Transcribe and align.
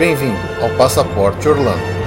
Bem-vindo 0.00 0.40
ao 0.62 0.70
Passaporte 0.78 1.46
Orlando. 1.46 1.99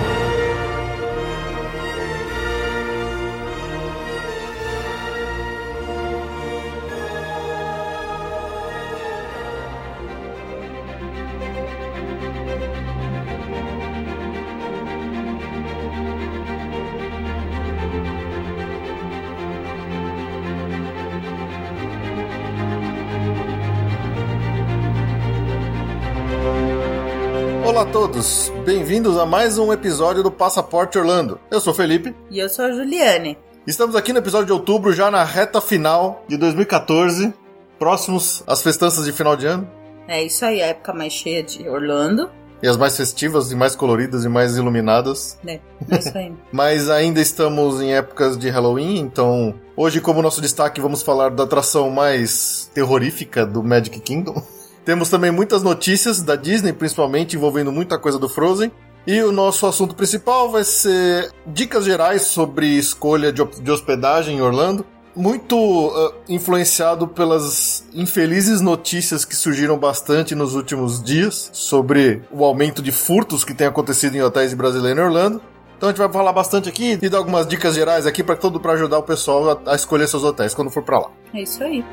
Todos, 28.23 28.49
bem-vindos 28.65 29.17
a 29.17 29.25
mais 29.25 29.57
um 29.57 29.73
episódio 29.73 30.23
do 30.23 30.31
Passaporte 30.31 30.97
Orlando. 30.97 31.37
Eu 31.51 31.59
sou 31.59 31.73
o 31.73 31.75
Felipe. 31.75 32.15
E 32.31 32.39
eu 32.39 32.47
sou 32.47 32.63
a 32.63 32.71
Juliane. 32.71 33.37
Estamos 33.67 33.97
aqui 33.97 34.13
no 34.13 34.19
episódio 34.19 34.45
de 34.45 34.53
outubro, 34.53 34.93
já 34.93 35.11
na 35.11 35.25
reta 35.25 35.59
final 35.59 36.23
de 36.25 36.37
2014, 36.37 37.33
próximos 37.77 38.41
às 38.47 38.61
festanças 38.61 39.03
de 39.03 39.11
final 39.11 39.35
de 39.35 39.45
ano. 39.45 39.69
É 40.07 40.23
isso 40.23 40.45
aí, 40.45 40.61
a 40.61 40.67
época 40.67 40.93
mais 40.93 41.11
cheia 41.11 41.43
de 41.43 41.67
Orlando. 41.67 42.29
E 42.61 42.67
as 42.67 42.77
mais 42.77 42.95
festivas, 42.95 43.51
e 43.51 43.55
mais 43.57 43.75
coloridas 43.75 44.23
e 44.23 44.29
mais 44.29 44.55
iluminadas. 44.55 45.37
É, 45.45 45.59
é 45.91 45.99
isso 45.99 46.17
aí. 46.17 46.31
Mas 46.49 46.89
ainda 46.89 47.19
estamos 47.19 47.81
em 47.81 47.93
épocas 47.93 48.37
de 48.37 48.49
Halloween, 48.49 48.99
então 48.99 49.53
hoje, 49.75 49.99
como 49.99 50.21
nosso 50.21 50.39
destaque, 50.39 50.79
vamos 50.79 51.01
falar 51.01 51.29
da 51.29 51.43
atração 51.43 51.89
mais 51.89 52.71
terrorífica 52.73 53.45
do 53.45 53.61
Magic 53.61 53.99
Kingdom. 53.99 54.41
Temos 54.85 55.09
também 55.09 55.31
muitas 55.31 55.63
notícias 55.63 56.21
da 56.21 56.35
Disney, 56.35 56.73
principalmente 56.73 57.35
envolvendo 57.35 57.71
muita 57.71 57.97
coisa 57.97 58.19
do 58.19 58.27
Frozen. 58.27 58.71
E 59.05 59.21
o 59.21 59.31
nosso 59.31 59.65
assunto 59.65 59.95
principal 59.95 60.49
vai 60.49 60.63
ser 60.63 61.29
dicas 61.45 61.85
gerais 61.85 62.23
sobre 62.23 62.67
escolha 62.67 63.31
de 63.33 63.71
hospedagem 63.71 64.37
em 64.37 64.41
Orlando. 64.41 64.85
Muito 65.15 65.55
uh, 65.55 66.13
influenciado 66.27 67.07
pelas 67.07 67.87
infelizes 67.93 68.61
notícias 68.61 69.23
que 69.23 69.35
surgiram 69.35 69.77
bastante 69.77 70.33
nos 70.33 70.55
últimos 70.55 71.03
dias 71.03 71.51
sobre 71.53 72.23
o 72.31 72.43
aumento 72.43 72.81
de 72.81 72.91
furtos 72.91 73.43
que 73.43 73.53
tem 73.53 73.67
acontecido 73.67 74.15
em 74.15 74.21
hotéis 74.21 74.53
brasileiros 74.53 74.99
em 74.99 75.05
Orlando. 75.05 75.41
Então 75.77 75.89
a 75.89 75.91
gente 75.91 75.99
vai 75.99 76.11
falar 76.11 76.33
bastante 76.33 76.69
aqui 76.69 76.97
e 76.99 77.09
dar 77.09 77.17
algumas 77.17 77.45
dicas 77.45 77.75
gerais 77.75 78.07
aqui 78.07 78.23
para 78.23 78.35
todo 78.35 78.59
para 78.59 78.73
ajudar 78.73 78.97
o 78.97 79.03
pessoal 79.03 79.61
a, 79.65 79.73
a 79.73 79.75
escolher 79.75 80.07
seus 80.07 80.23
hotéis 80.23 80.53
quando 80.55 80.71
for 80.71 80.81
para 80.81 80.99
lá. 80.99 81.11
É 81.33 81.41
isso 81.41 81.63
aí. 81.63 81.83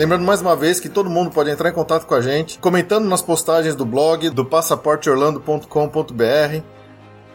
Lembrando 0.00 0.24
mais 0.24 0.40
uma 0.40 0.56
vez 0.56 0.80
que 0.80 0.88
todo 0.88 1.10
mundo 1.10 1.30
pode 1.30 1.50
entrar 1.50 1.68
em 1.68 1.74
contato 1.74 2.06
com 2.06 2.14
a 2.14 2.22
gente, 2.22 2.58
comentando 2.58 3.06
nas 3.06 3.20
postagens 3.20 3.76
do 3.76 3.84
blog 3.84 4.30
do 4.30 4.46
passaporteorlando.com.br, 4.46 6.62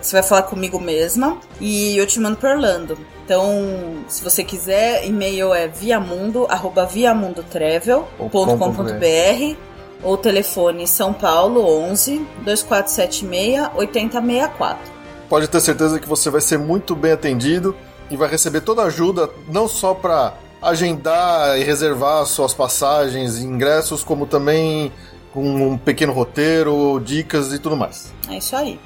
Você 0.00 0.12
vai 0.12 0.22
falar 0.22 0.42
comigo 0.42 0.80
mesma 0.80 1.38
e 1.60 1.96
eu 1.96 2.06
te 2.06 2.20
mando 2.20 2.36
para 2.36 2.50
Orlando. 2.50 2.96
Então, 3.24 4.04
se 4.08 4.22
você 4.22 4.44
quiser, 4.44 5.04
e-mail 5.06 5.52
é 5.52 5.66
viamundo, 5.68 6.46
arroba 6.48 6.86
viamundotravel.com.br 6.86 9.56
ou 10.02 10.16
telefone 10.16 10.86
São 10.86 11.12
Paulo 11.12 11.66
11 11.66 12.24
2476 12.44 13.70
8064. 13.74 14.98
Pode 15.28 15.48
ter 15.48 15.60
certeza 15.60 15.98
que 15.98 16.08
você 16.08 16.30
vai 16.30 16.40
ser 16.40 16.58
muito 16.58 16.96
bem 16.96 17.12
atendido 17.12 17.76
e 18.10 18.16
vai 18.16 18.30
receber 18.30 18.62
toda 18.62 18.80
a 18.82 18.86
ajuda, 18.86 19.28
não 19.48 19.68
só 19.68 19.92
para 19.92 20.32
agendar 20.62 21.58
e 21.58 21.64
reservar 21.64 22.24
suas 22.26 22.54
passagens 22.54 23.38
e 23.38 23.44
ingressos, 23.44 24.02
como 24.02 24.26
também 24.26 24.90
com 25.32 25.44
um 25.44 25.76
pequeno 25.76 26.12
roteiro, 26.12 27.00
dicas 27.04 27.52
e 27.52 27.58
tudo 27.58 27.76
mais. 27.76 28.12
É 28.30 28.38
isso 28.38 28.56
aí. 28.56 28.80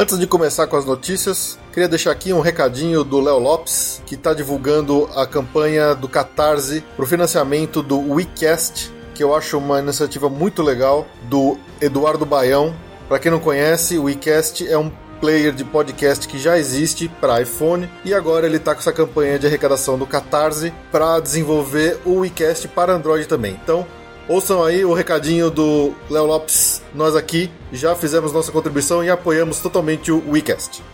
Antes 0.00 0.18
de 0.18 0.26
começar 0.26 0.66
com 0.66 0.78
as 0.78 0.86
notícias, 0.86 1.58
queria 1.74 1.86
deixar 1.86 2.10
aqui 2.12 2.32
um 2.32 2.40
recadinho 2.40 3.04
do 3.04 3.20
Léo 3.20 3.38
Lopes, 3.38 4.00
que 4.06 4.14
está 4.14 4.32
divulgando 4.32 5.06
a 5.14 5.26
campanha 5.26 5.94
do 5.94 6.08
Catarse 6.08 6.82
para 6.96 7.04
o 7.04 7.06
financiamento 7.06 7.82
do 7.82 8.14
WeCast, 8.14 8.90
que 9.14 9.22
eu 9.22 9.34
acho 9.34 9.58
uma 9.58 9.78
iniciativa 9.78 10.30
muito 10.30 10.62
legal, 10.62 11.06
do 11.24 11.58
Eduardo 11.82 12.24
Baião. 12.24 12.74
Para 13.10 13.18
quem 13.18 13.30
não 13.30 13.38
conhece, 13.38 13.98
o 13.98 14.04
WeCast 14.04 14.66
é 14.66 14.78
um 14.78 14.90
player 15.20 15.52
de 15.52 15.64
podcast 15.64 16.26
que 16.26 16.38
já 16.38 16.58
existe 16.58 17.06
para 17.20 17.42
iPhone 17.42 17.86
e 18.02 18.14
agora 18.14 18.46
ele 18.46 18.56
está 18.56 18.72
com 18.74 18.80
essa 18.80 18.94
campanha 18.94 19.38
de 19.38 19.46
arrecadação 19.46 19.98
do 19.98 20.06
Catarse 20.06 20.72
para 20.90 21.20
desenvolver 21.20 21.98
o 22.06 22.20
WeCast 22.20 22.68
para 22.68 22.94
Android 22.94 23.26
também. 23.26 23.60
Então, 23.62 23.86
Ouçam 24.30 24.62
aí 24.62 24.84
o 24.84 24.94
recadinho 24.94 25.50
do 25.50 25.92
Léo 26.08 26.24
Lopes. 26.24 26.80
Nós 26.94 27.16
aqui 27.16 27.50
já 27.72 27.96
fizemos 27.96 28.32
nossa 28.32 28.52
contribuição 28.52 29.02
e 29.02 29.10
apoiamos 29.10 29.58
totalmente 29.58 30.12
o 30.12 30.22
WeCast. 30.30 30.84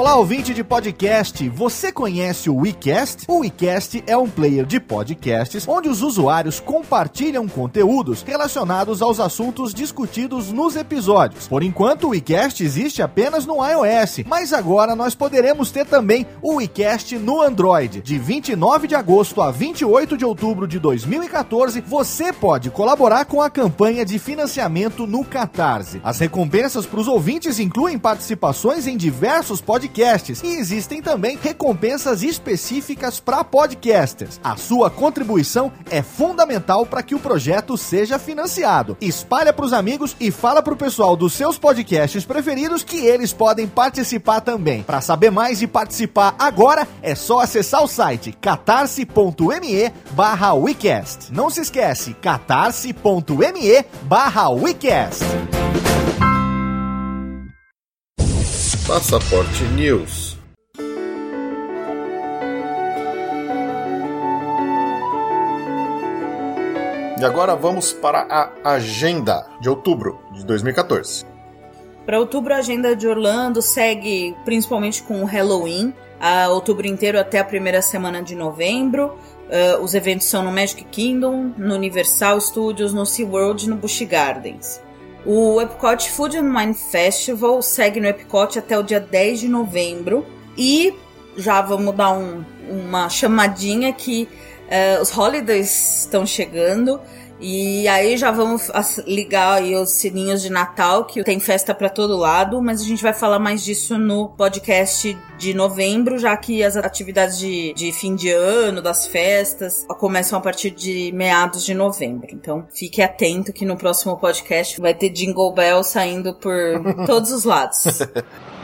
Olá, 0.00 0.16
ouvinte 0.16 0.54
de 0.54 0.64
podcast. 0.64 1.46
Você 1.50 1.92
conhece 1.92 2.48
o 2.48 2.56
WeCast? 2.56 3.26
O 3.28 3.40
WeCast 3.40 4.02
é 4.06 4.16
um 4.16 4.30
player 4.30 4.64
de 4.64 4.80
podcasts 4.80 5.68
onde 5.68 5.90
os 5.90 6.00
usuários 6.00 6.58
compartilham 6.58 7.46
conteúdos 7.46 8.22
relacionados 8.22 9.02
aos 9.02 9.20
assuntos 9.20 9.74
discutidos 9.74 10.50
nos 10.50 10.74
episódios. 10.74 11.46
Por 11.46 11.62
enquanto, 11.62 12.04
o 12.04 12.10
WeCast 12.12 12.64
existe 12.64 13.02
apenas 13.02 13.44
no 13.44 13.56
iOS, 13.62 14.24
mas 14.24 14.54
agora 14.54 14.96
nós 14.96 15.14
poderemos 15.14 15.70
ter 15.70 15.84
também 15.84 16.26
o 16.40 16.54
WeCast 16.54 17.18
no 17.18 17.42
Android. 17.42 18.00
De 18.00 18.18
29 18.18 18.88
de 18.88 18.94
agosto 18.94 19.42
a 19.42 19.50
28 19.50 20.16
de 20.16 20.24
outubro 20.24 20.66
de 20.66 20.78
2014, 20.78 21.82
você 21.82 22.32
pode 22.32 22.70
colaborar 22.70 23.26
com 23.26 23.42
a 23.42 23.50
campanha 23.50 24.06
de 24.06 24.18
financiamento 24.18 25.06
no 25.06 25.22
Catarse. 25.26 26.00
As 26.02 26.18
recompensas 26.18 26.86
para 26.86 27.00
os 27.00 27.06
ouvintes 27.06 27.58
incluem 27.58 27.98
participações 27.98 28.86
em 28.86 28.96
diversos 28.96 29.60
podcasts 29.60 29.89
podcasts 29.90 30.42
e 30.42 30.46
existem 30.46 31.02
também 31.02 31.36
recompensas 31.36 32.22
específicas 32.22 33.18
para 33.18 33.42
podcasters. 33.42 34.40
A 34.42 34.56
sua 34.56 34.88
contribuição 34.88 35.72
é 35.90 36.00
fundamental 36.00 36.86
para 36.86 37.02
que 37.02 37.14
o 37.14 37.18
projeto 37.18 37.76
seja 37.76 38.18
financiado. 38.18 38.96
Espalha 39.00 39.52
para 39.52 39.64
os 39.64 39.72
amigos 39.72 40.16
e 40.20 40.30
fala 40.30 40.62
para 40.62 40.72
o 40.72 40.76
pessoal 40.76 41.16
dos 41.16 41.32
seus 41.32 41.58
podcasts 41.58 42.24
preferidos 42.24 42.84
que 42.84 43.04
eles 43.04 43.32
podem 43.32 43.66
participar 43.66 44.40
também. 44.40 44.82
Para 44.82 45.00
saber 45.00 45.30
mais 45.30 45.60
e 45.60 45.66
participar 45.66 46.36
agora, 46.38 46.86
é 47.02 47.14
só 47.14 47.40
acessar 47.40 47.82
o 47.82 47.88
site 47.88 48.32
catarse.me 48.40 49.92
barra 50.12 50.50
Não 51.32 51.50
se 51.50 51.60
esquece, 51.60 52.14
catarse.me 52.14 53.84
barra 54.02 54.50
Passaporte 58.90 59.62
News. 59.76 60.36
E 67.16 67.24
agora 67.24 67.54
vamos 67.54 67.92
para 67.92 68.22
a 68.64 68.72
agenda 68.72 69.46
de 69.60 69.68
outubro 69.68 70.18
de 70.32 70.44
2014. 70.44 71.24
Para 72.04 72.18
outubro, 72.18 72.52
a 72.52 72.56
agenda 72.56 72.96
de 72.96 73.06
Orlando 73.06 73.62
segue 73.62 74.34
principalmente 74.44 75.04
com 75.04 75.22
o 75.22 75.24
Halloween, 75.24 75.94
a 76.18 76.48
outubro 76.48 76.88
inteiro 76.88 77.20
até 77.20 77.38
a 77.38 77.44
primeira 77.44 77.80
semana 77.80 78.20
de 78.20 78.34
novembro. 78.34 79.16
Uh, 79.46 79.80
os 79.84 79.94
eventos 79.94 80.26
são 80.26 80.42
no 80.42 80.50
Magic 80.50 80.82
Kingdom, 80.86 81.52
no 81.56 81.76
Universal 81.76 82.40
Studios, 82.40 82.92
no 82.92 83.06
SeaWorld 83.06 83.66
e 83.66 83.68
no 83.68 83.76
Busch 83.76 84.02
Gardens. 84.02 84.80
O 85.24 85.60
Epcot 85.60 86.08
Food 86.10 86.38
and 86.38 86.56
Wine 86.56 86.74
Festival 86.74 87.60
segue 87.62 88.00
no 88.00 88.06
Epcot 88.06 88.58
até 88.58 88.78
o 88.78 88.82
dia 88.82 89.00
10 89.00 89.40
de 89.40 89.48
novembro. 89.48 90.24
E 90.56 90.94
já 91.36 91.60
vamos 91.60 91.94
dar 91.94 92.12
um, 92.12 92.44
uma 92.68 93.08
chamadinha 93.08 93.92
que 93.92 94.28
uh, 94.66 95.02
os 95.02 95.16
holidays 95.16 96.00
estão 96.00 96.24
chegando. 96.24 97.00
E 97.40 97.88
aí 97.88 98.18
já 98.18 98.30
vamos 98.30 98.70
ligar 99.06 99.54
aí 99.54 99.74
os 99.74 99.90
sininhos 99.90 100.42
de 100.42 100.50
Natal, 100.50 101.06
que 101.06 101.24
tem 101.24 101.40
festa 101.40 101.74
para 101.74 101.88
todo 101.88 102.16
lado, 102.16 102.60
mas 102.60 102.82
a 102.82 102.84
gente 102.84 103.02
vai 103.02 103.14
falar 103.14 103.38
mais 103.38 103.64
disso 103.64 103.98
no 103.98 104.28
podcast 104.28 105.16
de 105.38 105.54
novembro, 105.54 106.18
já 106.18 106.36
que 106.36 106.62
as 106.62 106.76
atividades 106.76 107.38
de, 107.38 107.72
de 107.72 107.92
fim 107.92 108.14
de 108.14 108.30
ano, 108.30 108.82
das 108.82 109.06
festas, 109.06 109.86
começam 109.98 110.38
a 110.38 110.42
partir 110.42 110.70
de 110.70 111.10
meados 111.12 111.64
de 111.64 111.72
novembro. 111.72 112.28
Então 112.30 112.66
fique 112.74 113.00
atento 113.00 113.52
que 113.52 113.64
no 113.64 113.76
próximo 113.76 114.18
podcast 114.18 114.78
vai 114.78 114.92
ter 114.92 115.08
Jingle 115.08 115.54
Bell 115.54 115.82
saindo 115.82 116.34
por 116.34 116.54
todos 117.06 117.32
os 117.32 117.44
lados. 117.44 117.84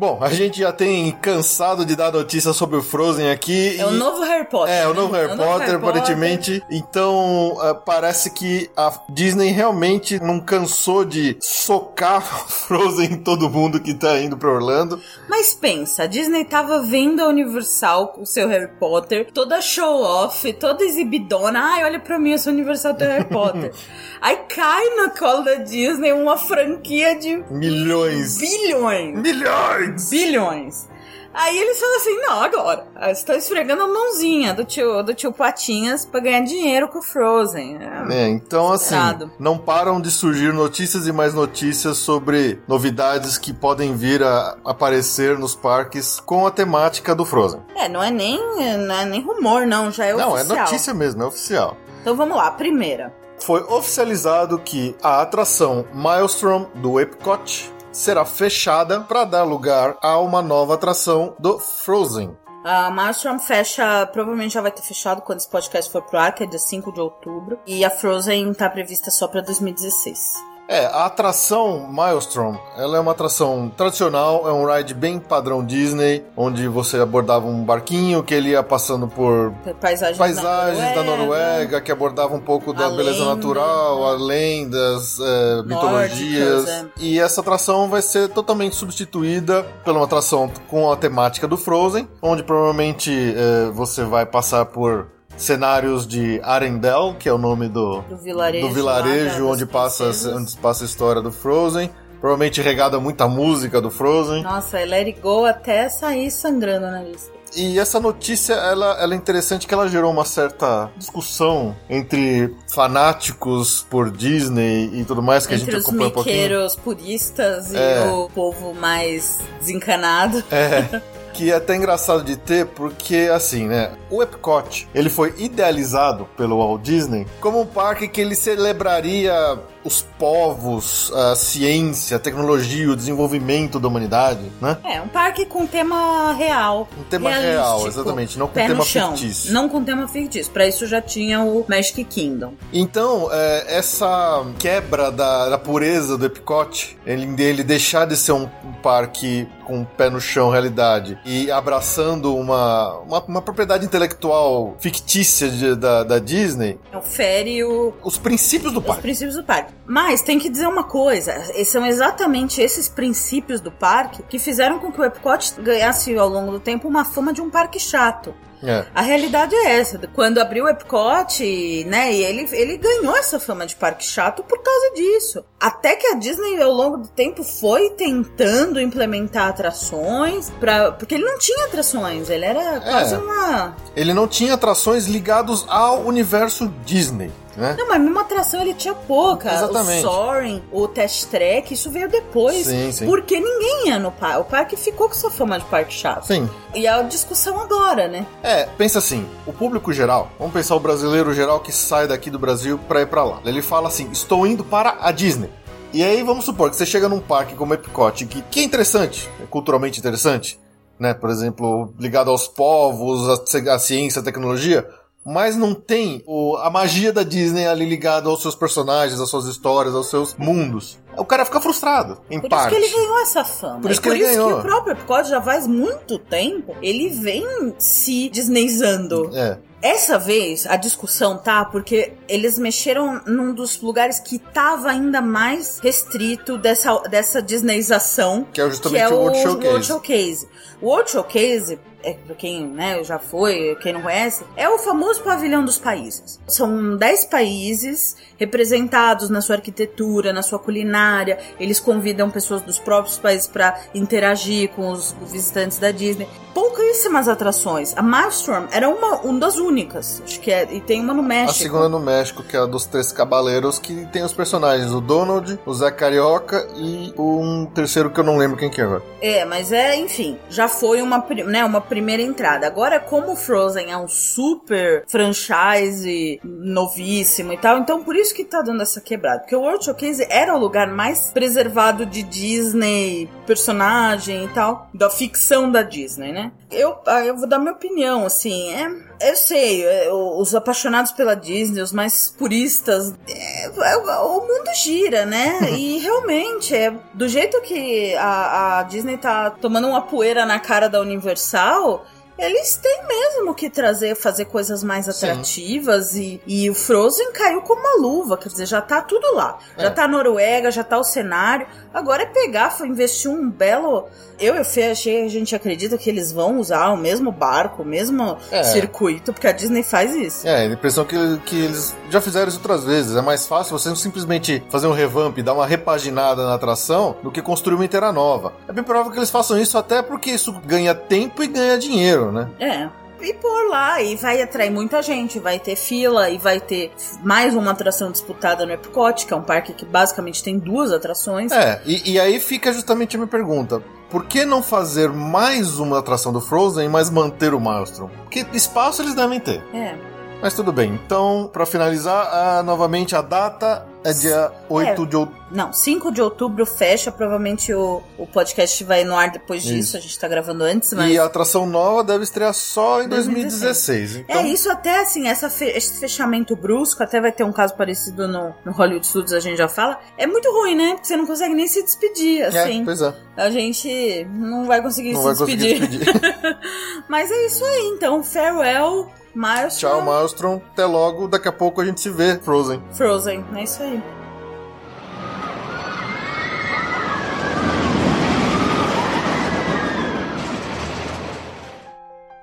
Bom, 0.00 0.16
a 0.22 0.30
gente 0.30 0.60
já 0.60 0.72
tem 0.72 1.12
cansado 1.12 1.84
de 1.84 1.94
dar 1.94 2.10
notícias 2.10 2.56
sobre 2.56 2.78
o 2.78 2.82
Frozen 2.82 3.30
aqui. 3.30 3.78
É 3.78 3.84
o 3.84 3.90
novo 3.90 4.22
Harry 4.22 4.48
Potter. 4.48 4.74
É, 4.74 4.88
o 4.88 4.94
novo 4.94 5.12
Harry, 5.12 5.28
É 5.28 5.34
o 5.34 5.36
novo 5.36 5.50
Potter, 5.50 5.66
Harry 5.66 5.76
aparentemente. 5.76 6.64
Então, 6.70 7.52
uh, 7.58 7.74
parece 7.84 8.30
que 8.30 8.70
a 8.74 8.90
Disney 9.10 9.50
realmente 9.50 10.18
não 10.18 10.40
cansou 10.40 11.04
de 11.04 11.36
socar 11.38 12.22
Frozen 12.48 13.12
em 13.12 13.16
todo 13.18 13.50
mundo 13.50 13.78
que 13.78 13.92
tá 13.92 14.18
indo 14.18 14.38
pra 14.38 14.50
Orlando. 14.50 14.98
Mas 15.28 15.54
pensa, 15.54 16.04
a 16.04 16.06
Disney 16.06 16.46
tava 16.46 16.80
vendo 16.80 17.20
a 17.20 17.28
Universal 17.28 18.08
com 18.08 18.22
o 18.22 18.26
seu 18.26 18.48
Harry 18.48 18.70
Potter, 18.78 19.30
toda 19.34 19.60
show-off, 19.60 20.50
toda 20.54 20.82
exibidona. 20.82 21.60
Ai, 21.60 21.84
olha 21.84 22.00
pra 22.00 22.18
mim, 22.18 22.30
eu 22.32 22.38
sou 22.38 22.54
Universal 22.54 22.94
do 22.94 23.04
Harry 23.04 23.24
Potter. 23.24 23.70
Aí 24.18 24.38
cai 24.48 24.96
na 24.96 25.10
cola 25.10 25.42
da 25.42 25.54
Disney 25.56 26.14
uma 26.14 26.38
franquia 26.38 27.18
de 27.18 27.44
Milhões. 27.50 28.38
bilhões. 28.38 29.18
Milhões! 29.18 29.89
Bilhões. 30.10 30.88
Aí 31.32 31.56
eles 31.56 31.78
falam 31.78 31.96
assim, 31.96 32.16
não, 32.18 32.42
agora. 32.42 32.86
Estou 33.12 33.36
esfregando 33.36 33.82
a 33.84 33.86
mãozinha 33.86 34.52
do 34.52 34.64
tio, 34.64 35.02
do 35.02 35.14
tio 35.14 35.32
Patinhas 35.32 36.04
pra 36.04 36.18
ganhar 36.18 36.40
dinheiro 36.40 36.88
com 36.88 36.98
o 36.98 37.02
Frozen. 37.02 37.78
É. 37.78 38.22
É, 38.24 38.28
então 38.28 38.72
assim, 38.72 38.96
não 39.38 39.56
param 39.56 40.00
de 40.00 40.10
surgir 40.10 40.52
notícias 40.52 41.06
e 41.06 41.12
mais 41.12 41.32
notícias 41.32 41.98
sobre 41.98 42.60
novidades 42.66 43.38
que 43.38 43.52
podem 43.52 43.94
vir 43.94 44.24
a 44.24 44.56
aparecer 44.64 45.38
nos 45.38 45.54
parques 45.54 46.18
com 46.18 46.46
a 46.46 46.50
temática 46.50 47.14
do 47.14 47.24
Frozen. 47.24 47.60
É, 47.76 47.88
não 47.88 48.02
é 48.02 48.10
nem, 48.10 48.36
não 48.78 48.94
é 48.94 49.04
nem 49.04 49.22
rumor, 49.22 49.66
não, 49.66 49.90
já 49.90 50.06
é 50.06 50.12
não, 50.12 50.32
oficial. 50.32 50.56
é 50.56 50.60
notícia 50.60 50.94
mesmo, 50.94 51.22
é 51.22 51.26
oficial. 51.26 51.76
Então 52.00 52.16
vamos 52.16 52.36
lá, 52.36 52.50
primeira. 52.50 53.14
Foi 53.38 53.62
oficializado 53.62 54.58
que 54.58 54.94
a 55.02 55.22
atração 55.22 55.86
Maelstrom 55.94 56.66
do 56.74 56.98
Epcot 57.00 57.72
será 57.92 58.24
fechada 58.24 59.00
para 59.00 59.24
dar 59.24 59.44
lugar 59.44 59.96
a 60.02 60.18
uma 60.18 60.42
nova 60.42 60.74
atração 60.74 61.34
do 61.38 61.58
Frozen. 61.58 62.36
A 62.64 62.90
Maelstrom 62.90 63.38
fecha, 63.38 64.06
provavelmente 64.12 64.52
já 64.52 64.60
vai 64.60 64.70
ter 64.70 64.82
fechado 64.82 65.22
quando 65.22 65.38
esse 65.38 65.48
podcast 65.48 65.90
for 65.90 66.02
pro 66.02 66.18
ar, 66.18 66.34
que 66.34 66.44
é 66.44 66.46
dia 66.46 66.58
5 66.58 66.92
de 66.92 67.00
outubro. 67.00 67.58
E 67.66 67.84
a 67.84 67.90
Frozen 67.90 68.52
tá 68.52 68.68
prevista 68.68 69.10
só 69.10 69.26
pra 69.26 69.40
2016. 69.40 70.49
É, 70.70 70.86
a 70.86 71.06
atração 71.06 71.88
Maelstrom, 71.90 72.56
ela 72.76 72.96
é 72.96 73.00
uma 73.00 73.10
atração 73.10 73.68
tradicional, 73.76 74.48
é 74.48 74.52
um 74.52 74.64
ride 74.72 74.94
bem 74.94 75.18
padrão 75.18 75.66
Disney, 75.66 76.24
onde 76.36 76.68
você 76.68 76.98
abordava 76.98 77.48
um 77.48 77.64
barquinho 77.64 78.22
que 78.22 78.32
ele 78.32 78.50
ia 78.50 78.62
passando 78.62 79.08
por 79.08 79.52
Paisagens, 79.80 80.16
paisagens 80.16 80.94
da 80.94 81.02
Noruega, 81.02 81.80
que 81.80 81.90
abordava 81.90 82.36
um 82.36 82.40
pouco 82.40 82.72
da 82.72 82.88
beleza 82.88 83.18
lenda. 83.18 83.34
natural, 83.34 84.04
a 84.04 84.12
lendas, 84.12 85.18
é, 85.18 85.62
mitologias. 85.64 86.68
é. 86.68 86.84
E 87.00 87.18
essa 87.18 87.40
atração 87.40 87.88
vai 87.88 88.00
ser 88.00 88.28
totalmente 88.28 88.76
substituída 88.76 89.66
por 89.84 89.92
uma 89.92 90.04
atração 90.04 90.48
com 90.68 90.92
a 90.92 90.96
temática 90.96 91.48
do 91.48 91.56
Frozen, 91.56 92.08
onde 92.22 92.44
provavelmente 92.44 93.34
é, 93.36 93.70
você 93.72 94.04
vai 94.04 94.24
passar 94.24 94.66
por 94.66 95.08
cenários 95.42 96.06
de 96.06 96.40
Arendelle, 96.44 97.14
que 97.18 97.28
é 97.28 97.32
o 97.32 97.38
nome 97.38 97.68
do, 97.68 98.00
Do 98.02 98.16
vilarejo. 98.16 98.68
do 98.68 98.74
vilarejo 98.74 99.46
onde 99.46 99.66
passa, 99.66 100.10
onde 100.34 100.56
passa 100.58 100.84
a 100.84 100.86
história 100.86 101.20
do 101.22 101.32
Frozen. 101.32 101.90
Provavelmente 102.20 102.60
regada 102.60 102.98
a 102.98 103.00
muita 103.00 103.26
música 103.26 103.80
do 103.80 103.90
Frozen. 103.90 104.42
Nossa, 104.42 104.78
é 104.78 104.84
Let 104.84 105.06
It 105.06 105.20
Go 105.20 105.46
até 105.46 105.88
sair 105.88 106.30
sangrando 106.30 106.86
na 106.90 107.02
lista. 107.02 107.30
E 107.56 107.78
essa 107.78 107.98
notícia, 107.98 108.52
ela, 108.52 108.96
ela 109.00 109.14
é 109.14 109.16
interessante 109.16 109.66
que 109.66 109.72
ela 109.74 109.88
gerou 109.88 110.12
uma 110.12 110.24
certa 110.26 110.88
discussão 110.98 111.74
entre 111.88 112.54
fanáticos 112.72 113.84
por 113.90 114.10
Disney 114.10 114.90
e 114.92 115.04
tudo 115.04 115.22
mais, 115.22 115.46
que 115.46 115.54
a 115.54 115.56
Entre 115.56 115.72
gente 115.72 115.80
os 115.80 115.84
acompanha 115.88 116.08
um 116.08 116.12
pouquinho. 116.12 116.36
miqueiros 116.36 116.76
puristas 116.76 117.74
É. 117.74 118.06
e 118.06 118.08
o 118.10 118.28
povo 118.28 118.72
mais 118.74 119.38
desencanado. 119.58 120.44
É, 120.52 121.00
que 121.32 121.50
é 121.50 121.56
até 121.56 121.76
engraçado 121.76 122.22
de 122.24 122.36
ter, 122.36 122.66
porque 122.66 123.30
assim, 123.32 123.66
né? 123.66 123.92
O 124.10 124.22
Epcot, 124.22 124.88
ele 124.94 125.08
foi 125.08 125.34
idealizado 125.38 126.28
pelo 126.36 126.58
Walt 126.58 126.82
Disney 126.82 127.26
como 127.40 127.60
um 127.60 127.66
parque 127.66 128.08
que 128.08 128.20
ele 128.20 128.34
celebraria 128.34 129.58
os 129.84 130.02
povos, 130.18 131.10
a 131.14 131.34
ciência, 131.34 132.16
a 132.16 132.20
tecnologia, 132.20 132.90
o 132.90 132.96
desenvolvimento 132.96 133.80
da 133.80 133.88
humanidade, 133.88 134.40
né? 134.60 134.76
É, 134.84 135.00
um 135.00 135.08
parque 135.08 135.46
com 135.46 135.66
tema 135.66 136.32
real. 136.34 136.88
Um 136.98 137.04
tema 137.04 137.30
realístico, 137.30 137.60
real, 137.62 137.86
exatamente, 137.86 138.38
não 138.38 138.46
com 138.46 138.52
pé 138.52 138.66
tema 138.66 138.84
fictício. 138.84 139.52
Não 139.52 139.68
com 139.68 139.82
tema 139.82 140.06
fictício. 140.08 140.52
Pra 140.52 140.66
isso 140.66 140.86
já 140.86 141.00
tinha 141.00 141.40
o 141.40 141.64
Magic 141.68 142.02
Kingdom. 142.04 142.54
Então, 142.72 143.28
é, 143.32 143.78
essa 143.78 144.44
quebra 144.58 145.10
da, 145.10 145.48
da 145.48 145.58
pureza 145.58 146.18
do 146.18 146.26
Epcot, 146.26 146.98
ele, 147.06 147.26
dele 147.26 147.62
deixar 147.64 148.06
de 148.06 148.16
ser 148.16 148.32
um, 148.32 148.48
um 148.64 148.72
parque 148.82 149.48
com 149.64 149.82
o 149.82 149.86
pé 149.86 150.10
no 150.10 150.20
chão, 150.20 150.50
realidade, 150.50 151.18
e 151.24 151.50
abraçando 151.50 152.34
uma, 152.36 152.98
uma, 152.98 153.24
uma 153.24 153.42
propriedade 153.42 153.84
intelectual 153.86 154.74
fictícia 154.80 155.48
de- 155.48 155.76
da, 155.76 156.02
da 156.02 156.18
Disney, 156.18 156.78
Ofere 156.92 157.62
o, 157.64 157.94
os 158.02 158.18
princípios 158.18 158.72
do 158.72 158.80
os 158.80 158.84
parque. 158.84 159.02
princípios 159.02 159.36
do 159.36 159.44
parque. 159.44 159.69
Mas 159.86 160.22
tem 160.22 160.38
que 160.38 160.48
dizer 160.48 160.66
uma 160.66 160.84
coisa: 160.84 161.34
são 161.64 161.84
exatamente 161.84 162.60
esses 162.60 162.88
princípios 162.88 163.60
do 163.60 163.70
parque 163.70 164.22
que 164.22 164.38
fizeram 164.38 164.78
com 164.78 164.92
que 164.92 165.00
o 165.00 165.04
Epcot 165.04 165.60
ganhasse 165.60 166.16
ao 166.16 166.28
longo 166.28 166.52
do 166.52 166.60
tempo 166.60 166.86
uma 166.86 167.04
fama 167.04 167.32
de 167.32 167.40
um 167.40 167.50
parque 167.50 167.80
chato. 167.80 168.34
É. 168.62 168.84
A 168.94 169.02
realidade 169.02 169.54
é 169.54 169.78
essa. 169.78 169.98
Quando 170.14 170.38
abriu 170.38 170.64
o 170.64 170.68
Epcot, 170.68 171.84
né, 171.86 172.12
e 172.12 172.22
ele, 172.22 172.48
ele 172.52 172.76
ganhou 172.76 173.16
essa 173.16 173.40
fama 173.40 173.66
de 173.66 173.76
parque 173.76 174.04
chato 174.04 174.42
por 174.42 174.62
causa 174.62 174.90
disso. 174.94 175.44
Até 175.58 175.96
que 175.96 176.06
a 176.06 176.14
Disney, 176.14 176.60
ao 176.62 176.72
longo 176.72 176.98
do 176.98 177.08
tempo, 177.08 177.42
foi 177.42 177.90
tentando 177.90 178.80
implementar 178.80 179.48
atrações, 179.48 180.50
pra, 180.60 180.92
porque 180.92 181.14
ele 181.14 181.24
não 181.24 181.38
tinha 181.38 181.66
atrações, 181.66 182.30
ele 182.30 182.44
era 182.44 182.80
quase 182.80 183.14
uma... 183.14 183.76
Ele 183.96 184.14
não 184.14 184.26
tinha 184.26 184.54
atrações 184.54 185.06
ligados 185.06 185.64
ao 185.68 186.00
universo 186.00 186.68
Disney, 186.84 187.30
né? 187.56 187.74
Não, 187.78 187.88
mas 187.88 188.00
mesmo 188.00 188.18
atração 188.18 188.62
ele 188.62 188.74
tinha 188.74 188.94
pouca. 188.94 189.52
Exatamente. 189.52 189.98
O 189.98 190.10
Soaring, 190.10 190.62
o 190.72 190.88
Test 190.88 191.26
Track, 191.26 191.74
isso 191.74 191.90
veio 191.90 192.08
depois. 192.08 192.66
Sim, 192.66 192.92
sim. 192.92 193.06
Porque 193.06 193.38
ninguém 193.38 193.88
ia 193.88 193.98
no 193.98 194.12
parque. 194.12 194.40
O 194.40 194.44
parque 194.44 194.76
ficou 194.76 195.08
com 195.08 195.14
essa 195.14 195.30
fama 195.30 195.58
de 195.58 195.64
parque 195.66 195.92
chato. 195.92 196.26
Sim. 196.26 196.48
E 196.74 196.86
a 196.86 197.02
discussão 197.02 197.60
agora, 197.60 198.08
né? 198.08 198.24
É, 198.42 198.49
pensa 198.76 198.98
assim, 198.98 199.26
o 199.46 199.52
público 199.52 199.92
geral, 199.92 200.30
vamos 200.38 200.52
pensar 200.52 200.74
o 200.76 200.80
brasileiro 200.80 201.32
geral 201.34 201.60
que 201.60 201.72
sai 201.72 202.06
daqui 202.06 202.30
do 202.30 202.38
Brasil 202.38 202.78
pra 202.88 203.02
ir 203.02 203.06
pra 203.06 203.24
lá. 203.24 203.40
Ele 203.44 203.62
fala 203.62 203.88
assim, 203.88 204.10
estou 204.10 204.46
indo 204.46 204.64
para 204.64 204.98
a 205.00 205.10
Disney. 205.10 205.50
E 205.92 206.04
aí 206.04 206.22
vamos 206.22 206.44
supor 206.44 206.70
que 206.70 206.76
você 206.76 206.86
chega 206.86 207.08
num 207.08 207.20
parque 207.20 207.54
como 207.54 207.74
Epcot, 207.74 208.24
que, 208.26 208.42
que 208.42 208.60
é 208.60 208.62
interessante, 208.62 209.28
é 209.42 209.46
culturalmente 209.46 209.98
interessante, 209.98 210.58
né? 210.98 211.12
Por 211.12 211.30
exemplo, 211.30 211.92
ligado 211.98 212.30
aos 212.30 212.46
povos, 212.46 213.28
a 213.68 213.78
ciência, 213.78 214.20
a 214.20 214.24
tecnologia, 214.24 214.88
mas 215.24 215.54
não 215.56 215.74
tem 215.74 216.22
o- 216.26 216.56
a 216.56 216.70
magia 216.70 217.12
da 217.12 217.22
Disney 217.22 217.66
ali 217.66 217.84
ligada 217.84 218.28
aos 218.28 218.40
seus 218.42 218.54
personagens, 218.54 219.20
às 219.20 219.28
suas 219.28 219.46
histórias, 219.46 219.94
aos 219.94 220.08
seus 220.08 220.34
mundos. 220.36 220.98
O 221.16 221.24
cara 221.24 221.44
fica 221.44 221.60
frustrado, 221.60 222.18
em 222.30 222.40
Por 222.40 222.48
parte. 222.48 222.72
isso 222.74 222.80
que 222.80 222.86
ele 222.94 222.94
ganhou 223.06 223.20
essa 223.20 223.44
fama. 223.44 223.80
Por 223.80 223.90
isso 223.90 224.00
que 224.00 224.08
por 224.08 224.14
ele 224.16 224.24
isso 224.24 224.34
ganhou. 224.34 224.48
que 224.54 224.58
o 224.58 224.62
próprio 224.62 224.92
Epcot 224.92 225.28
já 225.28 225.42
faz 225.42 225.66
muito 225.66 226.18
tempo, 226.18 226.74
ele 226.80 227.08
vem 227.10 227.74
se 227.78 228.28
Disneyzando. 228.30 229.30
É, 229.34 229.58
Essa 229.82 230.18
vez 230.18 230.66
a 230.66 230.76
discussão 230.76 231.38
tá 231.38 231.64
porque 231.64 232.12
eles 232.28 232.58
mexeram 232.58 233.22
num 233.26 233.54
dos 233.54 233.80
lugares 233.80 234.20
que 234.20 234.38
tava 234.38 234.90
ainda 234.90 235.22
mais 235.22 235.78
restrito 235.78 236.58
dessa, 236.58 236.98
dessa 237.08 237.40
Disneyização, 237.40 238.46
que 238.52 238.60
é 238.60 238.64
que 238.64 238.70
justamente 238.70 239.00
é 239.02 239.08
o 239.08 239.14
World 239.16 239.38
o 239.38 239.42
Showcase. 239.42 239.66
World 239.68 239.86
Showcase. 239.86 240.48
O 240.82 240.86
World 240.86 241.10
Showcase, 241.10 241.78
é, 242.02 242.14
pra 242.14 242.34
quem 242.34 242.66
né, 242.66 243.02
já 243.04 243.18
foi, 243.18 243.76
quem 243.80 243.92
não 243.92 244.02
conhece, 244.02 244.44
é 244.56 244.68
o 244.68 244.78
famoso 244.78 245.22
pavilhão 245.22 245.64
dos 245.64 245.78
países. 245.78 246.40
São 246.46 246.96
10 246.96 247.26
países 247.26 248.16
representados 248.38 249.30
na 249.30 249.40
sua 249.40 249.56
arquitetura, 249.56 250.32
na 250.32 250.42
sua 250.42 250.58
culinária. 250.58 251.38
Eles 251.58 251.78
convidam 251.80 252.30
pessoas 252.30 252.62
dos 252.62 252.78
próprios 252.78 253.18
países 253.18 253.46
para 253.46 253.78
interagir 253.94 254.70
com 254.70 254.90
os 254.90 255.14
visitantes 255.30 255.78
da 255.78 255.90
Disney. 255.90 256.28
Pouquíssimas 256.54 257.28
atrações. 257.28 257.96
A 257.96 258.02
Maelstrom 258.02 258.66
era 258.72 258.88
uma, 258.88 259.20
uma 259.20 259.38
das 259.38 259.56
únicas. 259.56 260.20
Acho 260.24 260.40
que 260.40 260.50
é. 260.50 260.66
E 260.72 260.80
tem 260.80 261.00
uma 261.00 261.14
no 261.14 261.20
A 261.20 261.24
México. 261.24 261.58
segunda 261.58 261.88
no 261.88 262.00
México, 262.00 262.42
que 262.42 262.56
é 262.56 262.60
a 262.60 262.66
dos 262.66 262.86
Três 262.86 263.12
Cabaleiros, 263.12 263.78
que 263.78 264.06
tem 264.06 264.24
os 264.24 264.32
personagens, 264.32 264.90
o 264.90 265.00
Donald, 265.00 265.58
o 265.64 265.72
Zé 265.74 265.90
Carioca 265.90 266.66
e 266.76 267.14
um 267.16 267.66
terceiro 267.66 268.10
que 268.10 268.18
eu 268.18 268.24
não 268.24 268.36
lembro 268.36 268.56
quem 268.56 268.68
que 268.68 268.80
é 268.80 268.84
agora. 268.84 269.02
É, 269.20 269.44
mas 269.44 269.70
é, 269.70 269.96
enfim, 269.96 270.38
já 270.48 270.66
foi 270.66 271.00
uma, 271.02 271.24
né, 271.46 271.64
uma 271.64 271.80
primeira 271.90 272.22
entrada. 272.22 272.68
Agora, 272.68 273.00
como 273.00 273.34
Frozen 273.34 273.90
é 273.90 273.96
um 273.96 274.06
super 274.06 275.04
franchise 275.08 276.40
novíssimo 276.44 277.52
e 277.52 277.58
tal, 277.58 277.78
então 277.78 278.04
por 278.04 278.14
isso 278.14 278.32
que 278.32 278.44
tá 278.44 278.62
dando 278.62 278.82
essa 278.82 279.00
quebrada. 279.00 279.40
Porque 279.40 279.56
o 279.56 279.60
World 279.60 279.84
Showcase 279.84 280.24
era 280.30 280.54
o 280.54 280.58
lugar 280.58 280.86
mais 280.86 281.32
preservado 281.32 282.06
de 282.06 282.22
Disney, 282.22 283.28
personagem 283.44 284.44
e 284.44 284.48
tal, 284.48 284.88
da 284.94 285.10
ficção 285.10 285.70
da 285.70 285.82
Disney, 285.82 286.32
né? 286.32 286.52
Eu, 286.70 286.96
ah, 287.06 287.24
eu 287.24 287.36
vou 287.36 287.48
dar 287.48 287.58
minha 287.58 287.72
opinião, 287.72 288.24
assim, 288.24 288.72
é. 288.72 289.09
Eu 289.20 289.36
sei, 289.36 289.84
é, 289.84 290.10
os 290.12 290.54
apaixonados 290.54 291.12
pela 291.12 291.34
Disney, 291.34 291.82
os 291.82 291.92
mais 291.92 292.34
puristas, 292.38 293.14
é, 293.28 293.66
é, 293.66 293.96
o 293.96 294.40
mundo 294.40 294.74
gira, 294.74 295.26
né? 295.26 295.58
e 295.76 295.98
realmente, 295.98 296.74
é, 296.74 296.92
do 297.12 297.28
jeito 297.28 297.60
que 297.60 298.14
a, 298.14 298.78
a 298.78 298.82
Disney 298.84 299.18
tá 299.18 299.50
tomando 299.50 299.88
uma 299.88 300.02
poeira 300.02 300.46
na 300.46 300.58
cara 300.58 300.88
da 300.88 301.00
Universal, 301.00 302.06
eles 302.40 302.76
têm 302.76 303.06
mesmo 303.06 303.54
que 303.54 303.68
trazer, 303.68 304.16
fazer 304.16 304.46
coisas 304.46 304.82
mais 304.82 305.08
atrativas 305.08 306.14
e, 306.14 306.40
e 306.46 306.70
o 306.70 306.74
Frozen 306.74 307.32
caiu 307.32 307.60
como 307.62 307.80
uma 307.80 308.00
luva, 308.00 308.38
quer 308.38 308.48
dizer, 308.48 308.66
já 308.66 308.80
tá 308.80 309.02
tudo 309.02 309.34
lá. 309.34 309.58
É. 309.76 309.82
Já 309.82 309.90
tá 309.90 310.04
a 310.04 310.08
Noruega, 310.08 310.70
já 310.70 310.82
tá 310.82 310.98
o 310.98 311.04
cenário. 311.04 311.66
Agora 311.92 312.22
é 312.22 312.26
pegar, 312.26 312.76
investir 312.84 313.30
um 313.30 313.50
belo. 313.50 314.06
Eu 314.38 314.56
e 314.56 314.60
o 314.60 314.64
Fê 314.64 314.84
achei, 314.84 315.24
a 315.24 315.28
gente 315.28 315.54
acredita 315.54 315.98
que 315.98 316.08
eles 316.08 316.32
vão 316.32 316.58
usar 316.58 316.88
o 316.90 316.96
mesmo 316.96 317.30
barco, 317.30 317.82
o 317.82 317.84
mesmo 317.84 318.38
é. 318.50 318.62
circuito, 318.62 319.32
porque 319.32 319.46
a 319.46 319.52
Disney 319.52 319.82
faz 319.82 320.14
isso. 320.14 320.48
É, 320.48 320.62
a 320.62 320.64
impressão 320.64 321.04
que, 321.04 321.16
que 321.44 321.56
eles 321.56 321.94
já 322.08 322.20
fizeram 322.20 322.48
isso 322.48 322.56
outras 322.56 322.84
vezes. 322.84 323.16
É 323.16 323.20
mais 323.20 323.46
fácil 323.46 323.78
você 323.78 323.94
simplesmente 323.96 324.62
fazer 324.70 324.86
um 324.86 324.92
revamp, 324.92 325.36
dar 325.40 325.52
uma 325.52 325.66
repaginada 325.66 326.46
na 326.46 326.54
atração, 326.54 327.16
do 327.22 327.30
que 327.30 327.42
construir 327.42 327.74
uma 327.74 327.84
inteira 327.84 328.10
nova. 328.12 328.54
É 328.66 328.72
bem 328.72 328.82
provável 328.82 329.12
que 329.12 329.18
eles 329.18 329.30
façam 329.30 329.58
isso 329.58 329.76
até 329.76 330.00
porque 330.00 330.30
isso 330.30 330.52
ganha 330.64 330.94
tempo 330.94 331.42
e 331.42 331.46
ganha 331.46 331.78
dinheiro, 331.78 332.29
né? 332.30 332.48
É 332.58 332.88
e 333.22 333.34
pôr 333.34 333.68
lá 333.68 334.00
e 334.02 334.16
vai 334.16 334.40
atrair 334.40 334.70
muita 334.70 335.02
gente, 335.02 335.38
vai 335.38 335.58
ter 335.58 335.76
fila 335.76 336.30
e 336.30 336.38
vai 336.38 336.60
ter 336.60 336.92
mais 337.22 337.54
uma 337.54 337.70
atração 337.70 338.10
disputada 338.10 338.64
no 338.64 338.72
Epcot, 338.72 339.26
que 339.26 339.32
é 339.32 339.36
um 339.36 339.42
parque 339.42 339.72
que 339.72 339.84
basicamente 339.84 340.42
tem 340.42 340.58
duas 340.58 340.92
atrações. 340.92 341.52
É, 341.52 341.80
e, 341.84 342.12
e 342.12 342.20
aí 342.20 342.40
fica 342.40 342.72
justamente 342.72 343.16
a 343.16 343.18
minha 343.18 343.28
pergunta. 343.28 343.82
Por 344.10 344.24
que 344.24 344.44
não 344.44 344.62
fazer 344.62 345.08
mais 345.10 345.78
uma 345.78 345.98
atração 345.98 346.32
do 346.32 346.40
Frozen, 346.40 346.88
mas 346.88 347.10
manter 347.10 347.54
o 347.54 347.60
Maelstrom? 347.60 348.08
Porque 348.22 348.44
espaço 348.52 349.02
eles 349.02 349.14
devem 349.14 349.38
ter. 349.38 349.62
É. 349.72 349.96
Mas 350.42 350.54
tudo 350.54 350.72
bem. 350.72 350.98
Então, 351.04 351.50
para 351.52 351.66
finalizar, 351.66 352.64
novamente 352.64 353.14
a 353.14 353.20
data 353.20 353.86
é 354.02 354.12
dia 354.12 354.50
8 354.68 354.88
é, 354.88 354.94
de 354.94 355.16
outubro. 355.16 355.40
Não, 355.50 355.72
5 355.72 356.10
de 356.10 356.22
outubro 356.22 356.64
fecha. 356.64 357.12
Provavelmente 357.12 357.74
o, 357.74 358.02
o 358.16 358.26
podcast 358.26 358.82
vai 358.84 359.04
no 359.04 359.14
ar 359.14 359.30
depois 359.30 359.62
disso. 359.62 359.78
Isso. 359.78 359.96
A 359.96 360.00
gente 360.00 360.18
tá 360.18 360.26
gravando 360.26 360.64
antes, 360.64 360.92
mas. 360.94 361.10
E 361.10 361.18
a 361.18 361.24
atração 361.24 361.66
nova 361.66 362.02
deve 362.02 362.24
estrear 362.24 362.54
só 362.54 363.02
em 363.02 363.08
2016. 363.08 364.14
2016 364.14 364.16
então... 364.16 364.36
É, 364.36 364.48
isso 364.48 364.70
até 364.70 365.00
assim, 365.00 365.28
essa 365.28 365.50
fe 365.50 365.66
esse 365.66 366.00
fechamento 366.00 366.56
brusco, 366.56 367.02
até 367.02 367.20
vai 367.20 367.32
ter 367.32 367.44
um 367.44 367.52
caso 367.52 367.74
parecido 367.74 368.26
no, 368.26 368.54
no 368.64 368.72
Hollywood 368.72 369.06
Studios, 369.06 369.34
a 369.34 369.40
gente 369.40 369.58
já 369.58 369.68
fala. 369.68 370.00
É 370.16 370.26
muito 370.26 370.50
ruim, 370.50 370.74
né? 370.74 370.92
Porque 370.92 371.06
você 371.06 371.16
não 371.16 371.26
consegue 371.26 371.54
nem 371.54 371.68
se 371.68 371.82
despedir, 371.82 372.42
assim. 372.44 372.80
É, 372.80 372.84
pois 372.84 373.02
é. 373.02 373.14
A 373.36 373.50
gente 373.50 374.26
não 374.32 374.66
vai 374.66 374.80
conseguir 374.80 375.12
não 375.12 375.20
se 375.20 375.26
vai 375.26 375.34
despedir. 375.34 375.80
Conseguir 375.80 375.98
despedir. 375.98 376.58
mas 377.08 377.30
é 377.30 377.46
isso 377.46 377.64
aí, 377.64 377.92
então. 377.94 378.22
Farewell. 378.22 379.19
Maelstrom. 379.34 379.90
Tchau, 379.90 380.02
Maelstrom. 380.02 380.60
Até 380.72 380.84
logo. 380.84 381.28
Daqui 381.28 381.48
a 381.48 381.52
pouco 381.52 381.80
a 381.80 381.84
gente 381.84 382.00
se 382.00 382.10
vê. 382.10 382.38
Frozen. 382.38 382.82
Frozen. 382.92 383.44
É 383.54 383.62
isso 383.62 383.82
aí. 383.82 384.02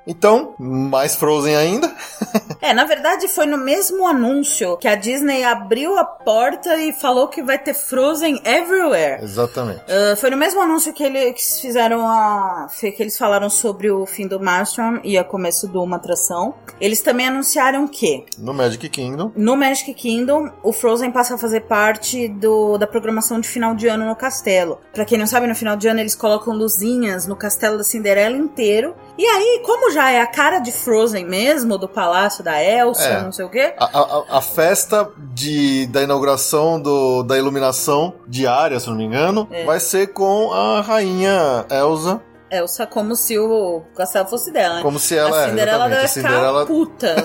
Então, 0.07 0.55
mais 0.57 1.15
Frozen 1.17 1.55
ainda. 1.55 1.93
é, 2.67 2.73
na 2.73 2.83
verdade 2.83 3.27
foi 3.27 3.45
no 3.45 3.57
mesmo 3.57 4.05
anúncio 4.05 4.77
que 4.77 4.87
a 4.87 4.95
Disney 4.95 5.43
abriu 5.43 5.97
a 5.97 6.03
porta 6.03 6.75
e 6.77 6.91
falou 6.91 7.27
que 7.29 7.41
vai 7.41 7.57
ter 7.57 7.73
Frozen 7.73 8.41
everywhere. 8.43 9.23
Exatamente. 9.23 9.81
Uh, 9.83 10.17
foi 10.17 10.29
no 10.29 10.37
mesmo 10.37 10.59
anúncio 10.61 10.91
que 10.93 11.03
eles 11.03 11.59
fizeram 11.61 12.05
a. 12.05 12.67
que 12.79 13.01
eles 13.01 13.17
falaram 13.17 13.49
sobre 13.49 13.89
o 13.89 14.05
fim 14.05 14.27
do 14.27 14.39
Maelstrom 14.39 14.99
e 15.03 15.17
o 15.17 15.23
começo 15.23 15.67
de 15.67 15.77
uma 15.77 15.95
atração. 15.95 16.55
Eles 16.79 17.01
também 17.01 17.27
anunciaram 17.27 17.87
que. 17.87 18.25
No 18.37 18.53
Magic 18.53 18.89
Kingdom. 18.89 19.31
No 19.35 19.55
Magic 19.55 19.93
Kingdom, 19.93 20.51
o 20.61 20.73
Frozen 20.73 21.11
passa 21.11 21.35
a 21.35 21.37
fazer 21.37 21.61
parte 21.61 22.27
do, 22.27 22.77
da 22.77 22.85
programação 22.85 23.39
de 23.39 23.47
final 23.47 23.75
de 23.75 23.87
ano 23.87 24.05
no 24.05 24.15
castelo. 24.15 24.79
Pra 24.93 25.05
quem 25.05 25.17
não 25.17 25.27
sabe, 25.27 25.47
no 25.47 25.55
final 25.55 25.77
de 25.77 25.87
ano 25.87 26.01
eles 26.01 26.15
colocam 26.15 26.53
luzinhas 26.53 27.25
no 27.25 27.35
castelo 27.35 27.77
da 27.77 27.83
Cinderela 27.83 28.35
inteiro. 28.35 28.93
E 29.17 29.25
aí, 29.25 29.61
como 29.65 29.91
já 29.91 30.11
é 30.11 30.21
a 30.21 30.27
cara 30.27 30.59
de 30.59 30.71
Frozen 30.71 31.25
mesmo, 31.25 31.77
do 31.77 31.87
palácio 31.87 32.43
da 32.43 32.63
Elsa, 32.63 33.03
é. 33.03 33.21
não 33.21 33.31
sei 33.31 33.45
o 33.45 33.49
quê. 33.49 33.73
A, 33.77 33.85
a, 33.85 34.37
a, 34.37 34.41
festa 34.41 35.09
de, 35.17 35.87
da 35.87 36.03
inauguração 36.03 36.79
do, 36.79 37.23
da 37.23 37.37
iluminação 37.37 38.13
diária, 38.27 38.79
se 38.79 38.87
não 38.87 38.95
me 38.95 39.03
engano, 39.03 39.47
é. 39.51 39.65
vai 39.65 39.79
ser 39.79 40.13
com 40.13 40.53
a 40.53 40.81
rainha 40.81 41.65
Elsa 41.69 42.21
Elsa 42.49 42.87
como 42.87 43.15
se 43.15 43.37
o 43.37 43.81
castelo 43.95 44.27
fosse 44.27 44.51
dela, 44.51 44.75
né? 44.75 44.81
Como 44.81 44.99
se 44.99 45.17
ela 45.17 45.45
A 45.45 45.49
Cinderela 45.49 45.89
vai 45.89 46.07
ficar 46.07 46.07
Cinderela... 46.07 46.65
puta. 46.65 47.15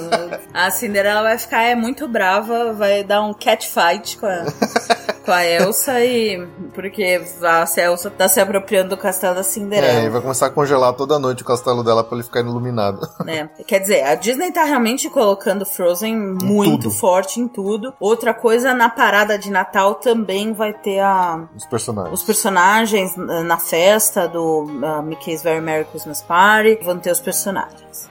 a 0.52 0.70
Cinderela 0.70 1.22
vai 1.22 1.38
ficar 1.38 1.62
é 1.62 1.74
muito 1.74 2.08
brava, 2.08 2.72
vai 2.72 3.04
dar 3.04 3.22
um 3.22 3.32
catfight 3.32 4.18
com 4.18 4.26
a, 4.26 4.44
com 5.24 5.30
a 5.30 5.44
Elsa 5.44 6.00
e... 6.04 6.46
Porque 6.74 7.20
a 7.42 7.80
Elsa 7.82 8.10
tá 8.10 8.28
se 8.28 8.40
apropriando 8.40 8.90
do 8.90 8.96
castelo 8.96 9.34
da 9.34 9.42
Cinderela. 9.42 10.00
É, 10.00 10.04
e 10.04 10.08
vai 10.08 10.20
começar 10.20 10.46
a 10.46 10.50
congelar 10.50 10.94
toda 10.94 11.18
noite 11.18 11.42
o 11.42 11.46
castelo 11.46 11.84
dela 11.84 12.02
pra 12.02 12.16
ele 12.16 12.24
ficar 12.24 12.40
iluminado. 12.40 13.00
É, 13.32 13.46
quer 13.64 13.78
dizer, 13.78 14.02
a 14.02 14.14
Disney 14.14 14.52
tá 14.52 14.64
realmente 14.64 15.08
colocando 15.08 15.64
Frozen 15.64 16.14
muito 16.42 16.90
forte 16.90 17.40
em 17.40 17.48
tudo. 17.48 17.94
Outra 17.98 18.34
coisa, 18.34 18.74
na 18.74 18.90
parada 18.90 19.38
de 19.38 19.50
Natal 19.50 19.94
também 19.94 20.52
vai 20.52 20.74
ter 20.74 20.98
a... 20.98 21.48
Os 21.56 21.64
personagens. 21.64 22.12
Os 22.12 22.22
personagens 22.26 23.16
na 23.16 23.58
festa 23.58 24.26
do... 24.28 24.66
Mickey's 25.12 25.42
Very 25.42 25.60
Merry 25.60 25.84
Christmas 25.84 26.22
Party, 26.22 26.78
vão 26.82 26.98
ter 26.98 27.10
os 27.10 27.20
personagens. 27.20 28.10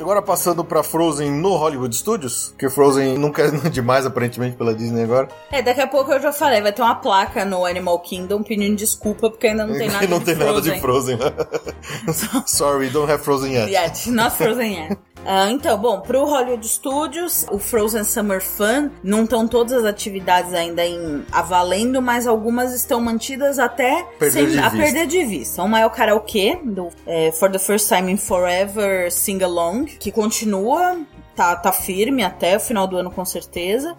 Agora 0.00 0.20
passando 0.20 0.64
pra 0.64 0.82
Frozen 0.82 1.30
no 1.30 1.54
Hollywood 1.54 1.94
Studios, 1.94 2.52
que 2.58 2.68
Frozen 2.68 3.16
nunca 3.18 3.42
é 3.42 3.50
demais 3.70 4.04
aparentemente 4.04 4.56
pela 4.56 4.74
Disney 4.74 5.04
agora. 5.04 5.28
É, 5.50 5.62
daqui 5.62 5.80
a 5.80 5.86
pouco 5.86 6.10
eu 6.12 6.20
já 6.20 6.32
falei, 6.32 6.60
vai 6.60 6.72
ter 6.72 6.82
uma 6.82 6.96
placa 6.96 7.44
no 7.44 7.64
Animal 7.64 8.00
Kingdom 8.00 8.42
pedindo 8.42 8.74
desculpa 8.76 9.30
porque 9.30 9.46
ainda 9.46 9.64
não 9.66 9.78
tem 9.78 9.88
nada 9.88 10.06
não 10.08 10.18
de 10.18 10.24
tem 10.24 10.34
Frozen. 10.34 11.16
nada 11.16 11.30
de 11.30 12.10
Frozen. 12.10 12.42
Sorry, 12.46 12.90
don't 12.90 13.10
have 13.10 13.22
Frozen 13.22 13.52
yet. 13.52 13.70
Yet, 13.70 14.10
not 14.10 14.36
Frozen 14.36 14.72
yet. 14.72 14.98
Uh, 15.22 15.50
então, 15.50 15.78
bom, 15.78 16.00
pro 16.00 16.24
Hollywood 16.24 16.66
Studios, 16.66 17.46
o 17.50 17.58
Frozen 17.58 18.04
Summer 18.04 18.42
Fun, 18.42 18.90
não 19.02 19.24
estão 19.24 19.46
todas 19.46 19.72
as 19.72 19.84
atividades 19.84 20.52
ainda 20.52 20.84
em 20.84 21.24
avalendo, 21.30 22.02
mas 22.02 22.26
algumas 22.26 22.74
estão 22.74 23.00
mantidas 23.00 23.58
até 23.58 24.04
perder 24.18 24.50
sem, 24.50 24.58
a 24.58 24.70
perder 24.70 25.06
de 25.06 25.24
vista. 25.24 25.62
Uma 25.62 25.80
é 25.80 25.86
o 25.86 25.90
karaokê, 25.90 26.58
do 26.64 26.88
é, 27.06 27.30
For 27.32 27.50
the 27.50 27.58
First 27.58 27.88
Time 27.88 28.10
in 28.10 28.16
Forever 28.16 29.10
Sing 29.12 29.42
Along, 29.42 29.84
que 29.84 30.10
continua, 30.10 30.98
tá, 31.36 31.54
tá 31.54 31.72
firme 31.72 32.24
até 32.24 32.56
o 32.56 32.60
final 32.60 32.86
do 32.86 32.96
ano 32.96 33.10
com 33.10 33.24
certeza 33.24 33.96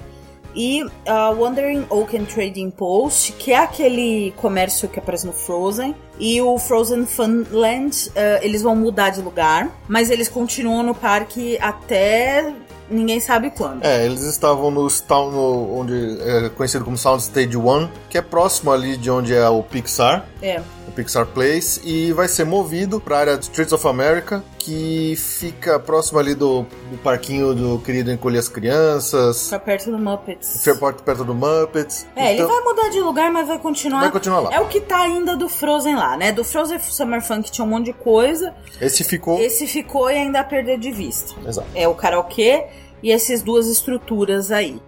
e 0.56 0.84
uh, 0.84 0.90
Wandering 1.38 1.86
Oaken 1.90 2.26
Trading 2.26 2.70
Post, 2.72 3.34
que 3.34 3.52
é 3.52 3.58
aquele 3.58 4.34
comércio 4.38 4.88
que 4.88 5.00
aparece 5.00 5.26
no 5.26 5.34
Frozen, 5.34 5.96
e 6.20 6.42
o 6.42 6.58
Frozen 6.58 7.06
Funland, 7.06 8.10
uh, 8.10 8.14
eles 8.42 8.62
vão 8.62 8.76
mudar 8.76 9.10
de 9.10 9.22
lugar, 9.22 9.70
mas 9.88 10.10
eles 10.10 10.30
continuam 10.30 10.84
no 10.84 10.96
parque 10.96 11.58
até 11.60 12.54
ninguém 12.90 13.20
sabe 13.20 13.50
quando. 13.50 13.84
É, 13.84 14.06
eles 14.06 14.22
estavam 14.22 14.70
no, 14.70 14.88
no 15.10 15.80
onde 15.80 16.22
é 16.22 16.50
conhecido 16.50 16.86
como 16.86 16.98
Sound 16.98 17.22
Stage 17.24 17.58
1, 17.58 17.90
que 18.10 18.18
é 18.18 18.22
próximo 18.22 18.72
ali 18.72 18.98
de 18.98 19.10
onde 19.10 19.34
é 19.34 19.48
o 19.50 19.64
Pixar. 19.64 20.26
É. 20.42 20.62
O 20.88 20.92
Pixar 20.92 21.26
Place 21.26 21.82
e 21.84 22.12
vai 22.14 22.28
ser 22.28 22.46
movido 22.46 23.00
para 23.00 23.16
a 23.16 23.20
área 23.20 23.38
de 23.38 23.46
Streets 23.46 23.74
of 23.74 23.88
America, 23.88 24.44
que 24.63 25.15
fica 25.17 25.77
próximo 25.77 26.20
ali 26.20 26.34
do, 26.34 26.65
do 26.89 26.98
parquinho 27.03 27.53
do 27.53 27.79
querido 27.79 28.10
Encolher 28.12 28.39
as 28.39 28.48
Crianças. 28.48 29.43
Fica 29.46 29.60
perto 29.60 29.91
do 29.91 30.00
Muppets. 30.00 30.63
Fica 30.63 30.93
perto 30.93 31.25
do 31.25 31.36
Muppets. 31.36 32.08
É, 32.15 32.34
então, 32.34 32.46
ele 32.46 32.53
vai 32.53 32.63
mudar 32.63 32.89
de 32.89 33.01
lugar, 33.01 33.29
mas 33.29 33.46
vai 33.46 33.60
continuar. 33.60 34.00
Vai 34.00 34.12
continuar 34.12 34.39
lá. 34.39 34.53
É 34.53 34.62
o 34.62 34.67
que 34.67 34.79
tá 34.79 35.01
ainda 35.01 35.36
do 35.36 35.50
Frozen 35.50 35.96
lá, 35.96 36.15
né? 36.15 36.32
Do 36.32 36.46
Frozen 36.46 36.79
Summer 36.79 37.22
Fun 37.22 37.41
que 37.41 37.51
tinha 37.51 37.65
um 37.65 37.67
monte 37.67 37.88
de 37.88 37.93
coisa. 37.93 38.53
Esse 38.79 39.03
ficou. 39.03 39.38
Esse 39.41 39.67
ficou 39.67 40.10
e 40.10 40.15
ainda 40.15 40.41
perder 40.46 40.79
de 40.79 40.91
vista. 40.91 41.34
Exato. 41.46 41.67
É 41.75 41.86
o 41.86 41.93
karaokê 41.93 42.67
e 43.01 43.12
essas 43.12 43.41
duas 43.41 43.67
estruturas 43.67 44.50
aí. 44.50 44.75
Uh, 44.75 44.82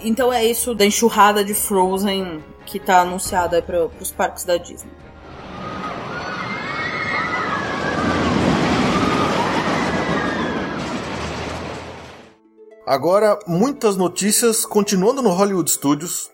então 0.00 0.32
é 0.32 0.42
isso 0.42 0.74
da 0.74 0.86
enxurrada 0.86 1.44
de 1.44 1.52
Frozen 1.52 2.42
que 2.64 2.80
tá 2.80 3.02
anunciada 3.02 3.60
para 3.60 3.88
os 4.00 4.10
parques 4.10 4.44
da 4.44 4.56
Disney. 4.56 4.90
Agora, 12.88 13.38
muitas 13.46 13.98
notícias 13.98 14.64
continuando 14.64 15.20
no 15.20 15.28
Hollywood 15.28 15.70
Studios. 15.70 16.30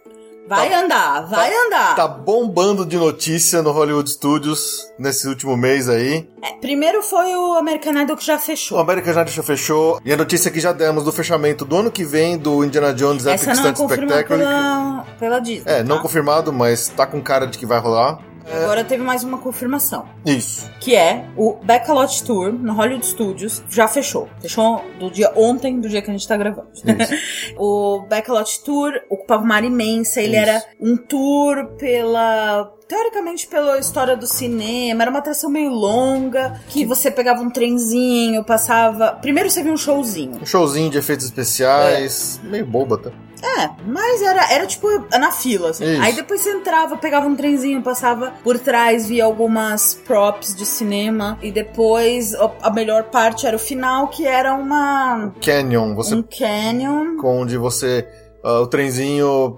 Vai 0.46 0.70
tá, 0.70 0.78
andar, 0.78 1.20
vai 1.22 1.50
tá, 1.50 1.66
andar. 1.66 1.96
Tá 1.96 2.06
bombando 2.06 2.86
de 2.86 2.96
notícia 2.96 3.60
no 3.60 3.72
Hollywood 3.72 4.08
Studios 4.08 4.88
nesse 4.96 5.26
último 5.26 5.56
mês 5.56 5.88
aí. 5.88 6.28
É, 6.40 6.52
primeiro 6.60 7.02
foi 7.02 7.34
o 7.34 7.54
American 7.54 8.00
Idol 8.00 8.16
que 8.16 8.24
já 8.24 8.38
fechou. 8.38 8.78
O 8.78 8.80
American 8.80 9.14
Idol 9.14 9.26
já 9.26 9.42
fechou. 9.42 10.00
E 10.04 10.12
a 10.12 10.16
notícia 10.16 10.48
que 10.48 10.60
já 10.60 10.70
demos 10.70 11.02
do 11.02 11.10
fechamento 11.10 11.64
do 11.64 11.76
ano 11.76 11.90
que 11.90 12.04
vem 12.04 12.38
do 12.38 12.64
Indiana 12.64 12.94
Jones 12.94 13.26
Epic 13.26 13.48
Essa 13.48 13.60
não 13.60 13.70
é 13.70 13.74
Spectacular. 13.74 14.24
Pela, 14.24 15.06
pela 15.18 15.38
Disney. 15.40 15.64
É, 15.66 15.78
tá? 15.78 15.82
não 15.82 15.98
confirmado, 15.98 16.52
mas 16.52 16.88
tá 16.88 17.04
com 17.04 17.20
cara 17.20 17.48
de 17.48 17.58
que 17.58 17.66
vai 17.66 17.80
rolar. 17.80 18.20
Agora 18.50 18.84
teve 18.84 19.02
mais 19.02 19.24
uma 19.24 19.38
confirmação. 19.38 20.08
Isso. 20.24 20.70
Que 20.80 20.94
é 20.94 21.26
o 21.36 21.54
Backlot 21.62 22.24
Tour 22.24 22.52
no 22.52 22.74
Hollywood 22.74 23.06
Studios. 23.06 23.62
Já 23.70 23.88
fechou. 23.88 24.28
Fechou 24.40 24.84
do 24.98 25.10
dia 25.10 25.32
ontem, 25.34 25.80
do 25.80 25.88
dia 25.88 26.02
que 26.02 26.10
a 26.10 26.12
gente 26.12 26.26
tá 26.26 26.36
gravando. 26.36 26.68
o 27.56 28.06
Backlot 28.08 28.62
Tour 28.64 28.92
ocupava 29.08 29.42
uma 29.42 29.54
área 29.54 29.66
imensa. 29.66 30.20
Ele 30.20 30.36
Isso. 30.36 30.48
era 30.48 30.64
um 30.80 30.96
tour 30.96 31.66
pela 31.78 32.70
teoricamente 32.86 33.46
pela 33.46 33.78
história 33.78 34.14
do 34.14 34.26
cinema, 34.26 35.02
era 35.02 35.10
uma 35.10 35.18
atração 35.18 35.50
meio 35.50 35.70
longa, 35.70 36.60
que 36.68 36.84
você 36.84 37.10
pegava 37.10 37.40
um 37.40 37.50
trenzinho, 37.50 38.44
passava. 38.44 39.12
Primeiro 39.20 39.50
você 39.50 39.62
via 39.62 39.72
um 39.72 39.76
showzinho. 39.76 40.40
Um 40.42 40.46
showzinho 40.46 40.90
de 40.90 40.98
efeitos 40.98 41.24
especiais, 41.24 42.38
meio 42.44 42.66
boba, 42.66 42.98
tá? 42.98 43.10
É, 43.44 43.70
mas 43.86 44.22
era, 44.22 44.52
era 44.52 44.66
tipo 44.66 44.88
na 45.18 45.30
fila, 45.30 45.70
assim. 45.70 45.84
Isso. 45.84 46.02
Aí 46.02 46.12
depois 46.14 46.40
você 46.40 46.50
entrava, 46.50 46.96
pegava 46.96 47.26
um 47.26 47.36
trenzinho, 47.36 47.82
passava 47.82 48.32
por 48.42 48.58
trás, 48.58 49.06
via 49.06 49.24
algumas 49.24 49.92
props 49.94 50.54
de 50.54 50.64
cinema. 50.64 51.38
E 51.42 51.52
depois 51.52 52.34
a- 52.34 52.70
melhor 52.70 53.04
parte 53.04 53.46
era 53.46 53.56
o 53.56 53.58
final, 53.58 54.08
que 54.08 54.26
era 54.26 54.54
uma. 54.54 55.32
Canyon, 55.44 55.94
você 55.94 56.14
um 56.14 56.22
canyon. 56.22 57.16
onde 57.22 57.56
você 57.58 58.08
ah, 58.44 58.60
o 58.60 58.66
trenzinho 58.66 59.56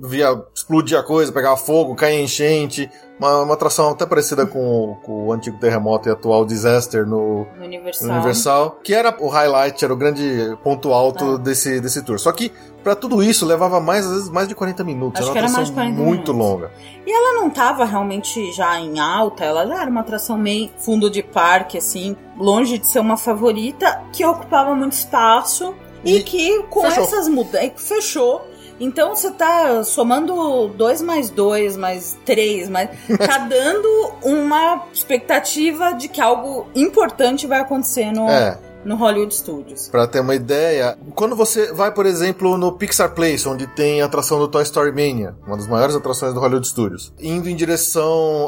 via 0.00 0.42
explodir 0.54 0.98
a 0.98 1.02
coisa, 1.02 1.30
pegava 1.32 1.56
fogo, 1.56 1.94
caía 1.94 2.20
enchente, 2.20 2.90
uma, 3.20 3.42
uma 3.42 3.54
atração 3.54 3.90
até 3.90 4.04
parecida 4.06 4.46
com, 4.46 4.58
o- 4.58 4.96
com 4.96 5.26
o 5.26 5.32
antigo 5.32 5.58
terremoto 5.58 6.08
e 6.08 6.12
atual 6.12 6.44
disaster 6.44 7.06
no, 7.06 7.46
No 7.58 7.64
Universal. 7.64 8.08
no 8.08 8.14
Universal, 8.14 8.70
que 8.82 8.94
era 8.94 9.14
o 9.20 9.28
highlight, 9.28 9.84
era 9.84 9.92
o 9.94 9.96
grande 9.96 10.56
ponto 10.64 10.92
alto 10.92 11.34
É. 11.34 11.38
desse, 11.38 11.80
desse 11.80 12.02
tour. 12.02 12.18
Só 12.18 12.32
que 12.32 12.50
pra 12.82 12.96
tudo 12.96 13.22
isso 13.22 13.46
levava 13.46 13.80
mais 13.80 14.04
às 14.06 14.12
vezes 14.12 14.28
mais 14.30 14.48
de 14.48 14.54
40 14.56 14.82
minutos, 14.82 15.20
Acho 15.20 15.30
era 15.30 15.40
uma 15.40 15.46
era 15.46 15.52
mais 15.52 15.68
atração 15.70 15.84
de 15.92 15.94
40 15.94 16.02
muito 16.02 16.32
minutos. 16.34 16.52
longa. 16.52 16.70
E 17.06 17.12
ela 17.12 17.40
não 17.40 17.50
tava 17.50 17.84
realmente 17.84 18.50
já 18.52 18.80
em 18.80 18.98
alta, 18.98 19.44
ela 19.44 19.66
já 19.66 19.82
era 19.82 19.90
uma 19.90 20.00
atração 20.00 20.36
meio 20.38 20.70
fundo 20.78 21.08
de 21.10 21.22
parque, 21.22 21.78
assim, 21.78 22.16
longe 22.36 22.78
de 22.78 22.86
ser 22.86 22.98
uma 23.00 23.16
favorita, 23.16 24.02
que 24.12 24.24
ocupava 24.24 24.74
muito 24.74 24.94
espaço 24.94 25.74
e, 26.04 26.16
E 26.16 26.22
que 26.22 26.62
com 26.64 26.82
fechou. 26.82 27.04
essas 27.04 27.28
mudanças 27.28 27.70
fechou. 27.76 28.46
Então 28.80 29.14
você 29.14 29.30
tá 29.30 29.84
somando 29.84 30.68
2 30.68 31.02
mais 31.02 31.30
2, 31.30 31.76
mais 31.76 32.18
3, 32.24 32.68
mais. 32.68 32.90
tá 33.18 33.38
dando 33.38 33.88
uma 34.22 34.86
expectativa 34.92 35.92
de 35.92 36.08
que 36.08 36.20
algo 36.20 36.66
importante 36.74 37.46
vai 37.46 37.60
acontecer 37.60 38.10
no, 38.10 38.28
É, 38.28 38.58
no 38.84 38.96
Hollywood 38.96 39.32
Studios. 39.34 39.88
Pra 39.88 40.08
ter 40.08 40.18
uma 40.20 40.34
ideia, 40.34 40.98
quando 41.14 41.36
você 41.36 41.72
vai, 41.72 41.92
por 41.92 42.06
exemplo, 42.06 42.58
no 42.58 42.72
Pixar 42.72 43.10
Place, 43.14 43.48
onde 43.48 43.68
tem 43.68 44.02
a 44.02 44.06
atração 44.06 44.38
do 44.40 44.48
Toy 44.48 44.62
Story 44.64 44.90
Mania, 44.90 45.36
uma 45.46 45.56
das 45.56 45.68
maiores 45.68 45.94
atrações 45.94 46.34
do 46.34 46.40
Hollywood 46.40 46.66
Studios, 46.66 47.12
indo 47.20 47.48
em 47.48 47.54
direção 47.54 48.02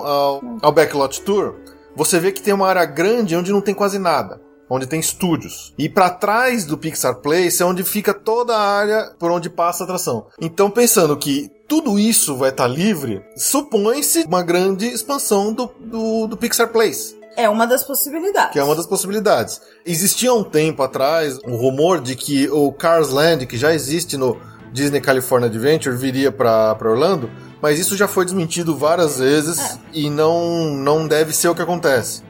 ao, 0.05 0.41
ao 0.63 0.73
Backlot 0.73 1.21
Tour, 1.23 1.55
você 1.95 2.19
vê 2.19 2.33
que 2.33 2.43
tem 2.43 2.53
uma 2.53 2.67
área 2.67 2.85
grande 2.87 3.37
onde 3.37 3.53
não 3.53 3.61
tem 3.61 3.75
quase 3.75 4.01
nada. 4.01 4.41
Onde 4.69 4.87
tem 4.87 4.99
estúdios. 5.01 5.75
E 5.77 5.89
pra 5.89 6.09
trás 6.11 6.65
do 6.65 6.79
Pixar 6.79 7.17
Place 7.17 7.63
é 7.63 7.67
onde 7.67 7.85
fica 7.85 8.15
toda 8.15 8.57
a 8.57 8.61
área 8.79 9.13
por 9.19 9.31
onde 9.31 9.51
passa 9.51 9.83
a 9.83 9.85
atração. 9.85 10.27
Então, 10.41 10.71
pensando 10.71 11.17
que 11.17 11.51
tudo 11.69 11.99
isso 11.99 12.37
vai 12.37 12.51
estar 12.51 12.67
livre, 12.67 13.23
supõe-se 13.37 14.25
uma 14.27 14.43
grande 14.43 14.87
expansão 14.87 15.53
do, 15.53 15.71
do, 15.81 16.27
do 16.27 16.37
Pixar 16.37 16.69
Place 16.69 17.17
É 17.37 17.49
uma 17.49 17.67
das 17.67 17.85
possibilidades. 17.85 18.53
que 18.53 18.59
é 18.59 18.65
uma 18.65 18.75
das 18.75 18.87
possibilidades. 18.87 19.61
Existia 19.85 20.33
um 20.33 20.43
tempo 20.45 20.83
atrás 20.83 21.39
um 21.47 21.57
rumor 21.57 22.01
de 22.01 22.17
que 22.17 22.49
o 22.51 22.73
Cars 22.73 23.11
Land, 23.11 23.47
que 23.47 23.57
já 23.59 23.73
existe 23.75 24.17
no 24.17 24.39
Disney 24.73 25.01
California 25.01 25.49
Adventure, 25.49 25.97
viria 25.97 26.33
para 26.33 26.77
Orlando, 26.83 27.31
mas 27.63 27.79
isso 27.79 27.97
já 27.97 28.09
foi 28.09 28.25
desmentido 28.25 28.77
várias 28.77 29.19
vezes 29.19 29.59
É. 29.59 29.79
e 29.93 30.11
não, 30.11 30.75
não 30.75 31.07
deve 31.07 31.33
ser 31.33 31.49
o 31.49 31.55
que 31.55 31.63
acontece. 31.63 32.23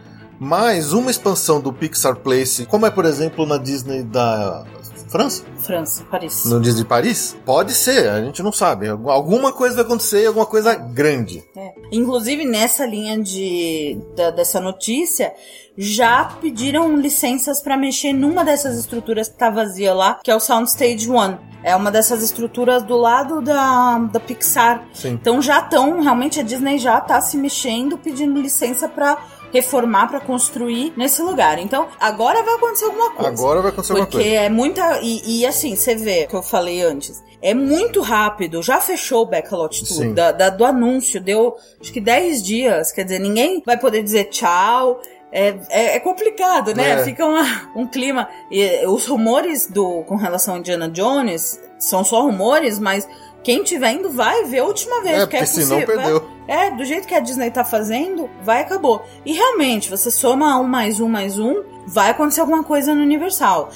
Mas 0.44 0.92
uma 0.92 1.10
expansão 1.10 1.60
do 1.60 1.72
Pixar 1.72 2.16
Place, 2.16 2.66
como 2.66 2.84
é 2.86 2.90
por 2.90 3.04
exemplo 3.04 3.46
na 3.46 3.56
Disney 3.56 4.02
da 4.02 4.64
França, 5.08 5.44
França, 5.58 6.04
Paris. 6.10 6.44
no 6.44 6.60
Disney 6.60 6.84
Paris, 6.84 7.36
pode 7.46 7.72
ser, 7.72 8.08
a 8.10 8.20
gente 8.22 8.42
não 8.42 8.52
sabe. 8.52 8.88
Alguma 8.88 9.52
coisa 9.52 9.76
vai 9.76 9.84
acontecer, 9.84 10.26
alguma 10.26 10.44
coisa 10.44 10.74
grande. 10.74 11.42
É. 11.56 11.72
Inclusive, 11.92 12.44
nessa 12.44 12.84
linha 12.84 13.18
de, 13.22 13.96
da- 14.16 14.30
dessa 14.32 14.60
notícia, 14.60 15.32
já 15.78 16.24
pediram 16.40 16.96
licenças 16.96 17.62
para 17.62 17.76
mexer 17.76 18.12
numa 18.12 18.44
dessas 18.44 18.76
estruturas 18.76 19.28
que 19.28 19.38
tá 19.38 19.50
vazia 19.50 19.94
lá, 19.94 20.18
que 20.22 20.30
é 20.30 20.36
o 20.36 20.40
Soundstage 20.40 21.08
One. 21.08 21.38
É 21.62 21.74
uma 21.74 21.90
dessas 21.90 22.22
estruturas 22.22 22.82
do 22.82 22.96
lado 22.96 23.40
da, 23.40 23.98
da 24.12 24.20
Pixar. 24.20 24.84
Sim. 24.92 25.12
Então 25.12 25.40
já 25.40 25.60
estão, 25.60 26.00
realmente 26.02 26.38
a 26.40 26.42
Disney 26.42 26.76
já 26.78 27.00
tá 27.00 27.20
se 27.22 27.38
mexendo, 27.38 27.96
pedindo 27.96 28.38
licença 28.40 28.86
para 28.86 29.16
reformar, 29.54 30.08
para 30.08 30.18
construir 30.20 30.92
nesse 30.96 31.22
lugar. 31.22 31.58
Então, 31.60 31.86
agora 32.00 32.42
vai 32.42 32.54
acontecer 32.56 32.84
alguma 32.86 33.10
coisa. 33.12 33.28
Agora 33.30 33.62
vai 33.62 33.70
acontecer 33.70 33.92
alguma 33.92 34.06
Porque 34.08 34.24
coisa. 34.24 34.40
é 34.40 34.48
muita. 34.48 34.98
E, 35.00 35.40
e 35.40 35.46
assim, 35.46 35.76
você 35.76 35.94
vê 35.94 36.24
o 36.24 36.28
que 36.28 36.34
eu 36.36 36.42
falei 36.42 36.82
antes. 36.82 37.22
É 37.40 37.54
muito 37.54 38.00
rápido. 38.00 38.62
Já 38.62 38.80
fechou 38.80 39.22
o 39.22 39.26
Backlot 39.26 39.86
Sim. 39.86 40.12
da, 40.12 40.32
da- 40.32 40.50
do 40.50 40.64
anúncio. 40.64 41.20
Deu 41.20 41.54
acho 41.80 41.92
que 41.92 42.00
10 42.00 42.42
dias. 42.42 42.90
Quer 42.90 43.04
dizer, 43.04 43.20
ninguém 43.20 43.62
vai 43.64 43.78
poder 43.78 44.02
dizer 44.02 44.24
tchau. 44.24 45.00
É, 45.30 45.54
é, 45.68 45.96
é 45.96 46.00
complicado, 46.00 46.74
né? 46.74 46.90
É. 47.00 47.04
Fica 47.04 47.24
uma- 47.24 47.70
um 47.76 47.86
clima. 47.86 48.28
E 48.50 48.84
os 48.86 49.06
rumores 49.06 49.68
do 49.68 50.02
com 50.04 50.16
relação 50.16 50.54
a 50.54 50.58
Indiana 50.58 50.88
Jones 50.88 51.60
são 51.78 52.02
só 52.02 52.22
rumores, 52.22 52.78
mas 52.78 53.06
quem 53.44 53.62
tiver 53.62 53.92
indo 53.92 54.10
vai 54.10 54.44
ver 54.44 54.60
a 54.60 54.64
última 54.64 55.02
vez. 55.02 55.16
É, 55.16 55.20
porque 55.20 55.36
porque 55.36 55.46
senão 55.46 55.80
possível. 55.80 55.96
perdeu. 55.96 56.30
É, 56.48 56.70
do 56.70 56.84
jeito 56.84 57.06
que 57.06 57.14
a 57.14 57.20
Disney 57.20 57.50
tá 57.50 57.64
fazendo, 57.64 58.28
vai 58.42 58.62
acabou. 58.62 59.04
E 59.24 59.32
realmente, 59.32 59.88
você 59.88 60.10
soma 60.10 60.58
um 60.58 60.64
mais 60.64 60.98
um 60.98 61.08
mais 61.08 61.38
um, 61.38 61.62
vai 61.86 62.10
acontecer 62.10 62.40
alguma 62.40 62.64
coisa 62.64 62.94
no 62.94 63.02
Universal. 63.02 63.70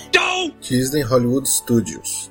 Disney 0.61 1.03
Hollywood 1.03 1.49
Studios. 1.49 2.31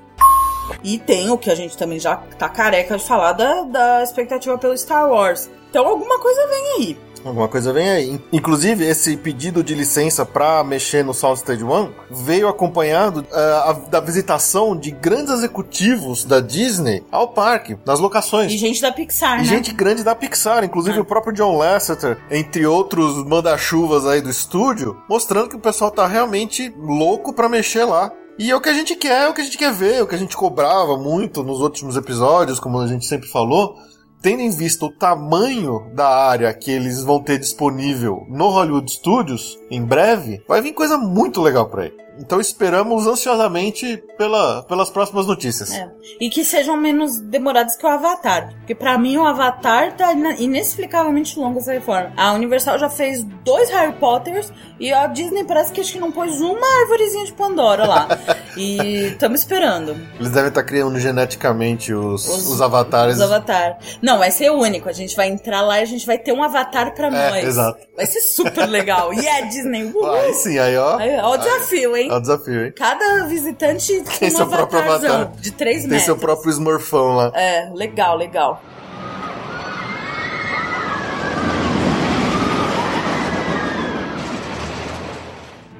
E 0.83 0.97
tem 0.97 1.29
o 1.29 1.37
que 1.37 1.49
a 1.49 1.55
gente 1.55 1.77
também 1.77 1.99
já 1.99 2.17
tá 2.17 2.49
careca 2.49 2.97
de 2.97 3.03
falar 3.03 3.33
da, 3.33 3.63
da 3.63 4.03
expectativa 4.03 4.57
pelo 4.57 4.77
Star 4.77 5.09
Wars. 5.09 5.49
Então 5.69 5.87
alguma 5.87 6.19
coisa 6.19 6.41
vem 6.47 6.63
aí. 6.77 6.97
Alguma 7.27 7.47
coisa 7.47 7.71
vem 7.73 7.89
aí. 7.89 8.09
In- 8.11 8.21
Inclusive, 8.31 8.85
esse 8.85 9.15
pedido 9.17 9.63
de 9.63 9.73
licença 9.75 10.25
pra 10.25 10.63
mexer 10.63 11.03
no 11.03 11.13
Soundstage 11.13 11.63
One 11.63 11.93
veio 12.09 12.47
acompanhado 12.47 13.25
ah, 13.31 13.69
a- 13.71 13.73
da 13.89 13.99
visitação 13.99 14.75
de 14.75 14.91
grandes 14.91 15.33
executivos 15.33 16.23
da 16.23 16.39
Disney 16.39 17.03
ao 17.11 17.27
parque, 17.29 17.77
nas 17.85 17.99
locações. 17.99 18.51
E 18.51 18.57
gente 18.57 18.81
da 18.81 18.91
Pixar, 18.91 19.35
E 19.39 19.41
né? 19.41 19.43
gente 19.43 19.73
grande 19.73 20.03
da 20.03 20.15
Pixar, 20.15 20.63
inclusive 20.63 20.97
É. 20.97 21.01
o 21.01 21.05
próprio 21.05 21.33
John 21.33 21.57
Lasseter, 21.57 22.17
entre 22.31 22.65
outros 22.65 23.25
manda-chuvas 23.25 24.05
aí 24.05 24.21
do 24.21 24.29
estúdio, 24.29 24.97
mostrando 25.09 25.49
que 25.49 25.55
o 25.55 25.59
pessoal 25.59 25.91
tá 25.91 26.05
realmente 26.07 26.73
louco 26.77 27.33
pra 27.33 27.49
mexer 27.49 27.83
lá. 27.85 28.11
E 28.39 28.51
é 28.51 28.55
o 28.55 28.61
que 28.61 28.69
a 28.69 28.73
gente 28.73 28.95
quer, 28.95 29.23
é 29.23 29.27
o 29.29 29.33
que 29.33 29.41
a 29.41 29.43
gente 29.43 29.57
quer 29.57 29.73
ver, 29.73 29.95
é 29.95 30.03
o 30.03 30.07
que 30.07 30.13
a 30.13 30.17
gente 30.17 30.37
cobrava 30.37 30.95
muito 30.97 31.41
nos 31.43 31.59
últimos 31.59 31.97
episódios, 31.97 32.59
como 32.59 32.79
a 32.79 32.85
gente 32.87 33.05
sempre 33.05 33.27
falou. 33.27 33.75
Tendo 34.21 34.41
em 34.41 34.49
vista 34.49 34.85
o 34.85 34.91
tamanho 34.91 35.91
da 35.93 36.07
área 36.07 36.53
que 36.53 36.71
eles 36.71 37.03
vão 37.03 37.21
ter 37.21 37.37
disponível 37.37 38.25
no 38.27 38.49
Hollywood 38.49 38.91
Studios 38.91 39.57
em 39.69 39.83
breve, 39.83 40.43
vai 40.47 40.61
vir 40.61 40.73
coisa 40.73 40.97
muito 40.97 41.41
legal 41.41 41.69
pra 41.69 41.83
aí. 41.83 42.06
Então 42.19 42.39
esperamos 42.41 43.05
ansiosamente 43.07 44.01
pela, 44.17 44.63
pelas 44.63 44.89
próximas 44.89 45.25
notícias. 45.27 45.71
É. 45.73 45.89
E 46.19 46.29
que 46.29 46.43
sejam 46.43 46.75
menos 46.77 47.19
demorados 47.19 47.75
que 47.75 47.85
o 47.85 47.89
Avatar. 47.89 48.53
Porque 48.57 48.73
pra 48.75 48.97
mim 48.97 49.17
o 49.17 49.25
Avatar 49.25 49.95
tá 49.95 50.11
inexplicavelmente 50.37 51.37
longo 51.39 51.59
essa 51.59 51.71
reforma. 51.73 52.11
A 52.17 52.33
Universal 52.33 52.79
já 52.79 52.89
fez 52.89 53.23
dois 53.43 53.69
Harry 53.69 53.93
Potters 53.93 54.51
e 54.79 54.91
a 54.91 55.07
Disney 55.07 55.43
parece 55.43 55.71
que 55.71 55.81
acho 55.81 55.93
que 55.93 55.99
não 55.99 56.11
pôs 56.11 56.41
uma 56.41 56.67
árvorezinha 56.81 57.25
de 57.25 57.33
Pandora 57.33 57.85
lá. 57.85 58.07
e 58.57 59.07
estamos 59.11 59.41
esperando. 59.41 59.95
Eles 60.19 60.31
devem 60.31 60.49
estar 60.49 60.63
criando 60.63 60.99
geneticamente 60.99 61.93
os, 61.93 62.27
Os- 62.27 62.47
os 62.49 62.61
avatares. 62.61 63.15
Os 63.15 63.21
Avatar. 63.21 63.77
Não, 64.01 64.17
vai 64.19 64.31
ser 64.31 64.49
único. 64.51 64.89
A 64.89 64.93
gente 64.93 65.15
vai 65.15 65.27
entrar 65.29 65.61
lá 65.61 65.79
e 65.79 65.83
a 65.83 65.85
gente 65.85 66.05
vai 66.05 66.17
ter 66.17 66.31
um 66.33 66.41
Avatar 66.43 66.93
pra 66.95 67.07
É, 67.07 67.29
nós. 67.29 67.43
exato. 67.45 67.79
Vai 67.95 68.05
ser 68.05 68.21
super 68.21 68.67
legal. 68.67 69.13
E 69.13 69.25
é 69.27 69.43
Disney. 69.43 69.83
Uhul. 69.93 70.11
Aí 70.11 70.33
sim, 70.33 70.57
aí 70.57 70.75
ó. 70.77 70.97
Aí, 70.97 71.17
ó 71.19 71.33
o 71.33 71.37
desafio, 71.37 71.95
hein? 71.95 72.06
É 72.09 72.15
o 72.15 72.19
desafio, 72.19 72.65
hein? 72.65 72.73
Cada 72.75 73.25
visitante 73.25 74.01
Tem 74.19 74.27
um 74.29 74.31
seu 74.35 74.47
próprio 74.47 74.79
avatar. 74.79 75.31
de 75.39 75.51
3 75.51 75.81
Tem 75.81 75.87
metros. 75.89 76.05
seu 76.05 76.17
próprio 76.17 76.51
Smurfão 76.51 77.15
lá. 77.15 77.31
É, 77.35 77.69
legal, 77.73 78.17
legal. 78.17 78.61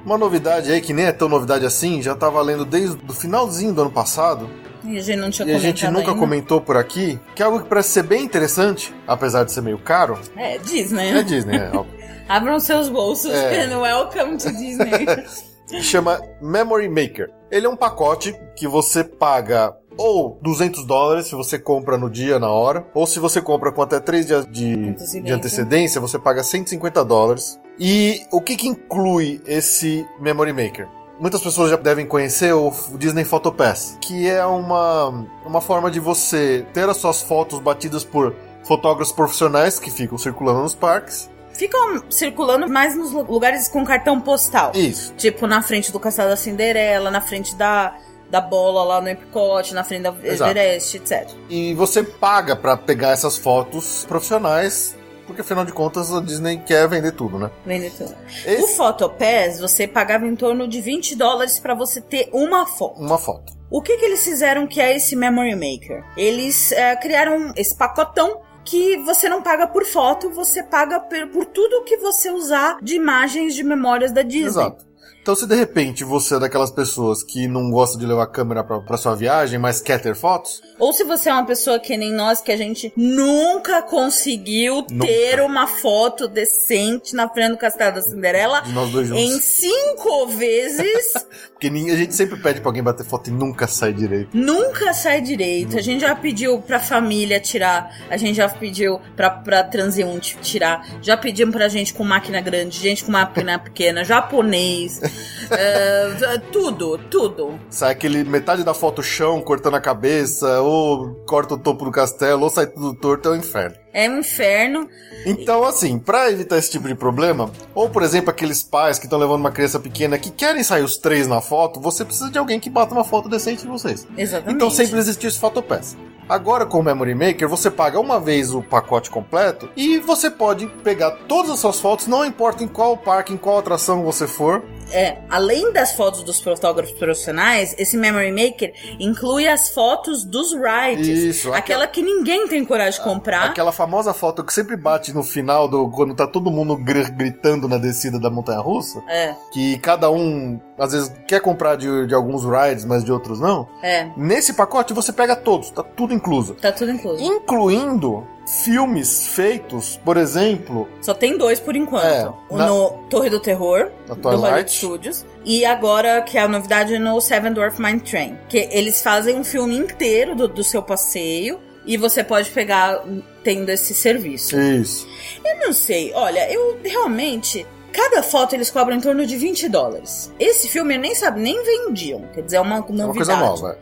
Uma 0.05 0.17
novidade 0.17 0.71
aí, 0.71 0.79
que 0.79 0.93
nem 0.93 1.05
é 1.05 1.11
tão 1.11 1.27
novidade 1.27 1.65
assim, 1.65 2.01
já 2.01 2.15
tava 2.15 2.41
lendo 2.41 2.63
desde 2.63 2.97
o 3.09 3.13
finalzinho 3.13 3.73
do 3.73 3.81
ano 3.81 3.91
passado, 3.91 4.49
E 4.85 4.97
a 4.97 5.01
gente 5.01 5.17
não 5.19 5.29
tinha 5.29 5.47
e 5.49 5.53
a 5.55 5.59
gente 5.59 5.85
nunca 5.87 6.11
ainda. 6.11 6.15
comentou 6.15 6.61
por 6.61 6.77
aqui, 6.77 7.19
que 7.35 7.41
é 7.43 7.45
algo 7.45 7.59
que 7.59 7.67
parece 7.67 7.89
ser 7.89 8.03
bem 8.03 8.23
interessante, 8.23 8.93
apesar 9.05 9.43
de 9.43 9.51
ser 9.51 9.61
meio 9.61 9.77
caro, 9.77 10.17
É, 10.37 10.57
Disney. 10.59 11.09
é 11.09 11.23
Disney, 11.23 11.57
é. 11.57 11.71
Abram 12.29 12.57
seus 12.59 12.87
bolsos 12.89 13.33
É. 13.33 13.65
and 13.65 13.79
welcome 13.79 14.37
to 14.37 14.49
Disney. 14.51 15.07
chama 15.81 16.21
Memory 16.41 16.89
Maker. 16.89 17.31
Ele 17.51 17.65
é 17.65 17.69
um 17.69 17.75
pacote 17.75 18.35
que 18.55 18.67
você 18.67 19.03
paga 19.03 19.75
ou 19.97 20.37
200 20.41 20.85
dólares 20.85 21.27
se 21.27 21.35
você 21.35 21.57
compra 21.57 21.97
no 21.97 22.09
dia, 22.09 22.37
na 22.39 22.49
hora, 22.49 22.85
ou 22.93 23.07
se 23.07 23.19
você 23.19 23.41
compra 23.41 23.71
com 23.71 23.81
até 23.81 23.99
3 23.99 24.25
dias 24.25 24.47
de 24.47 24.73
Antecedência. 24.73 25.21
de 25.21 25.31
antecedência, 25.31 26.01
você 26.01 26.19
paga 26.19 26.43
150 26.43 27.03
dólares. 27.03 27.59
E 27.79 28.21
o 28.31 28.41
que, 28.41 28.55
que 28.55 28.67
inclui 28.67 29.41
esse 29.45 30.05
Memory 30.19 30.53
Maker? 30.53 30.87
Muitas 31.19 31.41
pessoas 31.41 31.71
já 31.71 31.77
devem 31.77 32.05
conhecer 32.05 32.53
o 32.53 32.71
Disney 32.95 33.23
Photo 33.23 33.51
Pass, 33.51 33.97
que 33.99 34.27
é 34.29 34.45
uma, 34.45 35.27
uma 35.43 35.61
forma 35.61 35.89
de 35.89 35.99
você 35.99 36.63
ter 36.73 36.87
as 36.87 36.97
suas 36.97 37.21
fotos 37.23 37.59
batidas 37.59 38.03
por 38.03 38.35
fotógrafos 38.63 39.13
profissionais 39.13 39.79
que 39.79 39.89
ficam 39.89 40.17
circulando 40.17 40.61
nos 40.61 40.75
parques. 40.75 41.27
Ficam 41.57 42.03
circulando 42.09 42.69
mais 42.69 42.95
nos 42.95 43.11
lu- 43.11 43.23
lugares 43.23 43.67
com 43.67 43.83
cartão 43.83 44.21
postal. 44.21 44.71
Isso. 44.75 45.13
Tipo, 45.15 45.47
na 45.47 45.61
frente 45.61 45.91
do 45.91 45.99
Castelo 45.99 46.29
da 46.29 46.35
Cinderela, 46.37 47.09
na 47.11 47.19
frente 47.21 47.55
da, 47.55 47.95
da 48.29 48.39
bola 48.39 48.83
lá 48.83 49.01
no 49.01 49.09
Epcot, 49.09 49.73
na 49.73 49.83
frente 49.83 50.03
da 50.03 50.13
Exato. 50.23 50.51
Everest, 50.51 50.97
etc. 50.97 51.29
E 51.49 51.73
você 51.73 52.03
paga 52.03 52.55
pra 52.55 52.77
pegar 52.77 53.11
essas 53.11 53.37
fotos 53.37 54.05
profissionais, 54.07 54.95
porque 55.25 55.41
afinal 55.41 55.65
de 55.65 55.73
contas 55.73 56.13
a 56.13 56.21
Disney 56.21 56.57
quer 56.59 56.87
vender 56.87 57.11
tudo, 57.13 57.37
né? 57.39 57.49
Vende 57.65 57.89
tudo. 57.89 58.11
O 58.13 58.49
Esse- 58.49 58.75
Photopass, 58.77 59.59
você 59.59 59.87
pagava 59.87 60.25
em 60.27 60.35
torno 60.35 60.67
de 60.67 60.79
20 60.79 61.15
dólares 61.15 61.59
pra 61.59 61.73
você 61.73 61.99
ter 61.99 62.29
uma 62.31 62.65
foto. 62.65 62.99
Uma 63.01 63.17
foto. 63.17 63.57
O 63.69 63.81
que, 63.81 63.97
que 63.97 64.05
eles 64.05 64.23
fizeram 64.23 64.65
que 64.65 64.79
é 64.79 64.95
esse 64.95 65.13
Memory 65.15 65.53
Maker? 65.55 66.01
Eles 66.15 66.71
eh, 66.71 66.95
criaram 66.95 67.51
esse 67.57 67.75
pacotão 67.75 68.39
que 68.67 68.97
você 68.97 69.29
não 69.29 69.41
paga 69.41 69.65
por 69.65 69.85
foto, 69.85 70.29
você 70.29 70.61
paga 70.61 70.99
por 70.99 71.45
tudo 71.45 71.83
que 71.85 71.95
você 71.97 72.29
usar 72.29 72.77
de 72.81 72.95
imagens 72.95 73.55
de 73.55 73.63
memórias 73.63 74.11
da 74.11 74.21
Disney. 74.21 74.47
Exato. 74.47 74.85
Então, 75.21 75.35
se 75.35 75.45
de 75.45 75.55
repente 75.55 76.05
você 76.05 76.35
é 76.35 76.39
daquelas 76.39 76.71
pessoas 76.71 77.21
que 77.21 77.49
não 77.49 77.69
gosta 77.69 77.97
de 77.97 78.05
levar 78.05 78.23
a 78.23 78.27
câmera 78.31 78.63
pra, 78.63 78.79
pra 78.79 78.95
sua 78.95 79.13
viagem, 79.13 79.59
mas 79.59 79.81
quer 79.81 80.01
ter 80.01 80.15
fotos, 80.15 80.61
Ou 80.79 80.93
se 80.93 81.03
você 81.03 81.29
é 81.29 81.33
uma 81.33 81.45
pessoa 81.45 81.79
que 81.81 81.97
nem 81.97 82.13
nós, 82.13 82.39
que 82.39 82.49
a 82.49 82.55
gente 82.55 82.93
nunca 82.95 83.81
conseguiu 83.81 84.85
Nunca. 84.89 85.05
ter 85.05 85.41
uma 85.41 85.67
foto 85.67 86.29
decente 86.29 87.13
na 87.13 87.27
frente 87.27 87.51
do 87.51 87.57
Castelo 87.57 87.95
da 87.95 88.01
Cinderela 88.01 88.61
de 88.61 88.71
nós 88.71 88.89
dois 88.89 89.07
juntos. 89.09 89.21
em 89.21 89.41
cinco 89.41 90.27
vezes, 90.27 91.13
Porque 91.59 91.67
a 91.67 91.95
gente 91.95 92.13
sempre 92.13 92.37
pede 92.37 92.61
pra 92.61 92.69
alguém 92.69 92.83
bater 92.83 93.03
foto 93.03 93.31
e 93.31 93.33
nunca 93.33 93.65
sai 93.65 93.91
direito. 93.91 94.29
nunca 94.31 94.93
sai 94.93 95.21
direito. 95.21 95.75
A 95.75 95.81
gente 95.81 96.01
já 96.01 96.15
pediu 96.15 96.61
pra 96.61 96.79
família 96.79 97.39
tirar, 97.39 97.89
a 98.11 98.15
gente 98.15 98.35
já 98.35 98.47
pediu 98.47 99.01
pra, 99.15 99.31
pra 99.31 99.63
transeunte 99.63 100.37
tirar, 100.39 100.87
já 101.01 101.17
pedimos 101.17 101.55
pra 101.55 101.67
gente 101.67 101.95
com 101.95 102.03
máquina 102.03 102.39
grande, 102.41 102.77
gente 102.77 103.03
com 103.03 103.11
máquina 103.11 103.57
pequena, 103.57 104.03
japonês, 104.03 105.01
eh, 105.49 106.41
tudo, 106.53 106.99
tudo. 107.09 107.59
Sai 107.71 107.91
aquele 107.91 108.23
metade 108.23 108.63
da 108.63 108.75
foto 108.75 109.01
chão, 109.01 109.41
cortando 109.41 109.77
a 109.77 109.81
cabeça, 109.81 110.61
ou 110.61 111.15
corta 111.25 111.55
o 111.55 111.57
topo 111.57 111.85
do 111.85 111.91
castelo, 111.91 112.43
ou 112.43 112.49
sai 112.51 112.67
tudo 112.67 112.93
torto, 112.93 113.29
é 113.29 113.31
o 113.31 113.35
inferno. 113.35 113.86
É 113.97 114.07
um 114.07 114.19
inferno. 114.19 114.87
Então, 115.25 115.63
assim, 115.63 115.97
pra 115.97 116.31
evitar 116.31 116.55
esse 116.59 116.69
tipo 116.69 116.87
de 116.87 116.93
problema, 116.93 117.51
ou 117.73 117.89
por 117.89 118.03
exemplo, 118.03 118.29
aqueles 118.29 118.61
pais 118.61 118.99
que 118.99 119.07
estão 119.07 119.17
levando 119.17 119.39
uma 119.39 119.51
criança 119.51 119.79
pequena 119.79 120.19
que 120.19 120.29
querem 120.29 120.61
sair 120.63 120.83
os 120.83 120.97
três 120.97 121.25
na 121.25 121.41
foto, 121.41 121.81
você 121.81 122.05
precisa 122.05 122.29
de 122.29 122.37
alguém 122.37 122.59
que 122.59 122.69
bata 122.69 122.93
uma 122.93 123.03
foto 123.03 123.27
decente 123.27 123.63
de 123.63 123.67
vocês. 123.67 124.07
Exatamente. 124.15 124.55
Então 124.55 124.69
sempre 124.69 124.99
existiu 124.99 125.29
esse 125.29 125.39
Photopass. 125.39 125.97
Agora 126.29 126.65
com 126.65 126.79
o 126.79 126.83
Memory 126.83 127.15
Maker, 127.15 127.47
você 127.47 127.71
paga 127.71 127.97
uma 127.99 128.19
vez 128.19 128.53
o 128.53 128.61
pacote 128.61 129.09
completo 129.09 129.69
e 129.77 129.97
você 129.97 130.29
pode 130.29 130.67
pegar 130.83 131.11
todas 131.27 131.49
as 131.51 131.59
suas 131.59 131.79
fotos, 131.79 132.05
não 132.05 132.25
importa 132.25 132.63
em 132.63 132.67
qual 132.67 132.97
parque, 132.97 133.33
em 133.33 133.37
qual 133.37 133.57
atração 133.57 134.03
você 134.03 134.27
for. 134.27 134.61
É, 134.91 135.17
além 135.29 135.71
das 135.71 135.93
fotos 135.93 136.23
dos 136.23 136.39
fotógrafos 136.41 136.97
profissionais, 136.97 137.73
esse 137.77 137.97
Memory 137.97 138.31
Maker 138.31 138.73
inclui 138.99 139.47
as 139.47 139.69
fotos 139.69 140.25
dos 140.25 140.53
rides. 140.53 141.07
Isso, 141.07 141.53
Aquela 141.53 141.87
que 141.87 142.01
ninguém 142.01 142.47
tem 142.47 142.63
coragem 142.63 142.99
de 142.99 143.05
comprar. 143.05 143.45
Aquela 143.45 143.71
famosa 143.71 143.86
foto 144.13 144.43
que 144.43 144.53
sempre 144.53 144.75
bate 144.75 145.13
no 145.13 145.23
final 145.23 145.67
do 145.67 145.89
quando 145.89 146.13
tá 146.15 146.27
todo 146.27 146.51
mundo 146.51 146.75
gr- 146.77 147.09
gritando 147.11 147.67
na 147.67 147.77
descida 147.77 148.19
da 148.19 148.29
montanha 148.29 148.59
russa, 148.59 149.01
É, 149.07 149.35
que 149.51 149.77
cada 149.79 150.09
um 150.11 150.59
às 150.77 150.91
vezes 150.91 151.11
quer 151.27 151.39
comprar 151.41 151.75
de, 151.75 152.05
de 152.07 152.13
alguns 152.13 152.43
rides, 152.43 152.85
mas 152.85 153.03
de 153.03 153.11
outros 153.11 153.39
não. 153.39 153.67
é, 153.81 154.09
Nesse 154.15 154.53
pacote 154.53 154.93
você 154.93 155.11
pega 155.11 155.35
todos, 155.35 155.71
tá 155.71 155.81
tudo 155.83 156.13
incluso. 156.13 156.53
tá 156.55 156.71
tudo 156.71 156.91
incluso. 156.91 157.23
Incluindo 157.23 158.23
filmes 158.63 159.27
feitos, 159.27 159.99
por 160.05 160.15
exemplo, 160.17 160.87
Só 161.01 161.13
tem 161.13 161.37
dois 161.37 161.59
por 161.59 161.75
enquanto. 161.75 162.05
É, 162.05 162.23
na- 162.55 162.67
no 162.67 162.89
Torre 163.09 163.29
do 163.29 163.39
Terror, 163.39 163.89
do 164.07 164.15
Hollywood. 164.29 164.71
Studios. 164.71 165.25
E 165.43 165.65
agora, 165.65 166.21
que 166.21 166.37
é 166.37 166.41
a 166.41 166.47
novidade, 166.47 166.97
no 166.99 167.19
Seven 167.19 167.53
Dwarf 167.53 167.81
Mine 167.81 167.99
Train. 167.99 168.37
Que 168.49 168.69
eles 168.71 169.01
fazem 169.01 169.37
um 169.37 169.43
filme 169.43 169.77
inteiro 169.77 170.35
do, 170.35 170.47
do 170.47 170.63
seu 170.63 170.81
passeio. 170.81 171.59
E 171.87 171.97
você 171.97 172.23
pode 172.23 172.51
pegar 172.51 173.01
tendo 173.43 173.69
esse 173.69 173.93
serviço. 173.93 174.59
Isso. 174.59 175.07
Eu 175.43 175.65
não 175.65 175.73
sei, 175.73 176.11
olha, 176.13 176.51
eu 176.51 176.77
realmente. 176.83 177.65
Cada 177.93 178.21
foto 178.21 178.53
eles 178.53 178.69
cobram 178.69 178.97
em 178.97 179.01
torno 179.01 179.25
de 179.25 179.35
20 179.37 179.69
dólares. 179.69 180.31
Esse 180.39 180.67
filme 180.67 180.95
eu 180.95 180.99
nem 180.99 181.15
sabe, 181.15 181.41
nem 181.41 181.63
vendiam. 181.63 182.27
Quer 182.33 182.43
dizer, 182.43 182.57
é 182.57 182.61
uma 182.61 182.79
novidade. 182.79 183.01
É 183.01 183.05
uma 183.05 183.13
coisa 183.15 183.35
nova. 183.37 183.79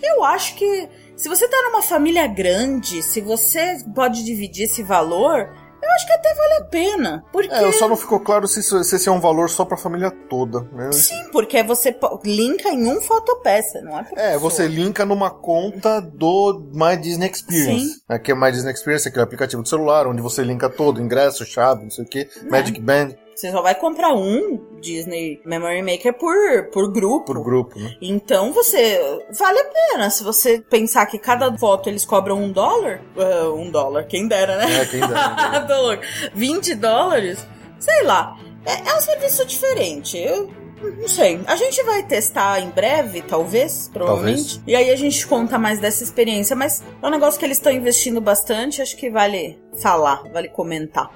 Eu 0.00 0.22
acho 0.22 0.54
que 0.54 0.88
se 1.16 1.28
você 1.28 1.48
tá 1.48 1.56
numa 1.62 1.82
família 1.82 2.26
grande, 2.26 3.02
se 3.02 3.20
você 3.22 3.78
pode 3.94 4.22
dividir 4.22 4.64
esse 4.64 4.82
valor, 4.82 5.50
eu 5.86 5.92
acho 5.94 6.06
que 6.06 6.12
até 6.12 6.34
vale 6.34 6.54
a 6.54 6.64
pena. 6.64 7.24
Porque. 7.32 7.54
É, 7.54 7.72
só 7.72 7.88
não 7.88 7.96
ficou 7.96 8.20
claro 8.20 8.46
se, 8.48 8.60
isso- 8.60 8.82
se 8.84 8.96
esse 8.96 9.08
é 9.08 9.12
um 9.12 9.20
valor 9.20 9.48
só 9.48 9.64
pra 9.64 9.76
família 9.76 10.10
toda, 10.10 10.60
né? 10.72 10.90
Sim, 10.92 11.28
porque 11.32 11.62
você 11.62 11.94
linka 12.24 12.68
em 12.70 12.86
um 12.86 13.00
fotopeça, 13.00 13.80
não 13.82 13.98
é 13.98 14.06
É, 14.16 14.38
você 14.38 14.66
linka 14.66 15.04
numa 15.04 15.30
conta 15.30 16.00
do 16.00 16.62
My 16.72 16.96
Disney 16.96 17.30
Experience. 17.30 17.86
Sim. 17.94 18.00
É, 18.08 18.18
que 18.18 18.32
é 18.32 18.34
My 18.34 18.50
Disney 18.50 18.72
Experience, 18.72 19.08
aquele 19.08 19.24
aplicativo 19.24 19.62
do 19.62 19.68
celular, 19.68 20.06
onde 20.06 20.20
você 20.22 20.42
linka 20.42 20.68
todo, 20.68 21.00
ingresso, 21.00 21.44
chave, 21.44 21.84
não 21.84 21.90
sei 21.90 22.04
o 22.04 22.08
que, 22.08 22.28
Não. 22.42 22.50
Magic 22.50 22.80
Band, 22.80 23.10
Você 23.36 23.52
só 23.52 23.60
vai 23.60 23.74
comprar 23.74 24.14
um 24.14 24.80
Disney 24.80 25.42
Memory 25.44 25.82
Maker 25.82 26.14
por, 26.14 26.70
por 26.72 26.90
grupo. 26.90 27.34
por 27.34 27.44
grupo, 27.44 27.78
né? 27.78 27.94
Então 28.00 28.50
você. 28.50 28.98
Vale 29.38 29.58
a 29.58 29.64
pena. 29.64 30.08
Se 30.08 30.24
você 30.24 30.58
pensar 30.58 31.04
que 31.04 31.18
cada 31.18 31.54
foto 31.58 31.90
eles 31.90 32.02
cobram 32.02 32.42
um 32.42 32.50
dólar. 32.50 33.02
ah, 33.14 33.50
um 33.50 33.70
dólar, 33.70 34.04
quem 34.04 34.26
dera, 34.26 34.56
né? 34.56 34.80
É, 34.80 34.86
quem 34.86 35.00
dera. 35.00 35.60
Tô 35.68 35.82
louco. 35.82 36.02
20 36.34 36.74
dólares? 36.76 37.46
Sei 37.78 38.04
lá. 38.04 38.38
É, 38.64 38.88
é 38.88 38.96
um 38.96 39.00
serviço 39.02 39.44
diferente. 39.44 40.16
Eu 40.16 40.50
não 40.98 41.06
sei. 41.06 41.38
A 41.46 41.56
gente 41.56 41.82
vai 41.82 42.02
testar 42.04 42.58
em 42.60 42.70
breve, 42.70 43.20
talvez, 43.20 43.90
provavelmente. 43.92 44.56
Talvez. 44.56 44.62
E 44.66 44.74
aí 44.74 44.90
a 44.90 44.96
gente 44.96 45.26
conta 45.26 45.58
mais 45.58 45.78
dessa 45.78 46.02
experiência. 46.02 46.56
Mas 46.56 46.82
é 47.02 47.06
um 47.06 47.10
negócio 47.10 47.38
que 47.38 47.44
eles 47.44 47.58
estão 47.58 47.70
investindo 47.70 48.18
bastante. 48.18 48.80
Acho 48.80 48.96
que 48.96 49.10
vale 49.10 49.58
falar, 49.78 50.22
vale 50.32 50.48
comentar. 50.48 51.10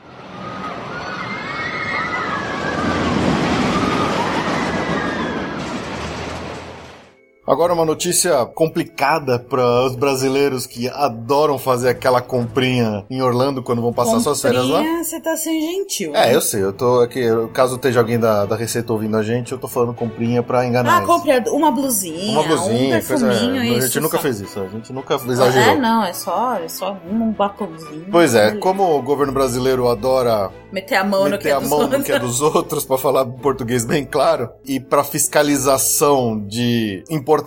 Agora 7.50 7.74
uma 7.74 7.84
notícia 7.84 8.46
complicada 8.46 9.36
para 9.36 9.84
os 9.84 9.96
brasileiros 9.96 10.66
que 10.68 10.88
adoram 10.88 11.58
fazer 11.58 11.88
aquela 11.88 12.20
comprinha 12.22 13.04
em 13.10 13.20
Orlando 13.20 13.60
quando 13.60 13.82
vão 13.82 13.92
passar 13.92 14.20
suas 14.20 14.40
férias 14.40 14.68
lá. 14.68 14.78
Comprinha, 14.78 15.02
Você 15.02 15.20
tá 15.20 15.36
sendo 15.36 15.60
gentil. 15.60 16.14
É, 16.14 16.28
né? 16.28 16.34
eu 16.36 16.40
sei, 16.40 16.62
eu 16.62 16.72
tô 16.72 17.00
aqui, 17.00 17.22
caso 17.52 17.74
esteja 17.74 17.98
alguém 17.98 18.20
da, 18.20 18.46
da 18.46 18.54
Receita 18.54 18.92
ouvindo 18.92 19.16
a 19.16 19.22
gente, 19.24 19.50
eu 19.50 19.58
tô 19.58 19.66
falando 19.66 19.92
comprinha 19.92 20.44
pra 20.44 20.64
enganar 20.64 20.92
Ah, 20.94 20.96
eles. 20.98 21.08
compre 21.08 21.50
uma 21.50 21.72
blusinha, 21.72 22.30
Uma 22.38 22.44
blusinha, 22.44 22.98
um 22.98 23.02
coisa. 23.04 23.26
perfuminho, 23.26 23.76
a 23.76 23.80
gente 23.80 23.98
nunca 23.98 24.16
só. 24.16 24.22
fez 24.22 24.40
isso, 24.40 24.60
a 24.60 24.68
gente 24.68 24.92
nunca 24.92 25.14
exagerou. 25.14 25.74
É, 25.74 25.76
não, 25.76 26.04
é 26.04 26.12
só, 26.12 26.54
é 26.54 26.68
só 26.68 26.96
um 27.10 27.32
batomzinho. 27.32 28.06
Pois 28.12 28.32
é, 28.32 28.42
Beleza. 28.44 28.60
como 28.60 28.96
o 28.96 29.02
governo 29.02 29.32
brasileiro 29.32 29.88
adora 29.88 30.52
Meter 30.70 30.98
a 31.00 31.02
mão 31.04 31.24
no 31.24 31.30
que 31.30 31.32
meter 31.32 31.48
é 31.48 31.52
a 31.54 31.60
mão 31.60 31.88
no 31.88 32.04
que 32.04 32.12
é 32.12 32.18
dos 32.20 32.40
outros, 32.40 32.84
pra 32.84 32.96
falar 32.96 33.26
português 33.26 33.84
bem 33.84 34.04
claro, 34.04 34.48
e 34.64 34.78
pra 34.78 35.02
fiscalização 35.02 36.38
de 36.46 37.02
importação, 37.10 37.39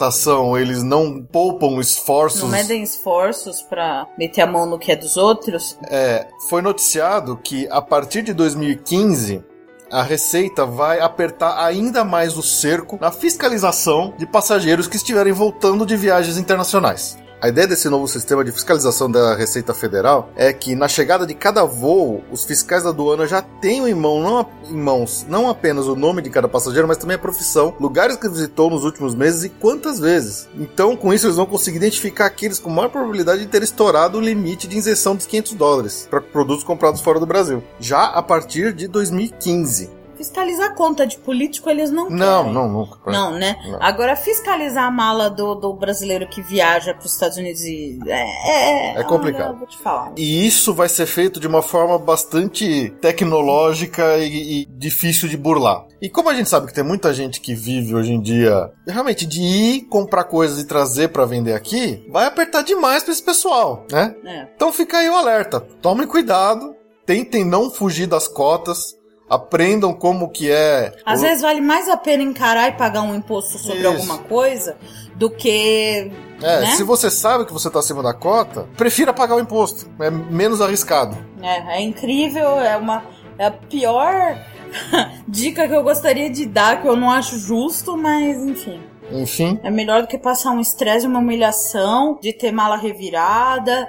eles 0.57 0.83
não 0.83 1.21
poupam 1.21 1.79
esforços. 1.79 2.41
Não 2.41 2.49
medem 2.49 2.83
esforços 2.83 3.61
pra 3.61 4.07
meter 4.17 4.41
a 4.41 4.47
mão 4.47 4.65
no 4.65 4.79
que 4.79 4.91
é 4.91 4.95
dos 4.95 5.17
outros. 5.17 5.77
É, 5.89 6.27
foi 6.49 6.61
noticiado 6.61 7.37
que 7.37 7.67
a 7.69 7.81
partir 7.81 8.21
de 8.21 8.33
2015 8.33 9.43
a 9.91 10.01
Receita 10.01 10.65
vai 10.65 10.99
apertar 10.99 11.63
ainda 11.63 12.03
mais 12.03 12.35
o 12.35 12.41
cerco 12.41 12.97
na 12.99 13.11
fiscalização 13.11 14.13
de 14.17 14.25
passageiros 14.25 14.87
que 14.87 14.97
estiverem 14.97 15.31
voltando 15.31 15.85
de 15.85 15.95
viagens 15.95 16.37
internacionais. 16.37 17.17
A 17.43 17.49
ideia 17.49 17.67
desse 17.67 17.89
novo 17.89 18.07
sistema 18.07 18.41
de 18.41 18.53
fiscalização 18.53 19.11
da 19.11 19.35
Receita 19.35 19.73
Federal 19.73 20.29
é 20.33 20.53
que 20.53 20.75
na 20.75 20.87
chegada 20.87 21.27
de 21.27 21.33
cada 21.33 21.65
voo, 21.65 22.23
os 22.31 22.45
fiscais 22.45 22.83
da 22.83 22.89
aduana 22.89 23.27
já 23.27 23.41
tenham 23.41 23.85
em, 23.85 23.93
mão, 23.93 24.21
não, 24.23 24.49
em 24.69 24.77
mãos 24.77 25.25
não 25.27 25.49
apenas 25.49 25.85
o 25.85 25.93
nome 25.93 26.21
de 26.21 26.29
cada 26.29 26.47
passageiro, 26.47 26.87
mas 26.87 26.95
também 26.95 27.17
a 27.17 27.19
profissão, 27.19 27.75
lugares 27.81 28.15
que 28.15 28.29
visitou 28.29 28.69
nos 28.69 28.85
últimos 28.85 29.13
meses 29.13 29.43
e 29.43 29.49
quantas 29.49 29.99
vezes. 29.99 30.47
Então, 30.55 30.95
com 30.95 31.13
isso, 31.13 31.25
eles 31.25 31.35
vão 31.35 31.45
conseguir 31.45 31.75
identificar 31.75 32.27
aqueles 32.27 32.59
com 32.59 32.69
maior 32.69 32.87
probabilidade 32.87 33.41
de 33.41 33.47
ter 33.47 33.61
estourado 33.61 34.19
o 34.19 34.21
limite 34.21 34.65
de 34.65 34.77
isenção 34.77 35.13
dos 35.13 35.25
500 35.25 35.53
dólares 35.55 36.07
para 36.09 36.21
produtos 36.21 36.63
comprados 36.63 37.01
fora 37.01 37.19
do 37.19 37.25
Brasil, 37.25 37.61
já 37.77 38.05
a 38.05 38.21
partir 38.21 38.71
de 38.71 38.87
2015. 38.87 40.02
Fiscalizar 40.23 40.73
conta 40.75 41.05
de 41.05 41.17
político 41.17 41.69
eles 41.69 41.91
não 41.91 42.09
Não, 42.09 42.39
querem. 42.43 42.53
não, 42.53 42.69
nunca. 42.69 43.11
Não, 43.11 43.31
né? 43.31 43.57
Não. 43.65 43.77
Agora, 43.81 44.15
fiscalizar 44.15 44.85
a 44.85 44.91
mala 44.91 45.29
do, 45.29 45.53
do 45.55 45.73
brasileiro 45.73 46.27
que 46.27 46.41
viaja 46.41 46.93
para 46.93 47.05
os 47.05 47.11
Estados 47.13 47.37
Unidos 47.37 47.61
e. 47.61 47.99
É, 48.07 48.93
é, 48.95 48.99
É 48.99 49.03
complicado. 49.03 49.47
olha, 49.47 49.53
eu 49.53 49.57
vou 49.59 49.67
te 49.67 49.77
falar. 49.77 50.13
E 50.17 50.45
isso 50.47 50.73
vai 50.73 50.87
ser 50.87 51.05
feito 51.05 51.39
de 51.39 51.47
uma 51.47 51.61
forma 51.61 51.97
bastante 51.97 52.89
tecnológica 53.01 54.17
e, 54.17 54.61
e 54.61 54.65
difícil 54.65 55.27
de 55.27 55.35
burlar. 55.37 55.85
E 56.01 56.09
como 56.09 56.29
a 56.29 56.33
gente 56.33 56.49
sabe 56.49 56.67
que 56.67 56.73
tem 56.73 56.83
muita 56.83 57.13
gente 57.13 57.39
que 57.41 57.53
vive 57.55 57.95
hoje 57.95 58.11
em 58.13 58.21
dia 58.21 58.71
realmente 58.87 59.25
de 59.25 59.41
ir 59.41 59.81
comprar 59.83 60.23
coisas 60.25 60.59
e 60.59 60.67
trazer 60.67 61.09
pra 61.09 61.25
vender 61.25 61.53
aqui, 61.53 62.05
vai 62.11 62.25
apertar 62.25 62.61
demais 62.61 63.03
pra 63.03 63.11
esse 63.13 63.23
pessoal, 63.23 63.85
né? 63.91 64.15
É. 64.25 64.47
Então 64.55 64.71
fica 64.71 64.97
aí 64.97 65.09
o 65.09 65.15
alerta. 65.15 65.59
Tomem 65.81 66.07
cuidado, 66.07 66.73
tentem 67.05 67.43
não 67.45 67.69
fugir 67.69 68.07
das 68.07 68.27
cotas, 68.27 68.95
aprendam 69.33 69.93
como 69.93 70.29
que 70.29 70.51
é. 70.51 70.93
Às 71.05 71.19
o- 71.19 71.23
vezes 71.23 71.41
vale 71.41 71.61
mais 71.61 71.87
a 71.89 71.97
pena 71.97 72.23
encarar 72.23 72.69
e 72.69 72.73
pagar 72.73 73.01
um 73.01 73.15
imposto 73.15 73.57
sobre 73.57 73.79
Isso. 73.79 73.87
alguma 73.87 74.17
coisa 74.19 74.77
do 75.15 75.29
que. 75.29 76.11
É, 76.41 76.61
né? 76.61 76.65
se 76.75 76.83
você 76.83 77.09
sabe 77.09 77.45
que 77.45 77.53
você 77.53 77.69
tá 77.69 77.79
acima 77.79 78.03
da 78.03 78.13
cota, 78.13 78.67
prefira 78.75 79.13
pagar 79.13 79.35
o 79.35 79.39
imposto. 79.39 79.89
É 79.99 80.09
menos 80.09 80.59
arriscado. 80.61 81.17
É, 81.41 81.77
é 81.77 81.81
incrível, 81.81 82.59
é 82.59 82.75
uma. 82.77 83.03
É 83.37 83.45
a 83.47 83.51
pior 83.51 84.37
dica 85.27 85.67
que 85.67 85.73
eu 85.75 85.83
gostaria 85.83 86.29
de 86.29 86.45
dar, 86.45 86.81
que 86.81 86.87
eu 86.87 86.95
não 86.95 87.09
acho 87.11 87.37
justo, 87.37 87.97
mas 87.97 88.37
enfim. 88.37 88.81
Enfim. 89.11 89.59
É 89.63 89.69
melhor 89.69 90.01
do 90.01 90.07
que 90.07 90.17
passar 90.17 90.51
um 90.51 90.59
estresse, 90.59 91.05
uma 91.05 91.19
humilhação, 91.19 92.17
de 92.21 92.33
ter 92.33 92.51
mala 92.51 92.77
revirada. 92.77 93.87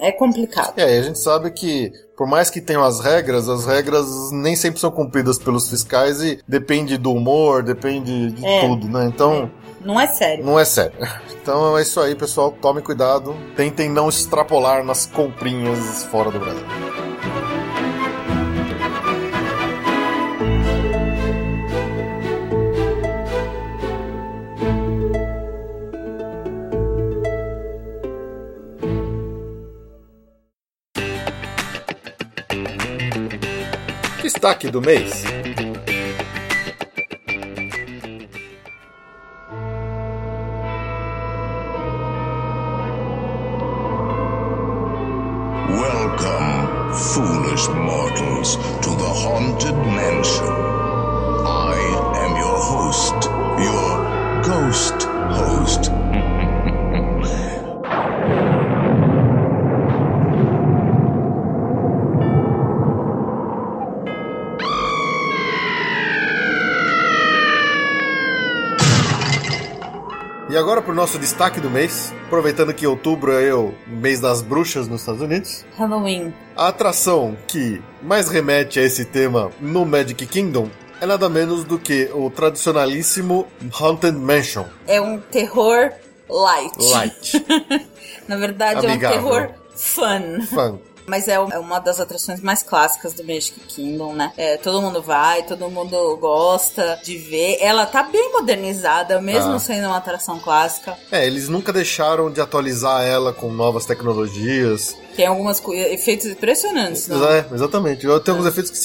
É 0.00 0.10
complicado. 0.12 0.72
É, 0.76 0.96
e 0.96 0.98
a 0.98 1.02
gente 1.02 1.18
sabe 1.18 1.50
que, 1.50 1.92
por 2.16 2.26
mais 2.26 2.50
que 2.50 2.60
tenham 2.60 2.82
as 2.84 3.00
regras, 3.00 3.48
as 3.48 3.66
regras 3.66 4.06
nem 4.32 4.54
sempre 4.56 4.80
são 4.80 4.90
cumpridas 4.90 5.38
pelos 5.38 5.68
fiscais 5.68 6.22
e 6.22 6.40
depende 6.46 6.96
do 6.96 7.12
humor, 7.12 7.62
depende 7.62 8.30
de 8.32 8.44
É. 8.46 8.60
tudo, 8.66 8.88
né? 8.88 9.06
Então, 9.06 9.50
Não 9.84 10.00
é 10.00 10.06
sério. 10.06 10.44
não 10.44 10.58
é 10.58 10.64
sério. 10.64 10.94
Então 11.48 11.78
é 11.78 11.80
isso 11.82 11.98
aí, 11.98 12.14
pessoal. 12.14 12.52
Tomem 12.60 12.84
cuidado. 12.84 13.34
Tentem 13.56 13.88
não 13.88 14.10
extrapolar 14.10 14.84
nas 14.84 15.06
comprinhas 15.06 16.04
fora 16.10 16.30
do 16.30 16.38
Brasil. 16.38 16.66
Destaque 34.38 34.70
do 34.70 34.80
mês. 34.80 35.37
Nosso 71.08 71.18
destaque 71.18 71.58
do 71.58 71.70
mês, 71.70 72.12
aproveitando 72.26 72.74
que 72.74 72.86
outubro 72.86 73.32
é 73.32 73.54
o 73.54 73.72
mês 73.86 74.20
das 74.20 74.42
bruxas 74.42 74.86
nos 74.86 75.00
Estados 75.00 75.22
Unidos. 75.22 75.64
Halloween. 75.78 76.34
A 76.54 76.68
atração 76.68 77.34
que 77.46 77.80
mais 78.02 78.28
remete 78.28 78.78
a 78.78 78.82
esse 78.82 79.06
tema 79.06 79.50
no 79.58 79.86
Magic 79.86 80.26
Kingdom 80.26 80.68
é 81.00 81.06
nada 81.06 81.26
menos 81.30 81.64
do 81.64 81.78
que 81.78 82.10
o 82.12 82.28
tradicionalíssimo 82.28 83.46
Haunted 83.80 84.18
Mansion 84.18 84.66
É 84.86 85.00
um 85.00 85.18
terror 85.18 85.92
light. 86.28 86.76
Light. 86.78 87.46
Na 88.28 88.36
verdade, 88.36 88.86
Amigável. 88.86 89.16
é 89.16 89.20
um 89.20 89.22
terror 89.22 89.54
fun. 89.74 90.42
Fun. 90.42 90.78
Mas 91.08 91.26
é 91.26 91.34
é 91.34 91.58
uma 91.58 91.78
das 91.78 91.98
atrações 92.00 92.40
mais 92.40 92.62
clássicas 92.62 93.12
do 93.14 93.24
Magic 93.24 93.58
Kingdom, 93.60 94.12
né? 94.12 94.32
É, 94.36 94.56
todo 94.56 94.82
mundo 94.82 95.00
vai, 95.00 95.42
todo 95.44 95.68
mundo 95.70 96.16
gosta 96.18 97.00
de 97.02 97.16
ver. 97.16 97.56
Ela 97.60 97.86
tá 97.86 98.02
bem 98.02 98.32
modernizada, 98.32 99.20
mesmo 99.20 99.52
Tá. 99.52 99.58
sendo 99.58 99.86
uma 99.86 99.96
atração 99.96 100.38
clássica. 100.38 100.96
É, 101.10 101.26
eles 101.26 101.48
nunca 101.48 101.72
deixaram 101.72 102.30
de 102.30 102.40
atualizar 102.40 103.04
ela 103.04 103.32
com 103.32 103.50
novas 103.50 103.86
tecnologias. 103.86 104.96
Tem 105.16 105.26
algumas 105.26 105.58
co- 105.60 105.72
efeitos 105.74 106.26
impressionantes, 106.26 107.08
não? 107.08 107.24
É, 107.28 107.46
exatamente. 107.52 108.04
Eu 108.06 108.20
tenho 108.20 108.36
alguns 108.36 108.48
efeitos 108.48 108.70
que 108.70 108.78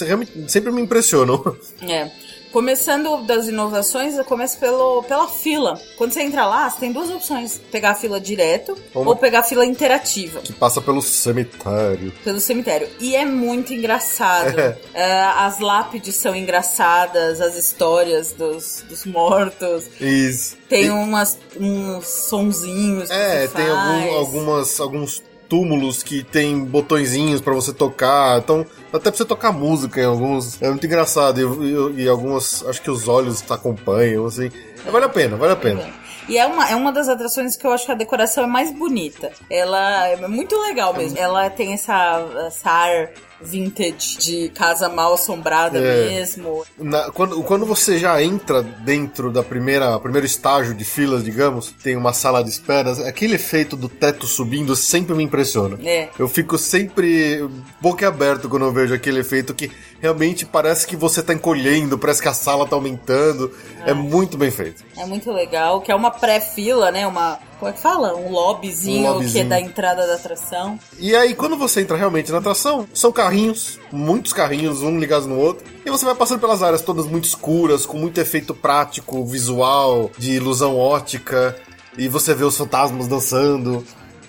sempre 0.50 0.72
me 0.72 0.82
impressionam. 0.82 1.56
É. 1.82 2.10
Começando 2.54 3.24
das 3.26 3.48
inovações, 3.48 4.16
eu 4.16 4.24
começo 4.24 4.60
pelo, 4.60 5.02
pela 5.04 5.28
fila. 5.28 5.82
Quando 5.98 6.12
você 6.14 6.22
entra 6.22 6.46
lá, 6.46 6.70
você 6.70 6.82
tem 6.82 6.92
duas 6.92 7.10
opções: 7.10 7.60
pegar 7.72 7.90
a 7.90 7.96
fila 7.96 8.22
direto 8.22 8.78
Uma- 8.94 9.10
ou 9.10 9.16
pegar 9.16 9.40
a 9.40 9.44
fila 9.44 9.66
interativa. 9.66 10.40
que 10.40 10.54
passa 10.54 10.80
pelo 10.80 11.02
cemitério. 11.02 12.14
Pelo 12.24 12.40
cemitério. 12.40 12.88
E 13.00 13.16
é 13.16 13.26
muito 13.26 13.74
engraçado. 13.74 14.54
É. 14.54 14.78
É, 14.94 15.24
as 15.24 15.58
lápides 15.60 16.16
são 16.16 16.36
engraçadas, 16.36 17.42
as 17.42 17.56
histórias 17.56 18.34
dos, 18.34 18.84
dos 18.88 19.04
mortos. 19.04 19.86
Isso. 20.00 20.56
Tem 20.70 20.86
E- 20.86 20.90
umas, 20.92 21.40
uns 21.60 22.06
sonzinhos. 22.08 23.10
que 23.10 23.16
É, 23.16 23.48
você 23.48 23.54
tem 23.56 23.68
algum- 23.70 24.14
algumas, 24.16 24.80
alguns 24.80 25.24
túmulos 25.50 26.02
que 26.02 26.24
tem 26.24 26.64
botõezinhos 26.64 27.42
pra 27.42 27.54
você 27.54 27.74
tocar. 27.74 28.40
Então, 28.40 28.66
até 28.92 29.10
pra 29.10 29.18
você 29.18 29.26
tocar 29.26 29.52
música 29.52 30.02
em 30.02 30.06
alguns. 30.06 30.62
É 30.62 30.70
muito 30.70 30.86
engraçado. 30.86 31.40
E, 31.40 32.00
e, 32.00 32.04
e 32.04 32.08
algumas, 32.10 32.64
acho 32.68 32.82
que 32.82 32.92
os 32.92 33.08
olhos 33.08 33.44
acompanham, 33.52 34.26
assim. 34.26 34.52
Vale 34.86 35.06
a 35.06 35.10
pena, 35.10 35.38
vale 35.38 35.54
a 35.54 35.58
pena. 35.58 36.04
E 36.28 36.38
é 36.38 36.46
uma, 36.46 36.70
é 36.70 36.76
uma 36.76 36.92
das 36.92 37.10
atrações 37.10 37.58
que 37.58 37.68
eu 37.68 37.72
acho 37.72 37.86
que 37.86 37.92
a 37.92 37.96
decoração 37.96 38.46
é 38.46 38.48
mais 38.48 38.72
bonita. 38.72 39.32
Ela 39.50 40.08
é 40.08 40.28
muito 40.28 40.58
legal 40.62 40.94
mesmo. 40.94 41.18
Ela 41.18 41.50
tem 41.50 41.74
essa, 41.74 42.26
essa 42.48 42.70
ar 42.70 43.10
vintage 43.44 44.18
de 44.18 44.50
casa 44.50 44.90
mal 44.90 45.14
assombrada 45.14 45.78
É. 45.80 46.10
mesmo. 46.10 46.64
Na- 46.78 47.12
quando, 47.12 47.42
quando 47.44 47.66
você 47.66 47.98
já 47.98 48.22
entra 48.24 48.62
dentro 48.64 49.32
da 49.32 49.44
primeira 49.44 50.00
primeiro 50.00 50.26
estágio 50.26 50.74
de 50.74 50.84
filas, 50.86 51.24
digamos, 51.24 51.72
tem 51.84 51.96
uma 51.96 52.14
sala 52.14 52.44
de 52.44 52.50
espera, 52.50 52.92
aquele 53.08 53.36
efeito 53.36 53.76
do 53.76 53.90
teto 53.90 54.26
subindo 54.26 54.76
sempre 54.76 55.16
me 55.16 55.24
impressiona. 55.24 55.78
É. 55.84 56.10
Eu 56.18 56.28
fico 56.28 56.58
sempre 56.58 57.48
boca 57.82 58.08
aberto 58.08 58.48
quando 58.50 58.66
eu 58.66 58.72
vejo 58.72 58.94
aquele 58.94 59.20
efeito 59.20 59.54
que 59.54 59.70
realmente 60.04 60.46
parece 60.46 60.86
que 60.86 60.98
você 60.98 61.24
tá 61.24 61.34
encolhendo, 61.34 61.98
parece 61.98 62.22
que 62.22 62.28
a 62.28 62.34
sala 62.34 62.68
tá 62.68 62.76
aumentando. 62.76 63.50
É, 63.86 63.94
muito 63.94 64.38
bem 64.38 64.52
feito. 64.52 64.84
É 64.98 65.06
muito 65.06 65.32
legal, 65.32 65.80
que 65.80 65.94
é 65.94 65.96
uma 65.96 66.12
pré-fila, 66.12 66.92
né? 66.92 67.08
Uma. 67.08 67.40
Como 67.58 67.72
é 67.72 67.74
que 67.74 67.80
fala? 67.80 68.14
Um 68.14 68.30
lobbyzinho, 68.30 68.98
Um 68.98 69.02
que 69.02 69.08
é 69.08 69.12
lobbyzinho. 69.12 69.50
da 69.50 69.62
entrada 69.62 70.06
da 70.06 70.16
atração. 70.16 70.78
E 71.00 71.16
aí, 71.16 71.34
quando 71.34 71.56
você 71.56 71.80
entra 71.80 71.96
realmente 71.96 72.34
na 72.34 72.40
atração, 72.40 72.86
são 72.94 73.14
carrinhos, 73.14 73.80
muitos 73.94 74.34
carrinhos, 74.34 74.82
um 74.82 75.00
ligado 75.00 75.26
no 75.26 75.40
outro, 75.40 75.64
e 75.86 75.90
você 75.90 76.04
vai 76.04 76.16
passando 76.16 76.42
pelas 76.42 76.62
áreas 76.62 76.82
todas 76.82 77.06
muito 77.06 77.24
escuras, 77.24 77.86
com 77.86 77.98
muito 77.98 78.20
efeito 78.20 78.54
prático, 78.54 79.26
visual, 79.26 80.12
de 80.18 80.34
ilusão 80.34 80.78
ótica, 80.78 81.56
e 81.98 82.10
você 82.10 82.34
vê 82.34 82.44
os 82.44 82.58
fantasmas 82.58 83.08
dançando. 83.08 83.86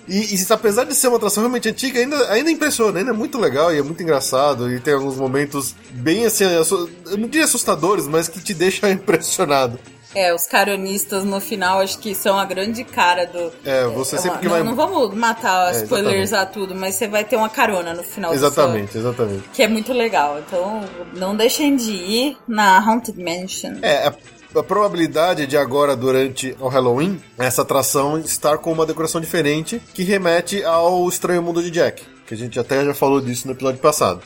E, 0.07 0.35
e 0.35 0.45
apesar 0.49 0.83
de 0.85 0.93
ser 0.93 1.07
uma 1.07 1.17
atração 1.17 1.41
realmente 1.41 1.67
antiga, 1.69 1.99
ainda, 1.99 2.31
ainda 2.31 2.51
impressiona, 2.51 2.99
ainda 2.99 3.11
é 3.11 3.13
muito 3.13 3.39
legal 3.39 3.73
e 3.73 3.77
é 3.79 3.81
muito 3.81 4.01
engraçado, 4.03 4.71
e 4.71 4.79
tem 4.79 4.93
alguns 4.93 5.15
momentos 5.15 5.75
bem 5.91 6.25
assim, 6.25 6.43
eu 6.45 7.17
não 7.17 7.27
diria 7.27 7.45
assustadores, 7.45 8.07
mas 8.07 8.27
que 8.27 8.39
te 8.39 8.53
deixam 8.53 8.89
impressionado. 8.91 9.79
É, 10.13 10.33
os 10.33 10.47
caronistas 10.47 11.25
no 11.25 11.41
final 11.41 11.81
acho 11.81 11.99
que 11.99 12.15
são 12.15 12.39
a 12.39 12.45
grande 12.45 12.85
cara 12.85 13.25
do. 13.25 13.51
É, 13.65 13.83
você 13.87 14.17
sempre 14.17 14.39
que 14.39 14.45
não, 14.45 14.51
vai. 14.53 14.63
não 14.63 14.73
vamos 14.73 15.13
matar 15.13 15.73
É, 15.75 15.83
spoilers 15.83 16.31
a 16.31 16.45
tudo, 16.45 16.73
mas 16.73 16.95
você 16.95 17.05
vai 17.05 17.25
ter 17.25 17.35
uma 17.35 17.49
carona 17.49 17.93
no 17.93 18.01
final 18.01 18.31
do 18.31 18.35
Exatamente, 18.37 18.97
exatamente. 18.97 19.41
seu- 19.41 19.51
Que 19.51 19.63
é 19.63 19.67
muito 19.67 19.91
legal. 19.91 20.39
Então, 20.39 20.85
não 21.15 21.35
deixem 21.35 21.75
de 21.75 21.91
ir 21.91 22.37
na 22.47 22.77
Haunted 22.79 23.21
Mansion. 23.21 23.73
É, 23.81 24.13
a, 24.59 24.63
probabilidade 24.63 25.47
de 25.47 25.57
agora, 25.57 25.95
durante 25.95 26.55
o 26.59 26.67
Halloween, 26.67 27.21
essa 27.37 27.61
atração 27.61 28.17
estar 28.19 28.57
com 28.57 28.71
uma 28.71 28.85
decoração 28.85 29.19
diferente 29.21 29.81
que 29.93 30.03
remete 30.03 30.63
ao 30.63 31.07
Estranho 31.07 31.41
Mundo 31.41 31.61
de 31.61 31.71
Jack. 31.71 32.03
que 32.25 32.33
a 32.33 32.37
gente 32.37 32.59
até 32.59 32.83
já 32.83 32.93
falou 32.93 33.21
disso 33.21 33.47
no 33.47 33.53
episódio 33.53 33.79
passado. 33.79 34.21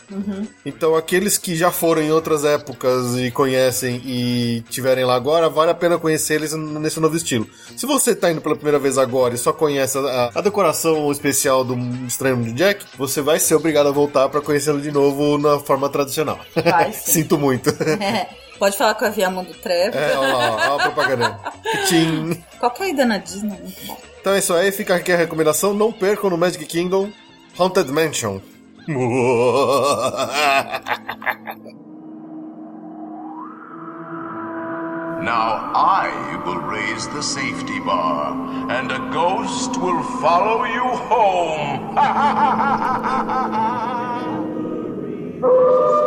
Então, 0.66 0.96
aqueles 0.96 1.38
que 1.38 1.56
já 1.56 1.70
foram 1.70 2.02
em 2.02 2.12
outras 2.12 2.46
épocas 2.46 3.18
e 3.18 3.30
conhecem 3.30 4.02
e 4.06 4.64
tiverem 4.70 5.04
lá 5.04 5.16
agora, 5.16 5.50
vale 5.50 5.72
a 5.72 5.76
pena 5.76 5.98
conhecer 5.98 6.36
eles 6.36 6.54
nesse 6.54 7.00
novo 7.00 7.18
estilo. 7.18 7.46
Se 7.76 7.86
você 7.86 8.16
tá 8.16 8.32
indo 8.32 8.40
pela 8.40 8.56
primeira 8.56 8.80
vez 8.80 8.98
agora 8.98 9.36
e 9.36 9.38
só 9.38 9.52
conhece 9.52 9.98
a, 9.98 10.32
a 10.34 10.42
decoração 10.42 11.12
especial 11.12 11.64
do 11.66 11.76
Estranho 12.08 12.38
Mundo 12.38 12.48
de 12.48 12.54
Jack, 12.54 12.86
você 12.98 13.22
vai 13.22 13.38
ser 13.38 13.56
obrigado 13.56 13.88
a 13.88 13.92
voltar 13.92 14.30
pra 14.30 14.40
conhecê-lo 14.40 14.80
de 14.80 14.92
novo 14.92 15.38
na 15.38 15.60
forma 15.60 15.90
tradicional. 15.90 16.40
Vai. 16.56 16.94
Sinto 16.96 17.38
muito. 17.38 17.70
É, 18.60 18.66
pode 18.70 18.78
falar 18.78 18.94
com 18.96 19.06
a 19.06 19.10
Via 19.10 19.30
Mundo 19.30 19.54
Trevo. 19.54 19.98
É, 19.98 20.18
olha 20.18 20.34
lá, 20.36 20.52
olha 20.52 20.74
a 20.74 20.80
propaganda. 20.80 21.40
Tchim. 21.88 22.44
Qualquer 22.60 22.90
ida 22.90 23.06
na 23.06 23.18
Disney, 23.18 23.56
é 23.56 23.62
muito 23.62 23.86
bom. 23.86 23.98
Então 24.20 24.34
é 24.34 24.40
isso 24.40 24.54
aí, 24.54 24.72
fica 24.72 24.96
aqui 24.96 25.14
a 25.14 25.16
recomendação. 25.16 25.74
Não 25.74 25.92
percam 25.94 26.30
no 26.30 26.38
Magic 26.38 26.66
Kingdom 26.66 27.10
Haunted 27.58 27.90
Mansion. 27.92 28.42
Now 35.22 35.72
I 35.76 36.10
will 36.46 36.62
raise 36.62 37.08
the 37.10 37.22
safety 37.22 37.80
bar, 37.82 38.34
and 38.72 38.90
a 38.92 39.00
ghost 39.12 39.78
will 39.78 40.02
follow 40.22 40.66
you 40.66 40.84
home. 41.10 41.96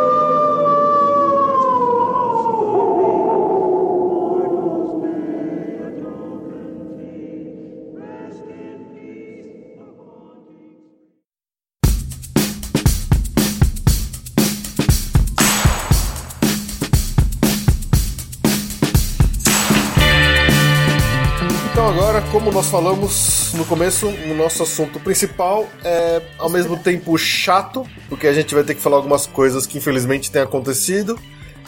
como 22.32 22.50
nós 22.50 22.68
falamos 22.68 23.52
no 23.52 23.64
começo, 23.66 24.08
o 24.08 24.34
nosso 24.34 24.62
assunto 24.62 24.98
principal 24.98 25.68
é 25.84 26.22
ao 26.38 26.48
mesmo 26.48 26.78
tempo 26.78 27.18
chato, 27.18 27.86
porque 28.08 28.26
a 28.26 28.32
gente 28.32 28.54
vai 28.54 28.64
ter 28.64 28.74
que 28.74 28.80
falar 28.80 28.96
algumas 28.96 29.26
coisas 29.26 29.66
que 29.66 29.76
infelizmente 29.76 30.30
têm 30.30 30.40
acontecido, 30.40 31.20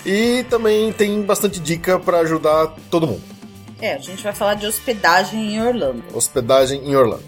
e 0.07 0.43
também 0.49 0.91
tem 0.91 1.21
bastante 1.21 1.61
dica 1.61 1.99
para 1.99 2.21
ajudar 2.21 2.69
todo 2.91 3.07
mundo. 3.07 3.23
É, 3.79 3.93
a 3.93 3.99
gente 3.99 4.25
vai 4.25 4.33
falar 4.33 4.55
de 4.55 4.67
hospedagem 4.67 5.55
em 5.55 5.63
Orlando. 5.63 6.03
Hospedagem 6.15 6.81
em 6.83 6.97
Orlando. 6.97 7.25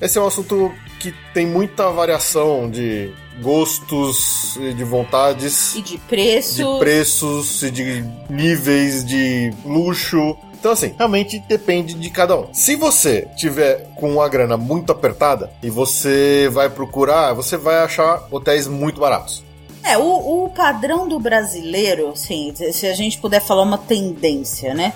Esse 0.00 0.16
é 0.16 0.22
um 0.22 0.26
assunto 0.26 0.72
que 0.98 1.14
tem 1.34 1.46
muita 1.46 1.90
variação 1.90 2.70
de 2.70 3.12
gostos 3.42 4.56
e 4.56 4.72
de 4.72 4.84
vontades. 4.84 5.74
E 5.74 5.82
de 5.82 5.98
preço. 5.98 6.72
de 6.72 6.78
preços 6.78 7.62
e 7.62 7.70
de 7.70 8.02
níveis 8.30 9.04
de 9.04 9.52
luxo. 9.66 10.38
Então, 10.58 10.72
assim, 10.72 10.94
realmente 10.96 11.38
depende 11.38 11.94
de 11.94 12.10
cada 12.10 12.36
um. 12.36 12.52
Se 12.52 12.74
você 12.74 13.28
tiver 13.36 13.88
com 13.94 14.14
uma 14.14 14.28
grana 14.28 14.56
muito 14.56 14.90
apertada 14.90 15.50
e 15.62 15.70
você 15.70 16.48
vai 16.52 16.68
procurar, 16.68 17.32
você 17.32 17.56
vai 17.56 17.78
achar 17.78 18.26
hotéis 18.30 18.66
muito 18.66 19.00
baratos. 19.00 19.44
É, 19.84 19.96
o, 19.96 20.44
o 20.44 20.48
padrão 20.50 21.08
do 21.08 21.18
brasileiro, 21.20 22.10
assim, 22.10 22.52
se 22.72 22.86
a 22.86 22.92
gente 22.92 23.18
puder 23.18 23.40
falar 23.40 23.62
uma 23.62 23.78
tendência, 23.78 24.74
né? 24.74 24.92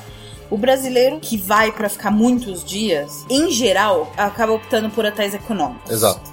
O 0.50 0.58
brasileiro 0.58 1.18
que 1.18 1.38
vai 1.38 1.72
pra 1.72 1.88
ficar 1.88 2.10
muitos 2.10 2.62
dias, 2.62 3.24
em 3.30 3.50
geral, 3.50 4.12
acaba 4.18 4.52
optando 4.52 4.90
por 4.90 5.04
hotéis 5.04 5.32
econômicos. 5.32 5.90
Exato. 5.90 6.30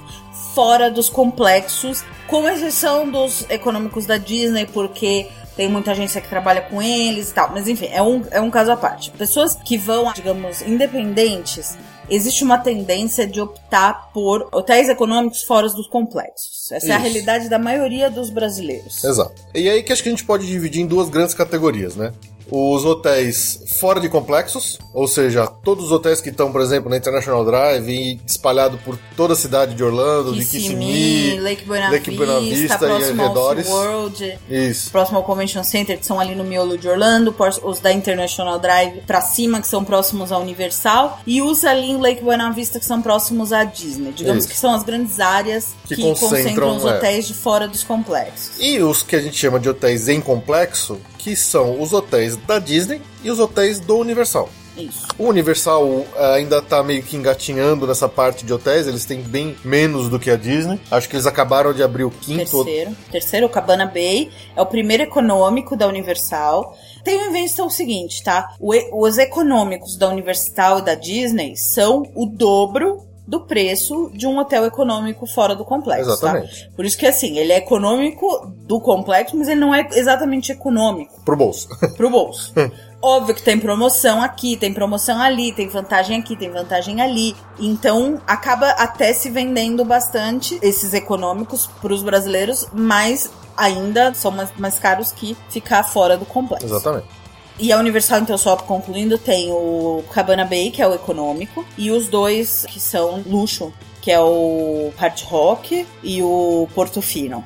Fora 0.53 0.91
dos 0.91 1.09
complexos, 1.09 2.03
com 2.27 2.49
exceção 2.49 3.09
dos 3.09 3.45
econômicos 3.49 4.05
da 4.05 4.17
Disney, 4.17 4.65
porque 4.65 5.27
tem 5.59 5.67
muita 5.67 5.91
agência 5.91 6.21
que 6.21 6.29
trabalha 6.29 6.61
com 6.61 6.81
eles 6.81 7.31
e 7.31 7.33
tal. 7.33 7.51
Mas 7.51 7.67
enfim, 7.67 7.89
é 7.91 8.01
um, 8.01 8.23
é 8.31 8.39
um 8.39 8.49
caso 8.49 8.71
à 8.71 8.77
parte. 8.77 9.11
Pessoas 9.11 9.55
que 9.55 9.77
vão, 9.77 10.13
digamos, 10.13 10.61
independentes, 10.61 11.77
existe 12.09 12.45
uma 12.45 12.57
tendência 12.57 13.27
de 13.27 13.41
optar 13.41 14.09
por 14.13 14.47
hotéis 14.53 14.87
econômicos 14.87 15.43
fora 15.43 15.67
dos 15.67 15.85
complexos. 15.87 16.71
Essa 16.71 16.85
é 16.85 16.91
a 16.91 16.95
Isso. 16.95 17.03
realidade 17.03 17.49
da 17.49 17.59
maioria 17.59 18.09
dos 18.09 18.29
brasileiros. 18.29 19.03
Exato. 19.03 19.33
E 19.53 19.69
aí 19.69 19.83
que 19.83 19.91
acho 19.91 20.01
que 20.01 20.07
a 20.07 20.13
gente 20.13 20.23
pode 20.23 20.47
dividir 20.47 20.81
em 20.81 20.87
duas 20.87 21.09
grandes 21.09 21.35
categorias, 21.35 21.93
né? 21.93 22.13
Os 22.51 22.85
hotéis 22.85 23.63
fora 23.79 23.99
de 23.99 24.09
complexos, 24.09 24.77
ou 24.93 25.07
seja, 25.07 25.47
todos 25.47 25.85
os 25.85 25.91
hotéis 25.91 26.19
que 26.19 26.29
estão, 26.29 26.51
por 26.51 26.61
exemplo, 26.61 26.89
na 26.89 26.97
International 26.97 27.45
Drive 27.45 27.89
e 27.89 28.19
espalhado 28.25 28.77
por 28.79 28.97
toda 29.15 29.33
a 29.33 29.35
cidade 29.35 29.75
de 29.75 29.83
Orlando, 29.83 30.33
de 30.33 30.39
Kissimmee, 30.39 30.59
Kissimmee, 30.61 31.39
Lake 31.39 31.65
Buena, 31.65 31.89
Lake 31.91 32.11
Buena 32.11 32.39
Vista, 32.39 32.55
Vista 32.55 32.75
e 32.75 32.87
próximo 32.87 33.21
ao 33.21 33.27
arredores. 33.27 33.65
SeaWorld, 33.65 34.39
Isso. 34.49 34.91
próximo 34.91 35.17
ao 35.17 35.23
Convention 35.23 35.63
Center, 35.63 35.97
que 35.99 36.05
são 36.05 36.19
ali 36.19 36.35
no 36.35 36.43
miolo 36.43 36.77
de 36.77 36.87
Orlando, 36.87 37.35
os 37.63 37.79
da 37.79 37.91
International 37.91 38.59
Drive 38.59 39.01
pra 39.05 39.21
cima, 39.21 39.61
que 39.61 39.67
são 39.67 39.83
próximos 39.83 40.31
à 40.31 40.37
Universal, 40.37 41.19
e 41.25 41.41
os 41.41 41.63
ali 41.63 41.91
em 41.91 41.97
Lake 41.97 42.23
Buena 42.23 42.51
Vista, 42.51 42.79
que 42.79 42.85
são 42.85 43.01
próximos 43.01 43.53
à 43.53 43.63
Disney. 43.63 44.11
Digamos 44.11 44.45
Isso. 44.45 44.53
que 44.53 44.59
são 44.59 44.73
as 44.73 44.83
grandes 44.83 45.19
áreas 45.19 45.75
Que 45.87 45.95
que, 45.95 46.01
concentram, 46.01 46.29
concentram 46.29 46.77
os 46.77 46.85
é. 46.85 46.87
hotéis 46.87 47.27
de 47.27 47.33
fora 47.33 47.67
dos 47.67 47.83
complexos. 47.83 48.51
E 48.59 48.79
os 48.81 49.03
que 49.03 49.15
a 49.15 49.21
gente 49.21 49.37
chama 49.37 49.59
de 49.59 49.69
hotéis 49.69 50.07
em 50.07 50.19
complexo, 50.19 50.99
que 51.19 51.35
são 51.35 51.79
os 51.79 51.93
hotéis 51.93 52.37
da 52.37 52.57
Disney 52.57 53.01
e 53.23 53.29
os 53.29 53.39
hotéis 53.39 53.79
do 53.79 53.97
Universal. 53.97 54.49
Isso. 54.77 55.07
O 55.17 55.25
Universal 55.25 56.05
eh, 56.15 56.35
ainda 56.35 56.61
tá 56.61 56.81
meio 56.81 57.03
que 57.03 57.17
engatinhando 57.17 57.85
nessa 57.85 58.07
parte 58.07 58.45
de 58.45 58.53
hotéis, 58.53 58.87
eles 58.87 59.03
têm 59.03 59.21
bem 59.21 59.55
menos 59.63 60.07
do 60.07 60.17
que 60.17 60.31
a 60.31 60.37
Disney. 60.37 60.79
Acho 60.89 61.09
que 61.09 61.17
eles 61.17 61.25
acabaram 61.25 61.73
de 61.73 61.83
abrir 61.83 62.05
o 62.05 62.11
quinto. 62.11 62.63
Terceiro. 62.63 62.95
Terceiro, 63.11 63.45
o 63.47 63.49
Cabana 63.49 63.85
Bay. 63.85 64.31
É 64.55 64.61
o 64.61 64.65
primeiro 64.65 65.03
econômico 65.03 65.75
da 65.75 65.85
Universal. 65.85 66.77
Tem 67.03 67.17
uma 67.17 67.27
invenção 67.27 67.69
seguinte, 67.69 68.23
tá? 68.23 68.55
O 68.59 68.69
os 69.05 69.17
econômicos 69.17 69.97
da 69.97 70.07
Universal 70.07 70.79
e 70.79 70.81
da 70.83 70.95
Disney 70.95 71.57
são 71.57 72.03
o 72.15 72.25
dobro 72.25 73.08
do 73.29 73.41
preço 73.41 74.09
de 74.11 74.25
um 74.25 74.39
hotel 74.39 74.65
econômico 74.65 75.27
fora 75.27 75.55
do 75.55 75.63
complexo, 75.63 76.09
Exatamente. 76.09 76.65
tá? 76.65 76.71
Por 76.75 76.83
isso 76.83 76.97
que, 76.97 77.05
assim, 77.05 77.37
ele 77.37 77.53
é 77.53 77.57
econômico 77.57 78.51
do 78.65 78.81
complexo, 78.81 79.37
mas 79.37 79.47
ele 79.47 79.59
não 79.59 79.73
é 79.73 79.87
exatamente 79.91 80.51
econômico 80.51 81.21
Pro 81.23 81.35
bolso. 81.35 81.69
pro 81.95 82.09
bolso. 82.09 82.51
Óbvio 82.99 83.35
que 83.35 83.43
tem 83.43 83.59
promoção 83.59 84.21
aqui, 84.21 84.57
tem 84.57 84.73
promoção 84.73 85.21
ali, 85.21 85.51
tem 85.51 85.69
vantagem 85.69 86.19
aqui, 86.19 86.35
tem 86.35 86.49
vantagem 86.49 86.99
ali. 87.01 87.35
Então 87.59 88.19
acaba 88.25 88.67
até 88.71 89.13
se 89.13 89.29
vendendo 89.29 89.85
bastante 89.85 90.57
esses 90.61 90.93
econômicos 90.95 91.67
pros 91.81 92.01
brasileiros, 92.01 92.67
mas 92.73 93.29
ainda 93.55 94.13
são 94.15 94.31
mais, 94.31 94.49
mais 94.57 94.79
caros 94.79 95.11
que 95.11 95.37
ficar 95.49 95.83
fora 95.83 96.17
do 96.17 96.25
complexo. 96.25 96.65
Exatamente. 96.65 97.18
E 97.59 97.73
a 97.73 97.77
Universal, 97.77 98.21
então, 98.21 98.37
só 98.37 98.55
concluindo, 98.55 99.17
tem 99.17 99.51
o 99.51 100.01
Cabana 100.13 100.45
Bay, 100.45 100.71
que 100.71 100.81
é 100.81 100.87
o 100.87 100.95
econômico, 100.95 101.65
e 101.77 101.91
os 101.91 102.07
dois 102.07 102.65
que 102.69 102.79
são 102.79 103.21
luxo, 103.25 103.73
que 104.01 104.09
é 104.09 104.19
o 104.19 104.93
Hard 104.97 105.21
Rock 105.23 105.85
e 106.01 106.23
o 106.23 106.69
Portofino. 106.73 107.43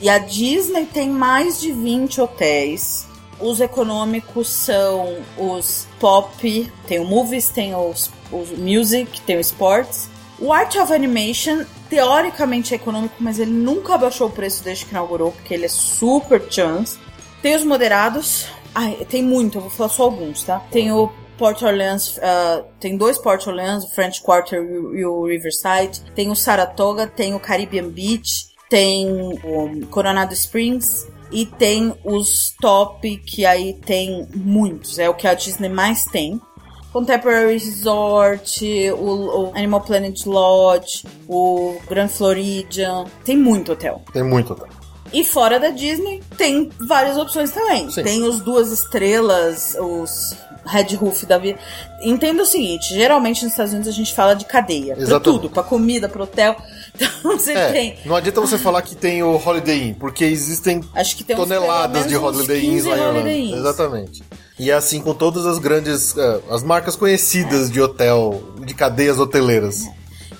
E 0.00 0.08
a 0.08 0.18
Disney 0.18 0.86
tem 0.86 1.10
mais 1.10 1.60
de 1.60 1.72
20 1.72 2.22
hotéis. 2.22 3.06
Os 3.38 3.60
econômicos 3.60 4.48
são 4.48 5.18
os 5.36 5.86
pop, 6.00 6.72
tem 6.86 7.00
o 7.00 7.04
movies, 7.04 7.50
tem 7.50 7.74
os, 7.74 8.10
os 8.32 8.50
music, 8.56 9.20
tem 9.20 9.36
o 9.36 9.40
sports. 9.40 10.08
O 10.38 10.52
Art 10.52 10.74
of 10.76 10.92
Animation, 10.92 11.64
teoricamente 11.90 12.72
é 12.72 12.76
econômico, 12.76 13.16
mas 13.20 13.38
ele 13.38 13.52
nunca 13.52 13.98
baixou 13.98 14.28
o 14.28 14.30
preço 14.30 14.64
desde 14.64 14.86
que 14.86 14.92
inaugurou, 14.92 15.32
porque 15.32 15.52
ele 15.52 15.66
é 15.66 15.68
super 15.68 16.42
chance. 16.50 16.98
Tem 17.42 17.54
os 17.54 17.64
moderados. 17.64 18.46
Ai, 18.74 19.06
tem 19.08 19.22
muito, 19.22 19.58
eu 19.58 19.62
vou 19.62 19.70
falar 19.70 19.88
só 19.88 20.04
alguns, 20.04 20.42
tá? 20.42 20.60
Tem 20.70 20.90
o 20.90 21.10
Port 21.38 21.62
Orleans, 21.62 22.18
ah, 22.22 22.64
tem 22.80 22.96
dois 22.96 23.18
Port 23.18 23.46
Orleans, 23.46 23.84
o 23.84 23.94
French 23.94 24.20
Quarter 24.22 24.60
e 24.60 25.04
o 25.04 25.26
Riverside. 25.26 26.00
Tem 26.14 26.30
o 26.30 26.36
Saratoga, 26.36 27.06
tem 27.06 27.34
o 27.34 27.40
Caribbean 27.40 27.88
Beach, 27.88 28.48
tem 28.68 29.08
o 29.44 29.86
Coronado 29.86 30.32
Springs 30.34 31.06
e 31.30 31.46
tem 31.46 31.94
os 32.04 32.54
top, 32.60 33.16
que 33.18 33.44
aí 33.44 33.74
tem 33.74 34.28
muitos, 34.34 34.98
é 34.98 35.08
o 35.08 35.14
que 35.14 35.26
a 35.26 35.34
Disney 35.34 35.68
mais 35.68 36.04
tem. 36.04 36.40
Contemporary 36.92 37.54
Resort, 37.54 38.64
o, 38.92 39.48
o 39.48 39.52
Animal 39.56 39.80
Planet 39.80 40.26
Lodge, 40.26 41.04
o 41.28 41.76
Grand 41.88 42.06
Floridian, 42.06 43.04
tem 43.24 43.36
muito 43.36 43.72
hotel. 43.72 44.00
Tem 44.12 44.22
muito 44.22 44.52
hotel. 44.52 44.68
E 45.12 45.24
fora 45.24 45.60
da 45.60 45.70
Disney, 45.70 46.22
tem 46.36 46.70
várias 46.88 47.16
opções 47.16 47.50
também. 47.50 47.90
Sim. 47.90 48.02
Tem 48.02 48.22
os 48.24 48.40
duas 48.40 48.72
estrelas, 48.72 49.76
os 49.78 50.34
Red 50.66 50.94
Roof 50.96 51.24
da 51.26 51.38
vida. 51.38 51.58
Entenda 52.02 52.42
o 52.42 52.46
seguinte: 52.46 52.94
geralmente 52.94 53.42
nos 53.44 53.52
Estados 53.52 53.72
Unidos 53.72 53.88
a 53.88 53.96
gente 53.96 54.12
fala 54.14 54.34
de 54.34 54.44
cadeia. 54.44 54.94
Pra 54.94 55.02
Exatamente. 55.04 55.40
tudo, 55.42 55.50
pra 55.52 55.62
comida, 55.62 56.08
pro 56.08 56.24
hotel. 56.24 56.56
Então 56.96 57.36
você 57.36 57.52
É, 57.52 57.72
tem. 57.72 57.98
não 58.04 58.14
adianta 58.14 58.40
você 58.40 58.56
falar 58.56 58.80
que 58.82 58.94
tem 58.94 59.20
o 59.20 59.34
Holiday 59.36 59.88
Inn, 59.88 59.94
porque 59.94 60.24
existem 60.24 60.80
toneladas 61.34 62.06
de 62.06 62.16
Holiday 62.16 62.64
Inns 62.64 62.84
15 62.84 62.88
lá 62.88 62.96
em 62.96 63.00
Orlando. 63.00 63.28
Exatamente. 63.28 64.22
E 64.60 64.70
é 64.70 64.74
assim 64.74 65.00
com 65.00 65.12
todas 65.12 65.44
as 65.44 65.58
grandes, 65.58 66.16
eh, 66.16 66.40
as 66.50 66.62
marcas 66.62 66.94
conhecidas 66.94 67.68
de 67.68 67.80
hotel, 67.80 68.40
de 68.60 68.72
cadeias 68.74 69.18
hoteleiras. 69.18 69.82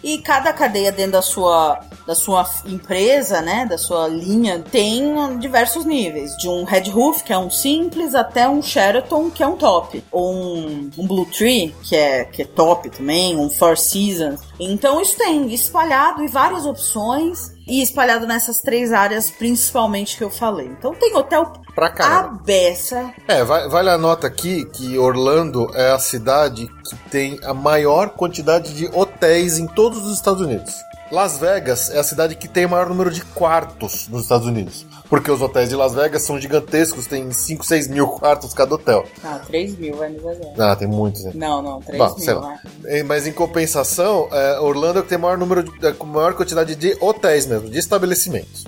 E 0.05 0.19
cada 0.19 0.53
cadeia 0.53 0.93
dentro 0.93 1.13
da 1.13 1.23
sua, 1.23 1.81
da 2.07 2.15
sua 2.15 2.47
empresa, 2.67 3.41
né, 3.41 3.65
da 3.65 3.79
sua 3.79 4.07
linha, 4.07 4.63
tem 4.71 5.15
diversos 5.39 5.87
níveis. 5.87 6.37
De 6.37 6.47
um 6.47 6.63
Red 6.65 6.91
Roof, 6.91 7.23
que 7.23 7.33
é 7.33 7.39
um 7.39 7.49
simples, 7.49 8.15
até 8.15 8.47
um 8.47 8.61
Sheraton, 8.61 9.31
que 9.31 9.43
é 9.43 9.47
um 9.47 9.57
top. 9.57 10.05
Ou 10.13 10.35
um, 10.35 10.91
um 10.99 11.07
Blue 11.07 11.25
Tree, 11.25 11.75
que 11.83 11.97
é, 11.97 12.27
que 12.27 12.43
é 12.43 12.45
top 12.45 12.91
também, 12.91 13.35
um 13.39 13.49
Four 13.49 13.79
Seasons. 13.79 14.43
Então 14.61 15.01
isso 15.01 15.17
tem 15.17 15.51
espalhado 15.55 16.23
e 16.23 16.29
várias 16.29 16.67
opções 16.67 17.54
e 17.67 17.83
espalhado 17.83 18.27
nessas 18.27 18.61
três 18.61 18.93
áreas, 18.93 19.31
principalmente 19.31 20.17
que 20.17 20.25
eu 20.25 20.31
falei. 20.31 20.67
Então 20.67 20.95
tem 20.95 21.15
hotel 21.17 21.53
Pra 21.75 21.91
caramba. 21.91 22.29
a 22.41 22.43
beça. 22.45 23.13
É, 23.27 23.43
vai- 23.43 23.69
vale 23.69 23.91
a 23.91 23.99
nota 23.99 24.27
aqui 24.27 24.65
que 24.67 24.99
Orlando 24.99 25.71
é 25.75 25.91
a 25.91 25.99
cidade 25.99 26.69
que 26.89 26.97
tem 27.11 27.39
a 27.43 27.55
maior 27.55 28.11
quantidade 28.11 28.75
de 28.75 28.87
hotéis 28.93 29.59
em 29.59 29.67
todos 29.67 30.05
os 30.07 30.15
Estados 30.17 30.41
Unidos. 30.43 30.75
Las 31.15 31.39
Vegas 31.39 31.91
é 31.91 32.01
a 32.01 32.03
cidade 32.03 32.35
que 32.35 32.49
tem 32.49 32.67
o 32.67 32.71
maior 32.71 32.89
número 32.89 33.09
de 33.09 33.25
quartos 33.25 34.09
nos 34.09 34.23
Estados 34.23 34.49
Unidos. 34.49 34.85
Porque 35.09 35.31
os 35.31 35.41
hotéis 35.41 35.69
de 35.69 35.77
Las 35.77 35.95
Vegas 35.95 36.23
são 36.23 36.41
gigantescos, 36.41 37.07
tem 37.07 37.31
5, 37.31 37.65
6 37.65 37.87
mil 37.87 38.09
quartos 38.09 38.53
cada 38.53 38.75
hotel. 38.75 39.07
Ah, 39.23 39.41
3 39.47 39.79
mil, 39.79 39.95
vai 39.95 40.09
me 40.09 40.17
exagerar. 40.17 40.73
Ah, 40.73 40.75
tem 40.75 40.89
muitos, 40.89 41.23
né? 41.23 41.31
Não, 41.33 41.63
não, 41.63 41.81
3 41.81 41.97
Bom, 41.97 42.19
sei 42.19 42.35
mil, 42.35 42.43
lá. 42.43 42.59
né? 42.83 43.03
Mas 43.05 43.29
em 43.29 43.33
compensação, 43.33 44.29
é, 44.33 44.59
Orlando 44.59 44.99
é 44.99 45.03
que 45.03 45.09
tem 45.09 45.17
maior 45.17 45.39
número 45.39 45.63
de, 45.63 45.87
é, 45.87 45.95
maior 46.05 46.35
quantidade 46.35 46.75
de 46.75 46.97
hotéis 47.01 47.47
mesmo, 47.47 47.71
de 47.71 47.79
estabelecimentos. 47.79 48.65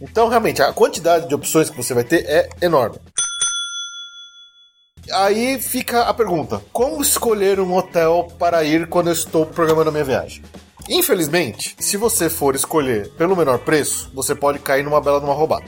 Então, 0.00 0.28
realmente, 0.28 0.62
a 0.62 0.72
quantidade 0.72 1.26
de 1.28 1.34
opções 1.34 1.68
que 1.70 1.76
você 1.76 1.92
vai 1.92 2.04
ter 2.04 2.24
é 2.28 2.48
enorme. 2.62 2.98
Aí 5.10 5.60
fica 5.60 6.02
a 6.02 6.14
pergunta: 6.14 6.62
como 6.72 7.02
escolher 7.02 7.58
um 7.58 7.74
hotel 7.74 8.28
para 8.38 8.62
ir 8.62 8.86
quando 8.88 9.08
eu 9.08 9.12
estou 9.12 9.44
programando 9.44 9.88
a 9.88 9.92
minha 9.92 10.04
viagem? 10.04 10.40
Infelizmente, 10.90 11.76
se 11.78 11.96
você 11.96 12.28
for 12.28 12.54
escolher 12.54 13.08
pelo 13.12 13.36
menor 13.36 13.58
preço, 13.60 14.10
você 14.12 14.34
pode 14.34 14.58
cair 14.58 14.82
numa 14.82 15.00
bela 15.00 15.20
de 15.20 15.24
uma 15.24 15.34
roubada. 15.34 15.64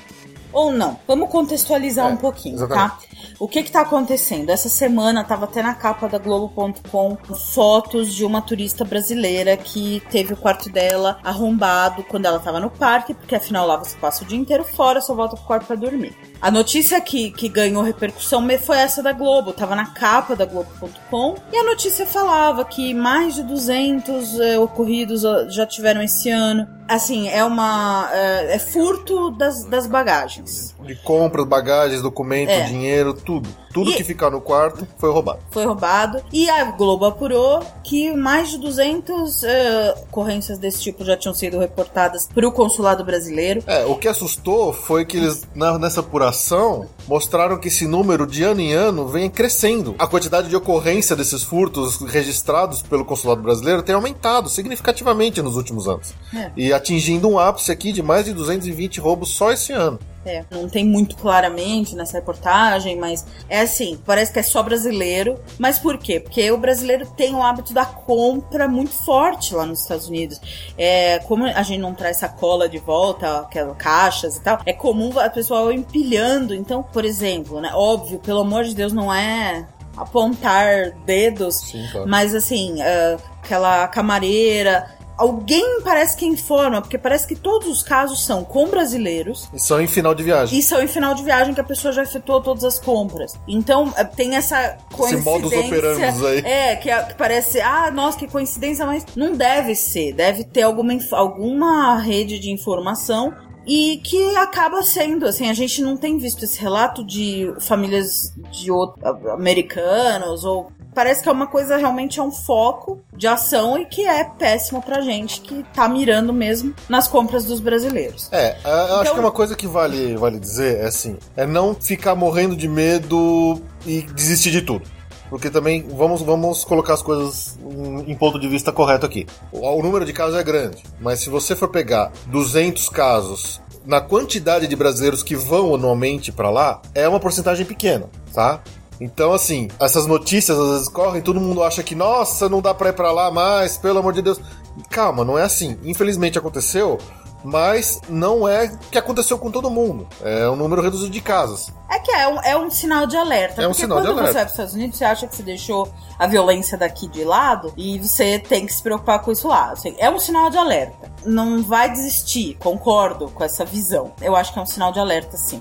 Ou 0.52 0.70
não. 0.70 0.98
Vamos 1.08 1.30
contextualizar 1.30 2.10
É, 2.10 2.12
um 2.12 2.16
pouquinho, 2.16 2.56
exatamente. 2.56 3.08
tá? 3.08 3.32
O 3.38 3.48
que 3.48 3.62
que 3.62 3.72
tá 3.72 3.80
acontecendo? 3.80 4.50
Essa 4.50 4.68
semana 4.68 5.24
tava 5.24 5.44
até 5.46 5.62
na 5.62 5.74
capa 5.74 6.08
da 6.08 6.18
Globo.com 6.18 7.16
fotos 7.54 8.12
de 8.14 8.24
uma 8.24 8.42
turista 8.42 8.84
brasileira 8.84 9.56
que 9.56 10.02
teve 10.10 10.34
o 10.34 10.36
quarto 10.36 10.68
dela 10.68 11.18
arrombado 11.24 12.02
quando 12.04 12.26
ela 12.26 12.38
tava 12.38 12.60
no 12.60 12.68
parque, 12.68 13.14
porque 13.14 13.34
afinal 13.34 13.66
lá 13.66 13.78
você 13.78 13.96
passa 13.96 14.24
o 14.24 14.26
dia 14.26 14.38
inteiro 14.38 14.62
fora, 14.64 15.00
só 15.00 15.14
volta 15.14 15.36
pro 15.36 15.44
quarto 15.46 15.66
pra 15.66 15.76
dormir. 15.76 16.14
A 16.42 16.50
notícia 16.50 17.00
que, 17.00 17.30
que 17.30 17.48
ganhou 17.48 17.84
repercussão 17.84 18.44
foi 18.58 18.76
essa 18.76 19.00
da 19.00 19.12
Globo, 19.12 19.52
tava 19.52 19.76
na 19.76 19.86
capa 19.86 20.34
da 20.34 20.44
Globo.com 20.44 21.36
e 21.52 21.56
a 21.56 21.62
notícia 21.62 22.04
falava 22.04 22.64
que 22.64 22.92
mais 22.92 23.36
de 23.36 23.44
200 23.44 24.40
eh, 24.40 24.58
ocorridos 24.58 25.22
já 25.54 25.64
tiveram 25.64 26.02
esse 26.02 26.28
ano. 26.30 26.66
Assim, 26.88 27.28
é 27.28 27.44
uma. 27.44 28.10
é, 28.12 28.56
é 28.56 28.58
furto 28.58 29.30
das, 29.30 29.64
das 29.66 29.86
bagagens. 29.86 30.74
De 30.84 30.96
compras, 30.96 31.46
bagagens, 31.46 32.02
documento, 32.02 32.50
É. 32.50 32.62
dinheiro, 32.62 33.14
tudo. 33.14 33.48
Tudo 33.72 33.90
E- 33.90 33.94
que 33.94 34.04
ficar 34.04 34.30
no 34.30 34.40
quarto 34.40 34.86
foi 34.98 35.10
roubado. 35.10 35.40
Foi 35.50 35.64
roubado. 35.64 36.22
E 36.32 36.48
a 36.50 36.64
Globo 36.72 37.04
apurou 37.06 37.60
que 37.82 38.12
mais 38.12 38.50
de 38.50 38.58
200 38.58 39.42
eh, 39.44 39.94
ocorrências 40.08 40.58
desse 40.58 40.80
tipo 40.82 41.04
já 41.04 41.16
tinham 41.16 41.34
sido 41.34 41.58
reportadas 41.58 42.28
para 42.32 42.46
o 42.46 42.52
consulado 42.52 43.04
brasileiro. 43.04 43.62
É, 43.66 43.84
o 43.86 43.96
que 43.96 44.08
assustou 44.08 44.72
foi 44.72 45.04
que 45.04 45.16
eles, 45.16 45.42
na- 45.54 45.78
nessa 45.78 46.00
apuração, 46.00 46.86
mostraram 47.08 47.58
que 47.58 47.68
esse 47.68 47.86
número 47.86 48.26
de 48.26 48.42
ano 48.42 48.60
em 48.60 48.72
ano 48.72 49.06
vem 49.08 49.28
crescendo. 49.30 49.94
A 49.98 50.06
quantidade 50.06 50.48
de 50.48 50.56
ocorrência 50.56 51.16
desses 51.16 51.42
furtos 51.42 51.96
registrados 52.02 52.82
pelo 52.82 53.04
consulado 53.04 53.42
brasileiro 53.42 53.82
tem 53.82 53.94
aumentado 53.94 54.48
significativamente 54.48 55.40
nos 55.42 55.56
últimos 55.56 55.88
anos. 55.88 56.12
É. 56.34 56.50
E 56.56 56.72
atingindo 56.72 57.28
um 57.28 57.38
ápice 57.38 57.70
aqui 57.72 57.92
de 57.92 58.02
mais 58.02 58.24
de 58.24 58.32
220 58.32 59.00
roubos 59.00 59.30
só 59.30 59.52
esse 59.52 59.72
ano. 59.72 59.98
É, 60.24 60.44
não 60.50 60.68
tem 60.68 60.84
muito 60.84 61.16
claramente 61.16 61.96
nessa 61.96 62.18
reportagem, 62.18 62.96
mas 62.96 63.26
é 63.48 63.60
assim, 63.60 63.98
parece 64.06 64.32
que 64.32 64.38
é 64.38 64.42
só 64.42 64.62
brasileiro. 64.62 65.38
Mas 65.58 65.78
por 65.78 65.98
quê? 65.98 66.20
Porque 66.20 66.50
o 66.50 66.58
brasileiro 66.58 67.06
tem 67.16 67.34
o 67.34 67.42
hábito 67.42 67.72
da 67.72 67.84
compra 67.84 68.68
muito 68.68 68.92
forte 68.92 69.54
lá 69.54 69.66
nos 69.66 69.80
Estados 69.80 70.08
Unidos. 70.08 70.40
É, 70.78 71.18
como 71.20 71.44
a 71.44 71.62
gente 71.62 71.80
não 71.80 71.94
traz 71.94 72.18
sacola 72.18 72.68
de 72.68 72.78
volta, 72.78 73.40
aquelas 73.40 73.76
caixas 73.76 74.36
e 74.36 74.40
tal, 74.40 74.60
é 74.64 74.72
comum 74.72 75.18
a 75.18 75.28
pessoa 75.28 75.74
empilhando. 75.74 76.54
Então, 76.54 76.82
por 76.82 77.04
exemplo, 77.04 77.60
né? 77.60 77.70
Óbvio, 77.74 78.18
pelo 78.18 78.40
amor 78.40 78.64
de 78.64 78.74
Deus, 78.74 78.92
não 78.92 79.12
é 79.12 79.66
apontar 79.96 80.92
dedos, 81.04 81.56
Sim, 81.56 81.86
claro. 81.90 82.08
mas 82.08 82.34
assim, 82.34 82.80
ah, 82.80 83.16
aquela 83.42 83.88
camareira. 83.88 85.01
Alguém 85.16 85.80
parece 85.82 86.16
que 86.16 86.26
informa, 86.26 86.80
porque 86.80 86.98
parece 86.98 87.26
que 87.26 87.36
todos 87.36 87.68
os 87.68 87.82
casos 87.82 88.24
são 88.24 88.44
com 88.44 88.68
brasileiros 88.68 89.48
E 89.52 89.58
são 89.58 89.80
em 89.80 89.86
final 89.86 90.14
de 90.14 90.22
viagem. 90.22 90.58
e 90.58 90.62
são 90.62 90.82
em 90.82 90.88
final 90.88 91.14
de 91.14 91.22
viagem 91.22 91.54
que 91.54 91.60
a 91.60 91.64
pessoa 91.64 91.92
já 91.92 92.02
efetuou 92.02 92.40
todas 92.40 92.64
as 92.64 92.78
compras. 92.78 93.34
Então, 93.46 93.92
eh, 93.96 94.04
tem 94.04 94.36
essa 94.36 94.76
coincidência. 94.92 95.30
modus 95.30 95.52
operandi 95.52 96.26
aí. 96.26 96.38
É, 96.38 96.76
que, 96.76 96.90
que 96.90 97.14
parece, 97.14 97.60
ah, 97.60 97.90
nossa, 97.90 98.18
que 98.18 98.26
coincidência, 98.26 98.84
mas 98.86 99.04
não 99.14 99.34
deve 99.34 99.74
ser. 99.74 100.12
Deve 100.12 100.44
ter 100.44 100.62
alguma, 100.62 100.92
alguma 101.12 101.98
rede 101.98 102.38
de 102.38 102.50
informação 102.50 103.34
e 103.66 103.98
que 104.04 104.34
acaba 104.36 104.82
sendo, 104.82 105.26
assim, 105.26 105.48
a 105.48 105.54
gente 105.54 105.82
não 105.82 105.96
tem 105.96 106.18
visto 106.18 106.44
esse 106.44 106.60
relato 106.60 107.04
de 107.04 107.52
famílias 107.60 108.32
de 108.50 108.70
outro, 108.72 109.00
americanos 109.30 110.44
ou 110.44 110.70
parece 110.94 111.22
que 111.22 111.28
é 111.28 111.32
uma 111.32 111.46
coisa 111.46 111.76
realmente 111.76 112.18
é 112.20 112.22
um 112.22 112.30
foco 112.30 113.00
de 113.16 113.26
ação 113.26 113.78
e 113.78 113.86
que 113.86 114.06
é 114.06 114.24
péssimo 114.24 114.82
pra 114.82 115.00
gente 115.00 115.40
que 115.40 115.64
tá 115.74 115.88
mirando 115.88 116.32
mesmo 116.32 116.74
nas 116.88 117.08
compras 117.08 117.44
dos 117.44 117.60
brasileiros. 117.60 118.28
É, 118.32 118.56
eu 118.64 118.70
acho 118.72 119.00
Então- 119.02 119.14
que 119.14 119.20
uma 119.20 119.30
coisa 119.32 119.54
que 119.56 119.66
vale, 119.66 120.16
vale 120.16 120.38
dizer 120.38 120.80
é 120.80 120.86
assim: 120.86 121.16
é 121.36 121.46
não 121.46 121.74
ficar 121.74 122.14
morrendo 122.14 122.56
de 122.56 122.68
medo 122.68 123.60
e 123.86 124.02
desistir 124.02 124.50
de 124.50 124.62
tudo. 124.62 124.84
Porque 125.30 125.48
também 125.48 125.88
vamos, 125.88 126.20
vamos 126.20 126.62
colocar 126.62 126.92
as 126.92 127.00
coisas 127.00 127.58
em, 128.06 128.14
ponto 128.14 128.38
de 128.38 128.46
vista 128.48 128.70
correto 128.70 129.06
aqui. 129.06 129.26
O, 129.50 129.66
o 129.66 129.82
número 129.82 130.04
de 130.04 130.12
casos 130.12 130.36
é 130.36 130.42
grande, 130.42 130.82
mas 131.00 131.20
se 131.20 131.30
você 131.30 131.56
for 131.56 131.68
pegar 131.68 132.12
200 132.26 132.90
casos 132.90 133.58
na 133.86 133.98
quantidade 133.98 134.66
de 134.66 134.76
brasileiros 134.76 135.22
que 135.22 135.34
vão 135.34 135.74
anualmente 135.74 136.30
pra 136.30 136.50
lá, 136.50 136.82
é 136.94 137.08
uma 137.08 137.18
porcentagem 137.18 137.64
pequena, 137.64 138.10
tá? 138.34 138.60
Então, 139.02 139.32
assim, 139.32 139.68
essas 139.80 140.06
notícias 140.06 140.56
às 140.56 140.70
vezes 140.70 140.88
correm, 140.88 141.20
todo 141.20 141.40
mundo 141.40 141.62
acha 141.64 141.82
que, 141.82 141.92
nossa, 141.92 142.48
não 142.48 142.62
dá 142.62 142.72
pra 142.72 142.90
ir 142.90 142.92
pra 142.92 143.10
lá 143.10 143.32
mais, 143.32 143.76
pelo 143.76 143.98
amor 143.98 144.12
de 144.12 144.22
Deus. 144.22 144.40
Calma, 144.88 145.24
não 145.24 145.36
é 145.36 145.42
assim. 145.42 145.76
Infelizmente 145.82 146.38
aconteceu, 146.38 146.98
mas 147.42 148.00
não 148.08 148.46
é 148.48 148.70
que 148.92 148.96
aconteceu 148.96 149.36
com 149.38 149.50
todo 149.50 149.68
mundo. 149.68 150.06
É 150.22 150.48
um 150.48 150.54
número 150.54 150.80
reduzido 150.80 151.10
de 151.10 151.20
casos. 151.20 151.72
É 151.90 151.98
que 151.98 152.12
é 152.12 152.28
um, 152.28 152.40
é 152.42 152.56
um 152.56 152.70
sinal 152.70 153.04
de 153.04 153.16
alerta. 153.16 153.60
É 153.60 153.66
um 153.66 153.70
porque 153.70 153.82
sinal 153.82 154.00
de 154.00 154.06
quando 154.06 154.18
alerta. 154.20 154.32
você 154.32 154.34
vai 154.34 154.44
para 154.44 154.46
os 154.46 154.52
Estados 154.52 154.74
Unidos, 154.74 154.98
você 154.98 155.04
acha 155.04 155.26
que 155.26 155.34
você 155.34 155.42
deixou 155.42 155.92
a 156.16 156.26
violência 156.28 156.78
daqui 156.78 157.08
de 157.08 157.24
lado 157.24 157.72
e 157.76 157.98
você 157.98 158.38
tem 158.38 158.66
que 158.66 158.72
se 158.72 158.82
preocupar 158.84 159.20
com 159.20 159.32
isso 159.32 159.48
lá. 159.48 159.72
Assim, 159.72 159.96
é 159.98 160.08
um 160.08 160.20
sinal 160.20 160.48
de 160.48 160.58
alerta. 160.58 161.10
Não 161.26 161.60
vai 161.64 161.90
desistir, 161.90 162.56
concordo 162.60 163.28
com 163.30 163.42
essa 163.42 163.64
visão. 163.64 164.12
Eu 164.22 164.36
acho 164.36 164.52
que 164.52 164.60
é 164.60 164.62
um 164.62 164.66
sinal 164.66 164.92
de 164.92 165.00
alerta, 165.00 165.36
sim. 165.36 165.60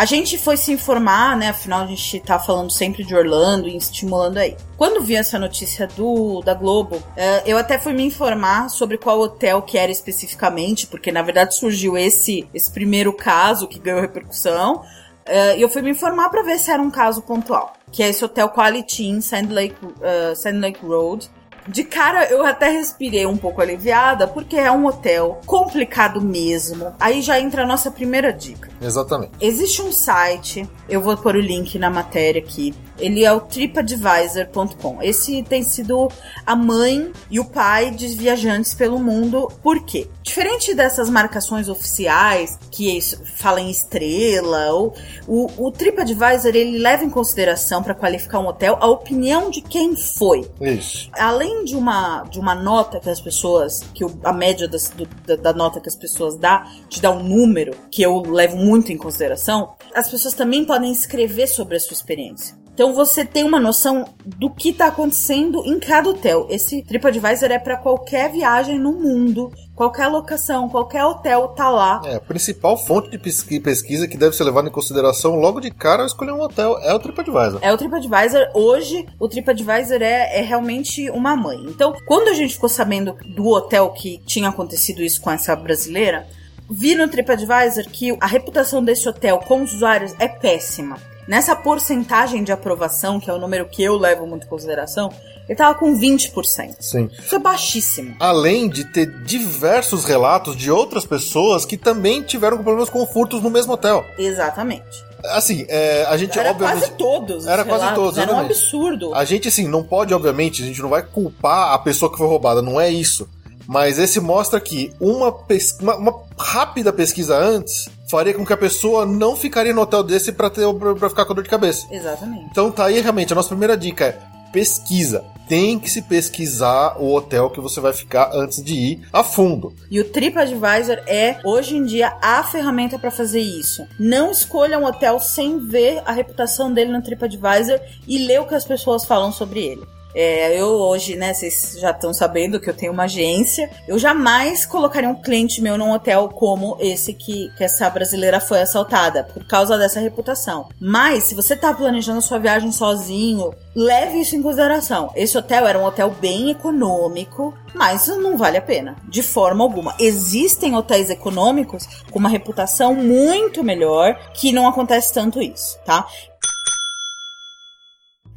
A 0.00 0.06
gente 0.06 0.38
foi 0.38 0.56
se 0.56 0.72
informar, 0.72 1.36
né? 1.36 1.50
Afinal, 1.50 1.82
a 1.82 1.86
gente 1.86 2.20
tá 2.20 2.38
falando 2.38 2.70
sempre 2.72 3.04
de 3.04 3.14
Orlando 3.14 3.68
e 3.68 3.76
estimulando 3.76 4.38
aí. 4.38 4.56
Quando 4.78 5.02
vi 5.02 5.14
essa 5.14 5.38
notícia 5.38 5.86
do 5.88 6.40
da 6.40 6.54
Globo, 6.54 7.02
eh, 7.14 7.42
eu 7.44 7.58
até 7.58 7.78
fui 7.78 7.92
me 7.92 8.02
informar 8.02 8.70
sobre 8.70 8.96
qual 8.96 9.20
hotel 9.20 9.60
que 9.60 9.76
era 9.76 9.92
especificamente, 9.92 10.86
porque 10.86 11.12
na 11.12 11.20
verdade 11.20 11.54
surgiu 11.54 11.98
esse, 11.98 12.48
esse 12.54 12.70
primeiro 12.70 13.12
caso 13.12 13.68
que 13.68 13.78
ganhou 13.78 14.00
repercussão. 14.00 14.82
eh, 15.26 15.58
E 15.58 15.60
eu 15.60 15.68
fui 15.68 15.82
me 15.82 15.90
informar 15.90 16.30
pra 16.30 16.40
ver 16.42 16.58
se 16.58 16.70
era 16.70 16.80
um 16.80 16.90
caso 16.90 17.20
pontual. 17.20 17.74
Que 17.92 18.02
é 18.02 18.08
esse 18.08 18.24
hotel 18.24 18.48
Quality 18.48 19.04
Inn, 19.04 19.20
Sand 19.20 19.48
Lake, 19.50 19.76
eh, 20.00 20.34
Sand 20.34 20.60
Lake 20.60 20.80
Road. 20.82 21.28
De 21.70 21.84
cara, 21.84 22.24
eu 22.24 22.44
até 22.44 22.68
respirei 22.68 23.24
um 23.26 23.36
pouco 23.36 23.60
aliviada, 23.60 24.26
porque 24.26 24.56
é 24.56 24.70
um 24.72 24.86
hotel 24.86 25.40
complicado 25.46 26.20
mesmo. 26.20 26.92
Aí 26.98 27.22
já 27.22 27.38
entra 27.38 27.62
a 27.62 27.66
nossa 27.66 27.92
primeira 27.92 28.32
dica. 28.32 28.68
Exatamente. 28.82 29.32
Existe 29.40 29.80
um 29.80 29.92
site, 29.92 30.68
eu 30.88 31.00
vou 31.00 31.16
pôr 31.16 31.36
o 31.36 31.40
link 31.40 31.78
na 31.78 31.88
matéria 31.88 32.42
aqui. 32.42 32.74
Ele 33.00 33.24
é 33.24 33.32
o 33.32 33.40
tripadvisor.com. 33.40 35.02
Esse 35.02 35.42
tem 35.42 35.62
sido 35.62 36.08
a 36.46 36.54
mãe 36.54 37.12
e 37.30 37.40
o 37.40 37.44
pai 37.44 37.90
de 37.90 38.08
viajantes 38.08 38.74
pelo 38.74 38.98
mundo. 38.98 39.50
Por 39.62 39.82
quê? 39.84 40.08
Diferente 40.22 40.74
dessas 40.74 41.08
marcações 41.10 41.68
oficiais 41.68 42.58
que 42.70 43.00
falam 43.36 43.60
em 43.66 43.70
estrela, 43.70 44.72
ou, 44.72 44.94
o, 45.26 45.66
o 45.66 45.72
TripAdvisor 45.72 46.54
ele 46.54 46.78
leva 46.78 47.04
em 47.04 47.10
consideração 47.10 47.82
para 47.82 47.94
qualificar 47.94 48.38
um 48.40 48.46
hotel 48.46 48.76
a 48.80 48.86
opinião 48.86 49.50
de 49.50 49.60
quem 49.60 49.96
foi 49.96 50.48
Isso. 50.60 51.10
além 51.14 51.64
de 51.64 51.74
uma, 51.74 52.22
de 52.24 52.38
uma 52.38 52.54
nota 52.54 53.00
que 53.00 53.08
as 53.10 53.20
pessoas, 53.20 53.80
que 53.94 54.04
o- 54.04 54.18
a 54.22 54.32
média 54.32 54.68
das- 54.68 54.90
do- 54.90 55.08
da, 55.26 55.36
da 55.36 55.52
nota 55.52 55.80
que 55.80 55.88
as 55.88 55.96
pessoas 55.96 56.36
dá, 56.36 56.64
te 56.88 57.00
dá 57.00 57.10
um 57.10 57.22
número, 57.22 57.74
que 57.90 58.02
eu 58.02 58.20
levo 58.22 58.56
muito 58.56 58.92
em 58.92 58.96
consideração, 58.96 59.72
as 59.94 60.08
pessoas 60.10 60.34
também 60.34 60.64
podem 60.64 60.92
escrever 60.92 61.46
sobre 61.48 61.76
a 61.76 61.80
sua 61.80 61.94
experiência. 61.94 62.59
Então 62.72 62.94
você 62.94 63.24
tem 63.24 63.44
uma 63.44 63.60
noção 63.60 64.06
do 64.24 64.48
que 64.48 64.70
está 64.70 64.86
acontecendo 64.86 65.62
em 65.66 65.78
cada 65.78 66.08
hotel. 66.08 66.46
Esse 66.48 66.82
TripAdvisor 66.82 67.50
é 67.50 67.58
para 67.58 67.76
qualquer 67.76 68.30
viagem 68.32 68.78
no 68.78 68.92
mundo, 68.92 69.52
qualquer 69.74 70.08
locação, 70.08 70.68
qualquer 70.68 71.04
hotel 71.04 71.48
tá 71.48 71.68
lá. 71.68 72.00
É, 72.06 72.16
a 72.16 72.20
principal 72.20 72.76
fonte 72.76 73.10
de 73.10 73.18
pesquisa 73.18 74.08
que 74.08 74.16
deve 74.16 74.34
ser 74.34 74.44
levada 74.44 74.68
em 74.68 74.72
consideração 74.72 75.36
logo 75.36 75.60
de 75.60 75.70
cara 75.70 76.02
ao 76.02 76.06
escolher 76.06 76.32
um 76.32 76.40
hotel 76.40 76.78
é 76.82 76.94
o 76.94 76.98
TripAdvisor. 76.98 77.58
É 77.62 77.72
o 77.72 77.76
TripAdvisor. 77.76 78.48
Hoje, 78.54 79.06
o 79.18 79.28
TripAdvisor 79.28 80.00
é, 80.00 80.38
é 80.38 80.42
realmente 80.42 81.10
uma 81.10 81.36
mãe. 81.36 81.58
Então, 81.66 81.94
quando 82.06 82.28
a 82.28 82.34
gente 82.34 82.54
ficou 82.54 82.68
sabendo 82.68 83.16
do 83.36 83.46
hotel 83.48 83.90
que 83.90 84.18
tinha 84.24 84.48
acontecido 84.48 85.02
isso 85.02 85.20
com 85.20 85.30
essa 85.30 85.54
brasileira, 85.54 86.26
vi 86.70 86.94
no 86.94 87.08
TripAdvisor 87.08 87.84
que 87.92 88.16
a 88.20 88.26
reputação 88.26 88.82
desse 88.82 89.08
hotel 89.08 89.38
com 89.38 89.62
os 89.62 89.74
usuários 89.74 90.14
é 90.18 90.28
péssima. 90.28 90.96
Nessa 91.30 91.54
porcentagem 91.54 92.42
de 92.42 92.50
aprovação, 92.50 93.20
que 93.20 93.30
é 93.30 93.32
o 93.32 93.38
número 93.38 93.64
que 93.68 93.84
eu 93.84 93.96
levo 93.96 94.26
muito 94.26 94.48
em 94.48 94.50
consideração, 94.50 95.12
ele 95.48 95.56
tava 95.56 95.78
com 95.78 95.96
20%. 95.96 96.74
Sim. 96.80 97.08
Isso 97.16 97.36
é 97.36 97.38
baixíssimo. 97.38 98.16
Além 98.18 98.68
de 98.68 98.84
ter 98.84 99.06
diversos 99.22 100.04
relatos 100.04 100.56
de 100.56 100.72
outras 100.72 101.06
pessoas 101.06 101.64
que 101.64 101.76
também 101.76 102.20
tiveram 102.20 102.56
problemas 102.56 102.90
com 102.90 103.06
furtos 103.06 103.40
no 103.40 103.48
mesmo 103.48 103.74
hotel. 103.74 104.04
Exatamente. 104.18 105.04
Assim, 105.26 105.64
é, 105.68 106.04
a 106.08 106.16
gente 106.16 106.36
Era 106.36 106.50
obviamente. 106.50 106.80
quase 106.80 106.92
todos. 106.94 107.36
os 107.44 107.46
Era 107.46 107.64
quase 107.64 107.94
todos, 107.94 108.18
Era 108.18 108.34
um 108.34 108.40
absurdo. 108.40 109.14
A 109.14 109.24
gente, 109.24 109.46
assim, 109.46 109.68
não 109.68 109.84
pode, 109.84 110.12
obviamente, 110.12 110.64
a 110.64 110.66
gente 110.66 110.82
não 110.82 110.88
vai 110.88 111.04
culpar 111.04 111.72
a 111.72 111.78
pessoa 111.78 112.10
que 112.10 112.18
foi 112.18 112.26
roubada, 112.26 112.60
não 112.60 112.80
é 112.80 112.90
isso. 112.90 113.28
Mas 113.70 114.00
esse 114.00 114.18
mostra 114.18 114.58
que 114.60 114.92
uma, 114.98 115.32
uma, 115.80 115.96
uma 115.96 116.22
rápida 116.36 116.92
pesquisa 116.92 117.38
antes 117.38 117.88
faria 118.10 118.34
com 118.34 118.44
que 118.44 118.52
a 118.52 118.56
pessoa 118.56 119.06
não 119.06 119.36
ficaria 119.36 119.72
no 119.72 119.82
hotel 119.82 120.02
desse 120.02 120.32
pra, 120.32 120.50
ter, 120.50 120.66
pra 120.98 121.08
ficar 121.08 121.24
com 121.24 121.34
dor 121.34 121.44
de 121.44 121.48
cabeça. 121.48 121.86
Exatamente. 121.88 122.48
Então 122.50 122.72
tá 122.72 122.86
aí 122.86 123.00
realmente, 123.00 123.32
a 123.32 123.36
nossa 123.36 123.50
primeira 123.50 123.76
dica 123.76 124.06
é 124.06 124.18
pesquisa. 124.52 125.24
Tem 125.48 125.78
que 125.78 125.88
se 125.88 126.02
pesquisar 126.02 126.96
o 126.98 127.14
hotel 127.14 127.48
que 127.48 127.60
você 127.60 127.80
vai 127.80 127.92
ficar 127.92 128.32
antes 128.34 128.60
de 128.60 128.74
ir 128.74 129.08
a 129.12 129.22
fundo. 129.22 129.72
E 129.88 130.00
o 130.00 130.04
TripAdvisor 130.04 130.96
é, 131.06 131.38
hoje 131.44 131.76
em 131.76 131.84
dia, 131.84 132.12
a 132.20 132.42
ferramenta 132.42 132.98
para 132.98 133.12
fazer 133.12 133.40
isso. 133.40 133.86
Não 134.00 134.32
escolha 134.32 134.80
um 134.80 134.84
hotel 134.84 135.20
sem 135.20 135.60
ver 135.60 136.02
a 136.04 136.10
reputação 136.10 136.74
dele 136.74 136.90
no 136.90 137.02
TripAdvisor 137.02 137.78
e 138.08 138.26
ler 138.26 138.40
o 138.40 138.48
que 138.48 138.54
as 138.56 138.64
pessoas 138.64 139.04
falam 139.04 139.30
sobre 139.30 139.60
ele. 139.60 139.99
É, 140.14 140.58
eu 140.60 140.66
hoje, 140.66 141.16
né, 141.16 141.32
vocês 141.32 141.76
já 141.78 141.90
estão 141.90 142.12
sabendo 142.12 142.60
que 142.60 142.68
eu 142.68 142.74
tenho 142.74 142.92
uma 142.92 143.04
agência. 143.04 143.70
Eu 143.86 143.98
jamais 143.98 144.66
colocaria 144.66 145.08
um 145.08 145.20
cliente 145.20 145.60
meu 145.60 145.78
num 145.78 145.92
hotel 145.92 146.28
como 146.28 146.76
esse 146.80 147.12
que, 147.12 147.50
que 147.56 147.64
essa 147.64 147.88
brasileira 147.90 148.40
foi 148.40 148.60
assaltada, 148.60 149.24
por 149.24 149.44
causa 149.46 149.78
dessa 149.78 150.00
reputação. 150.00 150.68
Mas, 150.80 151.24
se 151.24 151.34
você 151.34 151.56
tá 151.56 151.72
planejando 151.72 152.22
sua 152.22 152.38
viagem 152.38 152.72
sozinho, 152.72 153.54
leve 153.74 154.20
isso 154.20 154.36
em 154.36 154.42
consideração. 154.42 155.10
Esse 155.14 155.36
hotel 155.38 155.66
era 155.66 155.78
um 155.78 155.84
hotel 155.84 156.10
bem 156.10 156.50
econômico, 156.50 157.54
mas 157.74 158.08
não 158.08 158.36
vale 158.36 158.58
a 158.58 158.62
pena, 158.62 158.96
de 159.08 159.22
forma 159.22 159.62
alguma. 159.62 159.94
Existem 159.98 160.76
hotéis 160.76 161.10
econômicos 161.10 161.86
com 162.10 162.18
uma 162.18 162.28
reputação 162.28 162.94
muito 162.94 163.62
melhor 163.62 164.18
que 164.34 164.52
não 164.52 164.66
acontece 164.66 165.12
tanto 165.12 165.40
isso, 165.40 165.78
tá? 165.84 166.06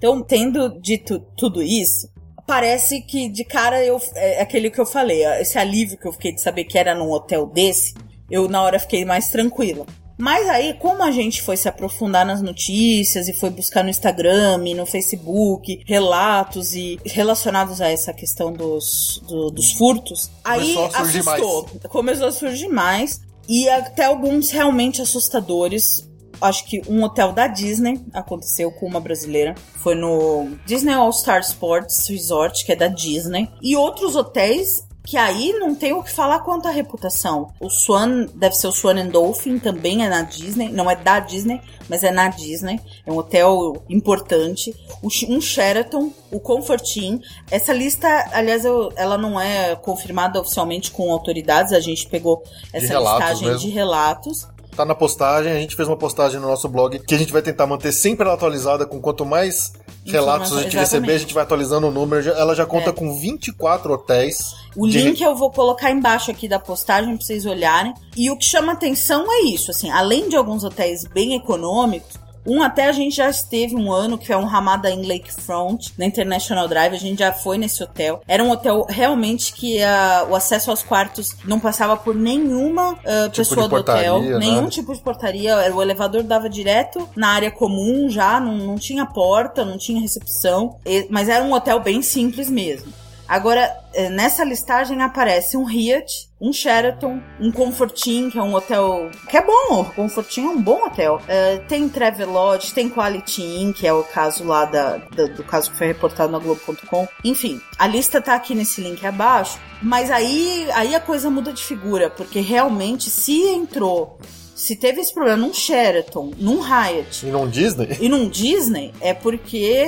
Então, 0.04 0.22
tendo 0.22 0.82
dito 0.82 1.18
tudo 1.38 1.64
isso, 1.64 2.10
parece 2.46 3.02
que 3.04 3.30
de 3.30 3.46
cara 3.46 3.82
eu 3.86 4.02
é 4.16 4.42
aquele 4.42 4.70
que 4.70 4.82
eu 4.82 4.86
falei, 4.86 5.24
esse 5.40 5.58
alívio 5.58 5.98
que 5.98 6.06
eu 6.06 6.12
fiquei 6.12 6.34
de 6.36 6.42
saber 6.42 6.66
que 6.66 6.78
era 6.78 6.94
num 6.94 7.10
hotel 7.10 7.46
desse, 7.46 7.94
eu 8.30 8.50
na 8.50 8.62
hora 8.62 8.78
fiquei 8.80 9.06
mais 9.06 9.30
tranquila. 9.30 9.86
Mas 10.20 10.50
aí, 10.50 10.74
como 10.74 11.02
a 11.04 11.10
gente 11.10 11.42
foi 11.42 11.56
se 11.56 11.70
aprofundar 11.70 12.26
nas 12.26 12.42
notícias 12.42 13.30
e 13.30 13.34
foi 13.34 13.50
buscar 13.50 13.82
no 13.82 13.90
Instagram 13.90 14.62
e 14.68 14.74
no 14.74 14.86
Facebook 14.86 15.82
relatos 15.88 16.76
e 16.76 17.00
relacionados 17.06 17.80
a 17.80 17.88
essa 17.90 18.12
questão 18.14 18.52
dos, 18.52 19.24
do- 19.26 19.52
dos 19.52 19.72
furtos, 19.72 20.30
aí 20.44 20.60
Começou 20.76 20.84
a 20.84 21.00
assustou. 21.00 21.70
Começou 21.88 22.28
a 22.28 22.32
surgir 22.34 22.68
mais 22.68 23.22
e 23.48 23.70
até 23.70 24.04
alguns 24.04 24.50
realmente 24.52 25.02
assustadores. 25.02 26.10
Acho 26.42 26.66
que 26.66 26.82
um 26.90 27.04
hotel 27.04 27.32
da 27.32 27.48
Disney 27.48 28.02
aconteceu 28.14 28.72
com 28.72 28.86
uma 28.86 29.00
brasileira. 29.00 29.56
Foi 29.76 29.96
no 29.96 30.50
Disney 30.66 30.94
All 30.94 31.12
Star 31.14 31.42
Sports 31.42 32.08
Resort, 32.08 32.66
que 32.66 32.72
é 32.72 32.76
da 32.76 32.88
Disney. 32.88 33.50
E 33.62 33.76
outros 33.76 34.16
hotéis 34.16 34.86
que 35.06 35.18
aí 35.18 35.52
não 35.60 35.76
tem 35.76 35.92
o 35.92 36.02
que 36.02 36.10
falar 36.10 36.40
quanto 36.40 36.66
à 36.66 36.72
reputação. 36.72 37.50
O 37.60 37.70
Swan, 37.70 38.26
deve 38.36 38.56
ser 38.56 38.68
o 38.68 38.72
Swan 38.72 38.98
and 39.02 39.08
Dolphin, 39.10 39.60
também 39.60 40.06
é 40.06 40.08
na 40.08 40.22
Disney. 40.22 40.70
Não 40.70 40.90
é 40.90 40.96
da 40.96 41.20
Disney, 41.20 41.60
mas 41.90 42.06
é 42.06 42.12
na 42.12 42.30
Disney. 42.30 42.80
É 43.06 43.12
um 43.12 43.18
hotel 43.18 43.84
importante. 43.90 44.74
Um 45.04 45.42
Sheraton, 45.42 46.10
o 46.32 46.40
Comfort 46.40 46.96
Inn. 46.96 47.20
Essa 47.52 47.74
lista, 47.74 48.08
aliás, 48.32 48.64
eu- 48.64 48.94
ela 48.96 49.18
não 49.18 49.38
é 49.40 49.76
confirmada 49.76 50.40
oficialmente 50.40 50.90
com 50.92 51.12
autoridades. 51.12 51.74
A 51.74 51.82
gente 51.82 52.08
pegou 52.08 52.42
essa 52.72 52.88
listagem 53.20 53.48
mesmo. 53.50 53.60
de 53.60 53.70
relatos. 53.72 54.48
Tá 54.76 54.84
na 54.86 54.96
postagem, 54.96 55.52
a 55.52 55.56
gente 55.60 55.76
fez 55.76 55.88
uma 55.88 55.96
postagem 55.98 56.40
no 56.40 56.48
nosso 56.48 56.68
blog 56.68 56.98
que 57.00 57.14
a 57.14 57.18
gente 57.18 57.32
vai 57.32 57.42
tentar 57.44 57.68
manter 57.68 57.92
sempre 57.92 58.26
ela 58.26 58.34
atualizada, 58.34 58.86
com 58.88 59.00
quanto 59.00 59.24
mais 59.26 59.72
relatos 60.06 60.52
a 60.52 60.62
gente 60.62 60.76
Exatamente. 60.76 60.80
receber, 60.80 61.14
a 61.14 61.18
gente 61.20 61.34
vai 61.34 61.44
atualizando 61.44 61.88
o 61.88 61.92
número. 61.92 62.28
Ela 62.32 62.56
já 62.56 62.66
conta 62.66 62.90
É. 62.90 62.94
com 62.94 63.14
24 63.20 63.94
hotéis. 63.94 64.40
O 64.76 64.88
de- 64.88 65.00
link 65.02 65.22
eu 65.22 65.36
vou 65.36 65.52
colocar 65.52 65.92
embaixo 65.92 66.32
aqui 66.32 66.48
da 66.48 66.58
postagem 66.60 67.16
pra 67.16 67.24
vocês 67.26 67.46
olharem. 67.46 67.94
E 68.18 68.32
o 68.32 68.38
que 68.38 68.46
chama 68.46 68.74
atenção 68.74 69.26
é 69.32 69.42
isso, 69.46 69.70
assim, 69.70 69.92
além 69.92 70.28
de 70.28 70.36
alguns 70.36 70.64
hotéis 70.64 71.06
bem 71.06 71.36
econômicos, 71.36 72.20
um 72.46 72.62
até 72.62 72.88
a 72.88 72.92
gente 72.92 73.16
já 73.16 73.30
esteve 73.30 73.76
um 73.76 73.92
ano, 73.92 74.18
que 74.18 74.32
é 74.32 74.38
um 74.38 74.46
Ramada 74.46 74.90
Inn 74.90 75.08
Lakefront, 75.08 75.94
na 75.98 76.06
International 76.06 76.68
Drive, 76.68 76.94
a 76.94 77.00
gente 77.00 77.20
já 77.20 77.32
foi 77.32 77.58
nesse 77.58 77.84
hotel. 77.84 78.22
Era 78.28 78.44
um 78.44 78.52
hotel 78.52 78.86
realmente 78.90 79.54
que 79.54 79.82
ah, 79.82 80.28
o 80.30 80.36
acesso 80.36 80.70
aos 80.70 80.84
quartos 80.84 81.36
não 81.46 81.60
passava 81.60 81.96
por 81.96 82.16
nenhuma 82.16 82.98
ah, 83.06 83.30
Tipo 83.30 83.38
pessoa 83.38 83.68
do 83.68 83.76
hotel, 83.76 84.16
portaria, 84.16 84.40
nenhum 84.40 84.68
tipo 84.68 84.94
de 84.94 85.02
portaria. 85.02 85.74
O 85.74 85.82
elevador 85.82 86.24
dava 86.24 86.50
direto 86.50 87.08
na 87.16 87.30
área 87.30 87.52
comum 87.52 88.10
já, 88.10 88.40
não, 88.40 88.58
não 88.58 88.76
tinha 88.76 89.06
porta, 89.06 89.64
não 89.66 89.78
tinha 89.78 90.02
recepção, 90.02 90.78
mas 91.10 91.30
era 91.30 91.44
um 91.44 91.54
hotel 91.54 91.80
bem 91.80 92.02
simples 92.02 92.50
mesmo. 92.50 92.92
Agora, 93.34 93.76
eh, 93.96 94.10
nessa 94.10 94.44
listagem 94.44 95.02
aparece 95.02 95.58
um 95.58 95.64
Hyatt, 95.66 96.30
um 96.40 96.54
Sheraton, 96.54 97.20
um 97.40 97.52
Comfort 97.52 98.06
Inn, 98.06 98.30
que 98.30 98.38
é 98.38 98.44
um 98.44 98.54
hotel 98.54 99.10
que 99.28 99.36
é 99.36 99.42
bom. 99.44 99.82
O 99.82 99.86
Comfort 99.86 100.38
Inn 100.38 100.46
é 100.46 100.50
um 100.50 100.62
bom 100.62 100.86
hotel. 100.86 101.20
Eh, 101.28 101.58
tem 101.68 101.90
Travelodge, 101.90 102.72
tem 102.76 102.88
Quality 102.92 103.42
Inn, 103.42 103.74
que 103.74 103.88
é 103.88 103.92
o 103.94 104.04
caso 104.04 104.44
lá 104.44 104.66
da, 104.66 104.98
da- 104.98 105.26
do 105.26 105.44
caso 105.44 105.72
que 105.72 105.78
foi 105.80 105.88
reportado 105.88 106.32
na 106.32 106.38
Globo.com. 106.38 107.08
Enfim, 107.24 107.60
a 107.80 107.88
lista 107.88 108.22
tá 108.22 108.36
aqui 108.36 108.54
nesse 108.54 108.82
link 108.82 109.04
abaixo. 109.04 109.58
Mas 109.82 110.12
aí, 110.12 110.70
aí 110.76 110.94
a 110.94 111.00
coisa 111.00 111.28
muda 111.32 111.52
de 111.52 111.64
figura, 111.64 112.12
porque 112.12 112.40
realmente 112.40 113.10
se 113.10 113.42
entrou, 113.48 114.20
se 114.64 114.78
teve 114.78 115.02
esse 115.02 115.14
problema 115.14 115.36
num 115.36 115.54
Sheraton, 115.54 116.32
num 116.38 116.62
Hyatt, 116.62 117.26
E 117.26 117.30
num 117.30 117.50
Disney? 117.50 117.98
e 118.00 118.08
num 118.08 118.30
Disney 118.30 118.94
é 119.02 119.14
porque 119.14 119.86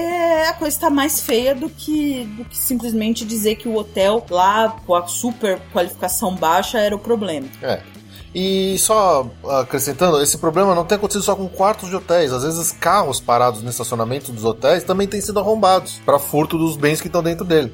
a 0.49 0.51
coisa 0.51 0.77
tá 0.77 0.89
mais 0.89 1.21
feia 1.21 1.55
do 1.55 1.69
que, 1.69 2.25
do 2.35 2.43
que 2.43 2.57
simplesmente 2.57 3.23
dizer 3.23 3.55
que 3.55 3.69
o 3.69 3.75
hotel 3.77 4.25
lá 4.29 4.75
com 4.85 4.93
a 4.93 5.07
super 5.07 5.61
qualificação 5.71 6.35
baixa 6.35 6.77
era 6.77 6.93
o 6.93 6.99
problema. 6.99 7.47
É. 7.61 7.79
E 8.37 8.77
só 8.77 9.25
acrescentando, 9.61 10.21
esse 10.21 10.37
problema 10.37 10.75
não 10.75 10.83
tem 10.83 10.97
acontecido 10.97 11.23
só 11.23 11.37
com 11.37 11.47
quartos 11.47 11.87
de 11.87 11.95
hotéis. 11.95 12.33
Às 12.33 12.43
vezes 12.43 12.73
carros 12.73 13.21
parados 13.21 13.63
no 13.63 13.69
estacionamento 13.69 14.33
dos 14.33 14.43
hotéis 14.43 14.83
também 14.83 15.07
têm 15.07 15.21
sido 15.21 15.39
arrombados 15.39 16.01
para 16.05 16.19
furto 16.19 16.57
dos 16.57 16.75
bens 16.75 16.99
que 16.99 17.07
estão 17.07 17.23
dentro 17.23 17.45
dele. 17.45 17.73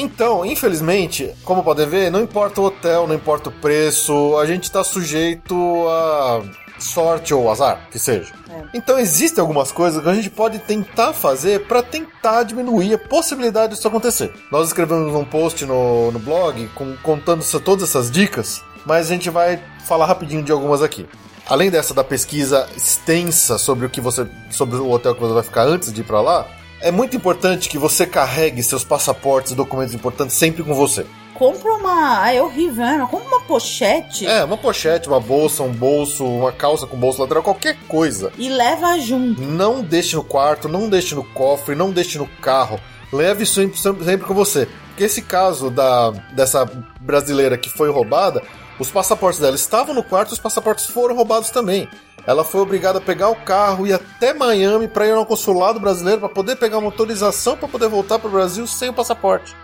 Então, 0.00 0.46
infelizmente, 0.46 1.30
como 1.44 1.62
podem 1.62 1.86
ver, 1.86 2.10
não 2.10 2.22
importa 2.22 2.60
o 2.60 2.64
hotel, 2.64 3.06
não 3.06 3.14
importa 3.14 3.50
o 3.50 3.52
preço, 3.52 4.36
a 4.38 4.46
gente 4.46 4.64
está 4.64 4.82
sujeito 4.82 5.54
a 5.88 6.42
sorte 6.78 7.34
ou 7.34 7.50
azar, 7.50 7.86
que 7.90 7.98
seja. 7.98 8.32
É. 8.48 8.62
Então 8.72 8.98
existem 8.98 9.42
algumas 9.42 9.70
coisas 9.70 10.02
que 10.02 10.08
a 10.08 10.14
gente 10.14 10.30
pode 10.30 10.58
tentar 10.60 11.12
fazer 11.12 11.66
para 11.66 11.82
tentar 11.82 12.42
diminuir 12.44 12.94
a 12.94 12.98
possibilidade 12.98 13.74
disso 13.74 13.86
acontecer. 13.86 14.32
Nós 14.50 14.68
escrevemos 14.68 15.14
um 15.14 15.24
post 15.24 15.66
no, 15.66 16.10
no 16.10 16.18
blog 16.18 16.66
com- 16.74 16.96
contando 17.02 17.44
todas 17.60 17.90
essas 17.90 18.10
dicas, 18.10 18.62
mas 18.86 19.06
a 19.06 19.12
gente 19.14 19.28
vai 19.28 19.62
falar 19.86 20.06
rapidinho 20.06 20.42
de 20.42 20.50
algumas 20.50 20.82
aqui. 20.82 21.06
Além 21.46 21.70
dessa 21.70 21.92
da 21.92 22.02
pesquisa 22.04 22.66
extensa 22.74 23.58
sobre 23.58 23.84
o 23.84 23.90
que 23.90 24.00
você, 24.00 24.26
sobre 24.50 24.76
o 24.76 24.90
hotel 24.90 25.14
que 25.14 25.20
você 25.20 25.34
vai 25.34 25.42
ficar 25.42 25.64
antes 25.66 25.92
de 25.92 26.00
ir 26.00 26.04
para 26.04 26.22
lá, 26.22 26.46
é 26.80 26.90
muito 26.90 27.16
importante 27.16 27.68
que 27.68 27.78
você 27.78 28.06
carregue 28.06 28.62
seus 28.62 28.84
passaportes 28.84 29.52
e 29.52 29.54
documentos 29.54 29.94
importantes 29.94 30.36
sempre 30.36 30.62
com 30.62 30.74
você. 30.74 31.06
Compra 31.34 31.72
uma. 31.74 32.22
Ah, 32.22 32.34
é 32.34 32.42
horrível, 32.42 32.84
né? 32.84 33.08
Compra 33.10 33.26
uma 33.28 33.40
pochete 33.40 34.26
É, 34.26 34.44
uma 34.44 34.58
pochete, 34.58 35.08
uma 35.08 35.18
bolsa, 35.20 35.62
um 35.62 35.72
bolso, 35.72 36.24
uma 36.24 36.52
calça 36.52 36.86
com 36.86 36.98
bolso 36.98 37.20
lateral, 37.22 37.42
qualquer 37.42 37.76
coisa. 37.88 38.30
e 38.36 38.48
leva 38.50 38.98
junto. 38.98 39.40
Não 39.40 39.80
deixe 39.82 40.16
no 40.16 40.22
quarto, 40.24 40.68
não 40.68 40.88
deixe 40.88 41.14
no 41.14 41.24
cofre, 41.24 41.74
não 41.74 41.90
deixe 41.90 42.18
no 42.18 42.26
carro. 42.26 42.78
Leve 43.10 43.44
isso 43.44 43.54
sempre, 43.54 43.78
sempre, 43.78 44.04
sempre 44.04 44.26
com 44.26 44.34
você. 44.34 44.68
Porque 44.88 45.04
esse 45.04 45.22
caso 45.22 45.70
da, 45.70 46.10
dessa 46.32 46.70
brasileira 47.00 47.56
que 47.56 47.70
foi 47.70 47.90
roubada, 47.90 48.42
os 48.78 48.90
passaportes 48.90 49.40
dela 49.40 49.56
estavam 49.56 49.94
no 49.94 50.02
quarto, 50.02 50.32
os 50.32 50.38
passaportes 50.38 50.86
foram 50.86 51.16
roubados 51.16 51.48
também. 51.50 51.88
Ela 52.26 52.44
foi 52.44 52.60
obrigada 52.60 52.98
a 52.98 53.00
pegar 53.00 53.28
o 53.28 53.36
carro 53.36 53.86
e 53.86 53.90
ir 53.90 53.94
até 53.94 54.32
Miami 54.34 54.88
para 54.88 55.06
ir 55.06 55.12
ao 55.12 55.26
consulado 55.26 55.80
brasileiro 55.80 56.20
para 56.20 56.28
poder 56.28 56.56
pegar 56.56 56.78
uma 56.78 56.88
autorização 56.88 57.56
para 57.56 57.68
poder 57.68 57.88
voltar 57.88 58.18
para 58.18 58.28
o 58.28 58.32
Brasil 58.32 58.66
sem 58.66 58.88
o 58.88 58.92
passaporte. 58.92 59.56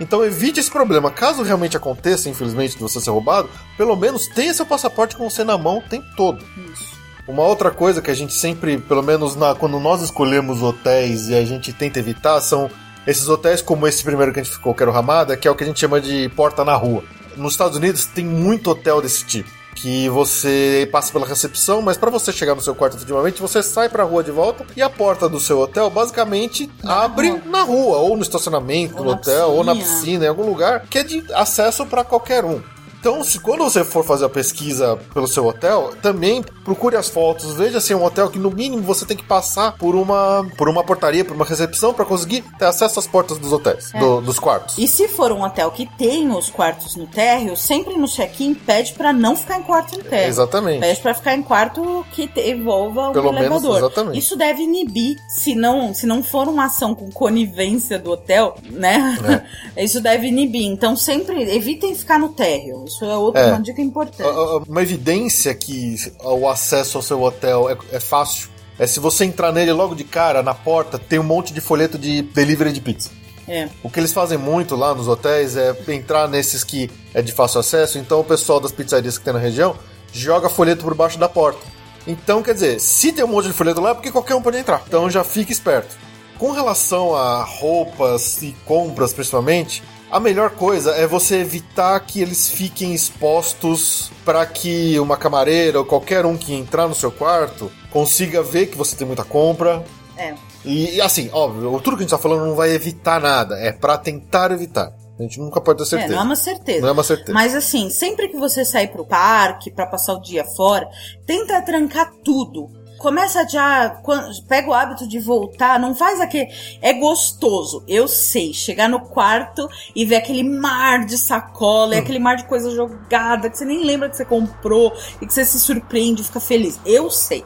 Então 0.00 0.24
evite 0.24 0.58
esse 0.58 0.70
problema. 0.70 1.10
Caso 1.10 1.42
realmente 1.42 1.76
aconteça, 1.76 2.28
infelizmente, 2.28 2.74
de 2.74 2.82
você 2.82 3.00
ser 3.00 3.10
roubado, 3.10 3.48
pelo 3.76 3.94
menos 3.94 4.26
tenha 4.26 4.52
seu 4.52 4.66
passaporte 4.66 5.16
com 5.16 5.28
você 5.28 5.44
na 5.44 5.56
mão 5.56 5.78
o 5.78 5.82
tempo 5.82 6.06
todo. 6.16 6.44
Isso. 6.72 6.98
Uma 7.28 7.44
outra 7.44 7.70
coisa 7.70 8.02
que 8.02 8.10
a 8.10 8.14
gente 8.14 8.32
sempre, 8.32 8.78
pelo 8.78 9.02
menos 9.02 9.36
na, 9.36 9.54
quando 9.54 9.78
nós 9.78 10.02
escolhemos 10.02 10.62
hotéis 10.62 11.28
e 11.28 11.34
a 11.34 11.44
gente 11.44 11.72
tenta 11.72 11.98
evitar, 11.98 12.40
são 12.40 12.68
esses 13.06 13.28
hotéis 13.28 13.62
como 13.62 13.86
esse 13.86 14.02
primeiro 14.02 14.32
que 14.32 14.40
a 14.40 14.42
gente 14.42 14.52
ficou, 14.52 14.74
que 14.74 14.82
era 14.82 14.90
o 14.90 14.94
Ramada, 14.94 15.36
que 15.36 15.46
é 15.46 15.50
o 15.50 15.54
que 15.54 15.62
a 15.62 15.66
gente 15.66 15.78
chama 15.78 16.00
de 16.00 16.28
porta 16.30 16.64
na 16.64 16.74
rua. 16.74 17.04
Nos 17.36 17.52
Estados 17.52 17.76
Unidos 17.76 18.06
tem 18.06 18.24
muito 18.24 18.70
hotel 18.70 19.00
desse 19.00 19.24
tipo 19.24 19.59
que 19.80 20.08
você 20.10 20.88
passa 20.92 21.10
pela 21.12 21.26
recepção, 21.26 21.80
mas 21.80 21.96
para 21.96 22.10
você 22.10 22.32
chegar 22.32 22.54
no 22.54 22.60
seu 22.60 22.74
quarto 22.74 22.96
efetivamente, 22.96 23.40
você 23.40 23.62
sai 23.62 23.88
pra 23.88 24.04
rua 24.04 24.22
de 24.22 24.30
volta 24.30 24.66
e 24.76 24.82
a 24.82 24.90
porta 24.90 25.28
do 25.28 25.40
seu 25.40 25.58
hotel 25.58 25.88
basicamente 25.88 26.70
Na 26.82 27.04
abre 27.04 27.30
rua. 27.30 27.40
na 27.46 27.62
rua, 27.62 27.96
ou 27.98 28.16
no 28.16 28.22
estacionamento 28.22 28.98
Ou 28.98 29.04
do 29.04 29.10
hotel, 29.10 29.50
ou 29.52 29.64
na 29.64 29.74
piscina. 29.74 29.94
piscina, 29.96 30.24
em 30.26 30.28
algum 30.28 30.44
lugar, 30.46 30.86
que 30.88 30.98
é 30.98 31.02
de 31.02 31.24
acesso 31.32 31.86
para 31.86 32.04
qualquer 32.04 32.44
um. 32.44 32.60
Então, 33.00 33.24
se 33.24 33.40
quando 33.40 33.64
você 33.64 33.82
for 33.82 34.04
fazer 34.04 34.26
a 34.26 34.28
pesquisa 34.28 34.98
pelo 35.14 35.26
seu 35.26 35.46
hotel, 35.46 35.90
também 36.02 36.42
procure 36.64 36.96
as 36.96 37.08
fotos, 37.08 37.54
veja 37.54 37.80
se 37.80 37.94
é 37.94 37.96
um 37.96 38.04
hotel 38.04 38.28
que 38.28 38.38
no 38.38 38.50
mínimo 38.50 38.82
você 38.82 39.06
tem 39.06 39.16
que 39.16 39.24
passar 39.24 39.72
por 39.78 39.94
uma 39.96 40.46
por 40.56 40.68
uma 40.68 40.84
portaria, 40.84 41.24
por 41.24 41.34
uma 41.34 41.44
recepção 41.46 41.94
para 41.94 42.04
conseguir 42.04 42.44
ter 42.58 42.66
acesso 42.66 42.98
às 42.98 43.06
portas 43.06 43.38
dos 43.38 43.52
hotéis, 43.52 43.92
É. 43.94 43.98
do- 43.98 44.20
dos 44.20 44.38
quartos. 44.38 44.76
E 44.76 44.86
se 44.86 45.08
for 45.08 45.32
um 45.32 45.42
hotel 45.42 45.70
que 45.70 45.86
tem 45.96 46.30
os 46.30 46.50
quartos 46.50 46.94
no 46.94 47.06
térreo, 47.06 47.56
sempre 47.56 47.96
no 47.96 48.06
check-in 48.06 48.52
pede 48.54 48.92
pra 48.92 49.12
não 49.14 49.34
ficar 49.34 49.58
em 49.58 49.62
quarto 49.62 49.96
no 49.96 50.04
térreo. 50.04 50.28
Exatamente. 50.28 50.80
Pede 50.80 51.00
pra 51.00 51.14
ficar 51.14 51.34
em 51.34 51.42
quarto 51.42 52.04
que 52.12 52.30
envolva 52.50 53.08
um 53.08 53.12
Pelo 53.12 53.32
menos, 53.32 53.46
elevador. 53.64 53.78
exatamente. 53.78 54.18
Isso 54.18 54.36
deve 54.36 54.62
inibir, 54.62 55.16
se 55.28 55.54
não, 55.54 55.94
se 55.94 56.06
não 56.06 56.22
for 56.22 56.46
uma 56.48 56.66
ação 56.66 56.94
com 56.94 57.10
conivência 57.10 57.98
do 57.98 58.10
hotel, 58.10 58.56
né? 58.70 59.16
Isso 59.76 60.00
deve 60.02 60.26
inibir. 60.26 60.66
Então 60.66 60.94
sempre 60.94 61.50
evitem 61.56 61.94
ficar 61.94 62.18
no 62.18 62.28
térreo. 62.28 62.84
Isso 62.90 63.04
é 63.04 63.16
outra 63.16 63.40
É. 63.40 63.46
uma 63.52 63.62
dica 63.62 63.80
importante. 63.80 64.22
Uma 64.68 64.82
evidência 64.82 65.54
que 65.54 65.94
o 66.22 66.48
acesso 66.48 66.98
ao 66.98 67.02
seu 67.02 67.22
hotel 67.22 67.70
é, 67.70 67.76
é 67.92 68.00
fácil 68.00 68.48
é 68.78 68.86
se 68.86 68.98
você 68.98 69.24
entrar 69.24 69.52
nele 69.52 69.72
logo 69.72 69.94
de 69.94 70.04
cara, 70.04 70.42
na 70.42 70.54
porta, 70.54 70.98
tem 70.98 71.18
um 71.18 71.22
monte 71.22 71.52
de 71.52 71.60
folheto 71.60 71.98
de 71.98 72.22
delivery 72.22 72.72
de 72.72 72.80
pizza. 72.80 73.10
É. 73.46 73.68
O 73.82 73.90
que 73.90 74.00
eles 74.00 74.12
fazem 74.12 74.38
muito 74.38 74.74
lá 74.74 74.94
nos 74.94 75.06
hotéis 75.06 75.56
é 75.56 75.76
entrar 75.88 76.26
nesses 76.28 76.64
que 76.64 76.90
é 77.12 77.20
de 77.20 77.30
fácil 77.32 77.60
acesso, 77.60 77.98
então 77.98 78.20
o 78.20 78.24
pessoal 78.24 78.58
das 78.58 78.72
pizzarias 78.72 79.18
que 79.18 79.24
tem 79.24 79.34
na 79.34 79.38
região 79.38 79.76
joga 80.12 80.48
folheto 80.48 80.82
por 80.82 80.94
baixo 80.94 81.18
da 81.18 81.28
porta. 81.28 81.60
Então, 82.06 82.42
quer 82.42 82.54
dizer, 82.54 82.80
se 82.80 83.12
tem 83.12 83.24
um 83.24 83.28
monte 83.28 83.48
de 83.48 83.52
folheto 83.52 83.80
lá, 83.80 83.90
é 83.90 83.94
porque 83.94 84.10
qualquer 84.10 84.34
um 84.34 84.42
pode 84.42 84.56
entrar. 84.56 84.82
Então 84.88 85.10
já 85.10 85.22
fique 85.22 85.52
esperto. 85.52 85.94
Com 86.38 86.52
relação 86.52 87.14
a 87.14 87.44
roupas 87.44 88.40
e 88.40 88.56
compras, 88.64 89.12
principalmente, 89.12 89.82
a 90.10 90.18
melhor 90.20 90.50
coisa 90.50 90.92
é 90.92 91.06
você 91.06 91.36
evitar 91.36 91.98
que 92.00 92.20
eles 92.20 92.48
fiquem 92.50 92.94
expostos 92.94 94.10
para 94.24 94.44
que 94.46 94.98
uma 94.98 95.16
camareira 95.16 95.78
ou 95.78 95.84
qualquer 95.84 96.26
um 96.26 96.36
que 96.36 96.52
entrar 96.54 96.88
no 96.88 96.94
seu 96.94 97.10
quarto 97.12 97.70
consiga 97.90 98.42
ver 98.42 98.66
que 98.66 98.76
você 98.76 98.96
tem 98.96 99.06
muita 99.06 99.24
compra, 99.24 99.84
É. 100.16 100.34
e, 100.64 101.00
assim, 101.00 101.30
óbvio, 101.32 101.80
tudo 101.80 101.96
que 101.96 102.02
a 102.02 102.06
gente 102.06 102.10
tá 102.10 102.18
falando 102.18 102.46
não 102.46 102.54
vai 102.54 102.70
evitar 102.70 103.20
nada, 103.20 103.56
é 103.58 103.72
pra 103.72 103.96
tentar 103.98 104.50
evitar. 104.52 104.92
A 105.18 105.22
gente 105.22 105.38
nunca 105.38 105.60
pode 105.60 105.76
ter 105.78 105.84
É, 105.84 105.86
certeza. 105.86 106.14
não 106.14 106.20
é 106.22 106.24
uma 106.24 106.36
certeza. 106.36 106.80
Não 106.80 106.88
é 106.88 106.92
uma 106.92 107.02
certeza. 107.04 107.32
Mas 107.34 107.54
assim, 107.54 107.90
sempre 107.90 108.28
que 108.28 108.38
você 108.38 108.64
sair 108.64 108.88
pro 108.88 109.04
parque 109.04 109.70
pra 109.70 109.86
passar 109.86 110.14
o 110.14 110.20
dia 110.22 110.44
fora, 110.56 110.88
tenta 111.26 111.60
trancar 111.60 112.10
tudo. 112.24 112.70
Começa 113.00 113.48
já, 113.48 113.98
pega 114.46 114.68
o 114.68 114.74
hábito 114.74 115.08
de 115.08 115.18
voltar, 115.18 115.80
não 115.80 115.94
faz 115.94 116.20
aquele. 116.20 116.50
É 116.82 116.92
gostoso, 116.92 117.82
eu 117.88 118.06
sei. 118.06 118.52
Chegar 118.52 118.90
no 118.90 119.00
quarto 119.00 119.66
e 119.96 120.04
ver 120.04 120.16
aquele 120.16 120.44
mar 120.44 121.06
de 121.06 121.16
sacola, 121.16 121.96
Hum. 121.96 121.98
aquele 121.98 122.18
mar 122.18 122.36
de 122.36 122.44
coisa 122.44 122.70
jogada, 122.70 123.48
que 123.48 123.56
você 123.56 123.64
nem 123.64 123.82
lembra 123.84 124.10
que 124.10 124.18
você 124.18 124.24
comprou 124.24 124.92
e 125.18 125.26
que 125.26 125.32
você 125.32 125.46
se 125.46 125.58
surpreende 125.58 126.20
e 126.20 126.24
fica 126.26 126.40
feliz. 126.40 126.78
Eu 126.84 127.10
sei 127.10 127.42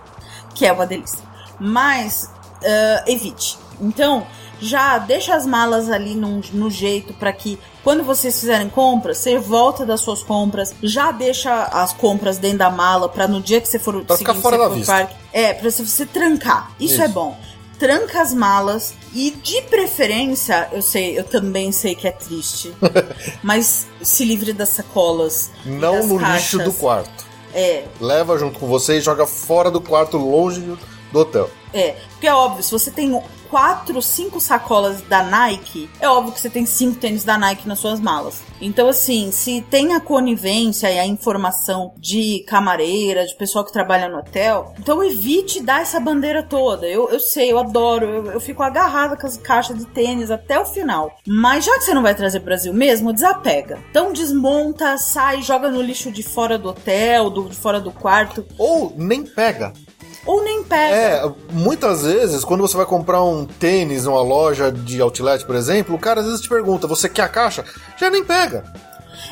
que 0.56 0.66
é 0.66 0.72
uma 0.72 0.86
delícia. 0.86 1.20
Mas 1.60 2.28
ah, 2.64 3.04
evite. 3.06 3.58
Então, 3.80 4.26
já 4.60 4.98
deixa 4.98 5.34
as 5.34 5.46
malas 5.46 5.90
ali 5.90 6.14
num- 6.14 6.40
no 6.52 6.70
jeito 6.70 7.12
para 7.14 7.32
que 7.32 7.58
quando 7.82 8.02
vocês 8.02 8.38
fizerem 8.40 8.68
compras, 8.70 9.18
você 9.18 9.38
volta 9.38 9.84
das 9.84 10.00
suas 10.00 10.22
compras, 10.22 10.74
já 10.82 11.12
deixa 11.12 11.64
as 11.64 11.92
compras 11.92 12.38
dentro 12.38 12.58
da 12.58 12.70
mala 12.70 13.08
para 13.08 13.28
no 13.28 13.40
dia 13.40 13.60
que 13.60 13.68
você 13.68 13.78
for 13.78 14.04
Pra 14.04 14.16
ficar 14.16 14.34
fora 14.34 14.56
da 14.56 14.68
vista. 14.68 14.92
parque, 14.92 15.14
é, 15.32 15.52
para 15.52 15.70
você, 15.70 15.84
você 15.84 16.06
trancar. 16.06 16.70
Isso, 16.80 16.94
Isso. 16.94 17.02
é 17.02 17.08
bom. 17.08 17.36
Tranca 17.78 18.22
as 18.22 18.32
malas 18.32 18.94
e 19.12 19.30
de 19.32 19.60
preferência, 19.62 20.68
eu 20.72 20.80
sei, 20.80 21.18
eu 21.18 21.24
também 21.24 21.72
sei 21.72 21.94
que 21.94 22.06
é 22.06 22.12
triste, 22.12 22.72
mas 23.42 23.86
se 24.00 24.24
livre 24.24 24.52
das 24.52 24.68
sacolas. 24.70 25.50
Não 25.64 26.06
no 26.06 26.18
caixas. 26.18 26.42
lixo 26.54 26.58
do 26.64 26.72
quarto. 26.72 27.24
É, 27.52 27.84
Leva 28.00 28.38
junto 28.38 28.58
com 28.58 28.66
você 28.66 28.98
e 28.98 29.00
joga 29.00 29.26
fora 29.26 29.70
do 29.70 29.80
quarto, 29.80 30.16
longe 30.16 30.60
do 31.12 31.18
hotel. 31.18 31.50
É, 31.72 31.96
porque 32.10 32.26
é 32.26 32.34
óbvio, 32.34 32.62
se 32.62 32.70
você 32.72 32.90
tem 32.90 33.20
quatro, 33.54 34.02
cinco 34.02 34.40
sacolas 34.40 35.00
da 35.02 35.22
Nike, 35.22 35.88
é 36.00 36.08
óbvio 36.08 36.32
que 36.32 36.40
você 36.40 36.50
tem 36.50 36.66
cinco 36.66 36.98
tênis 36.98 37.22
da 37.22 37.38
Nike 37.38 37.68
nas 37.68 37.78
suas 37.78 38.00
malas. 38.00 38.42
Então, 38.60 38.88
assim, 38.88 39.30
se 39.30 39.60
tem 39.70 39.94
a 39.94 40.00
conivência 40.00 40.90
e 40.90 40.98
a 40.98 41.06
informação 41.06 41.92
de 41.96 42.42
camareira, 42.48 43.24
de 43.24 43.36
pessoal 43.36 43.64
que 43.64 43.72
trabalha 43.72 44.08
no 44.08 44.18
hotel, 44.18 44.74
então 44.76 45.04
evite 45.04 45.62
dar 45.62 45.82
essa 45.82 46.00
bandeira 46.00 46.42
toda. 46.42 46.84
Eu, 46.88 47.08
eu 47.10 47.20
sei, 47.20 47.52
eu 47.52 47.58
adoro, 47.60 48.06
eu, 48.06 48.32
eu 48.32 48.40
fico 48.40 48.60
agarrada 48.60 49.16
com 49.16 49.24
as 49.24 49.36
caixas 49.36 49.78
de 49.78 49.86
tênis 49.86 50.32
até 50.32 50.58
o 50.58 50.64
final. 50.64 51.16
Mas 51.24 51.64
já 51.64 51.78
que 51.78 51.84
você 51.84 51.94
não 51.94 52.02
vai 52.02 52.14
trazer 52.16 52.40
Brasil 52.40 52.74
mesmo, 52.74 53.12
desapega. 53.12 53.78
Então 53.88 54.12
desmonta, 54.12 54.98
sai, 54.98 55.42
joga 55.42 55.70
no 55.70 55.80
lixo 55.80 56.10
de 56.10 56.24
fora 56.24 56.58
do 56.58 56.70
hotel, 56.70 57.30
do, 57.30 57.48
de 57.48 57.56
fora 57.56 57.80
do 57.80 57.92
quarto, 57.92 58.44
Ou 58.58 58.92
nem 58.96 59.22
pega. 59.22 59.72
Ou 60.26 60.42
nem 60.42 60.62
pega. 60.62 60.94
É, 60.94 61.32
muitas 61.52 62.02
vezes, 62.02 62.44
quando 62.44 62.60
você 62.62 62.76
vai 62.76 62.86
comprar 62.86 63.22
um 63.22 63.44
tênis 63.44 64.04
numa 64.04 64.22
loja 64.22 64.70
de 64.72 65.00
outlet, 65.00 65.44
por 65.44 65.54
exemplo, 65.54 65.94
o 65.94 65.98
cara 65.98 66.20
às 66.20 66.26
vezes 66.26 66.40
te 66.40 66.48
pergunta: 66.48 66.86
você 66.86 67.08
quer 67.08 67.22
a 67.22 67.28
caixa? 67.28 67.64
Já 67.96 68.10
nem 68.10 68.24
pega. 68.24 68.64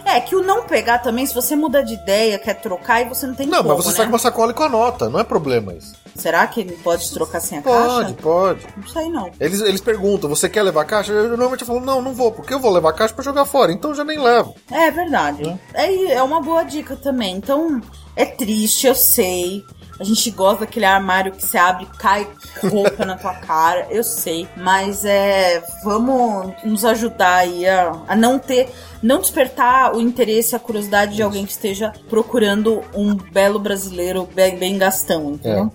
É, 0.05 0.21
que 0.21 0.35
o 0.35 0.43
não 0.43 0.65
pegar 0.65 0.99
também, 0.99 1.25
se 1.27 1.35
você 1.35 1.55
muda 1.55 1.83
de 1.83 1.95
ideia, 1.95 2.39
quer 2.39 2.55
trocar 2.55 3.03
e 3.03 3.09
você 3.09 3.27
não 3.27 3.35
tem 3.35 3.47
Não, 3.47 3.59
como, 3.63 3.75
mas 3.77 3.85
você 3.85 3.91
né? 3.91 3.97
sai 3.97 4.07
com 4.07 4.13
uma 4.13 4.19
sacola 4.19 4.51
e 4.51 4.55
com 4.55 4.63
a 4.65 4.69
nota, 4.69 5.09
não 5.09 5.21
é 5.21 5.25
problema 5.25 5.75
isso. 5.75 5.95
Será 6.17 6.47
que 6.47 6.61
ele 6.61 6.73
pode 6.79 7.09
trocar 7.13 7.41
sem 7.41 7.59
a 7.59 7.63
Pode, 7.63 8.15
caixa? 8.15 8.15
pode. 8.23 8.67
Não 8.77 8.87
sei 8.89 9.09
não. 9.11 9.31
Eles, 9.39 9.61
eles 9.61 9.81
perguntam, 9.81 10.29
você 10.31 10.49
quer 10.49 10.63
levar 10.63 10.83
a 10.83 10.85
caixa? 10.87 11.13
Eu 11.13 11.29
normalmente 11.31 11.65
falo, 11.65 11.81
não, 11.81 12.03
não 12.03 12.13
vou, 12.15 12.33
porque 12.33 12.53
eu 12.55 12.59
vou 12.59 12.73
levar 12.73 12.91
a 12.91 12.93
caixa 12.95 13.15
pra 13.15 13.23
jogar 13.25 13.45
fora, 13.45 13.71
então 13.73 13.91
eu 13.91 13.95
já 13.97 14.05
nem 14.05 14.19
levo. 14.19 14.55
É 14.71 14.91
verdade. 14.91 15.59
É, 15.75 16.13
é 16.15 16.23
uma 16.23 16.41
boa 16.41 16.65
dica 16.65 16.97
também. 16.97 17.37
Então, 17.37 17.81
é 18.17 18.25
triste, 18.25 18.87
eu 18.87 18.95
sei. 18.95 19.63
A 20.03 20.05
gente 20.05 20.33
gosta 20.33 20.67
daquele 20.67 20.85
armário 20.85 21.31
que 21.31 21.47
você 21.47 21.57
abre 21.57 21.85
e 21.85 21.97
cai 21.97 22.27
roupa 22.61 23.05
na 23.05 23.17
tua 23.17 23.35
cara, 23.35 23.87
eu 23.89 24.03
sei. 24.03 24.49
Mas 24.57 25.05
é. 25.05 25.63
Vamos 25.85 26.53
nos 26.65 26.85
ajudar 26.85 27.37
aí 27.37 27.65
a, 27.69 28.03
a 28.09 28.17
não 28.17 28.37
ter. 28.37 28.69
Não 29.01 29.21
despertar 29.21 29.95
o 29.95 30.01
interesse, 30.01 30.57
a 30.57 30.59
curiosidade 30.59 31.15
de 31.15 31.23
alguém 31.23 31.47
que 31.47 31.53
esteja 31.53 31.93
procurando 32.11 32.83
um 32.93 33.15
belo 33.15 33.61
brasileiro 33.61 34.29
bem, 34.35 34.59
bem 34.59 34.77
gastão, 34.77 35.35
entendeu? 35.35 35.73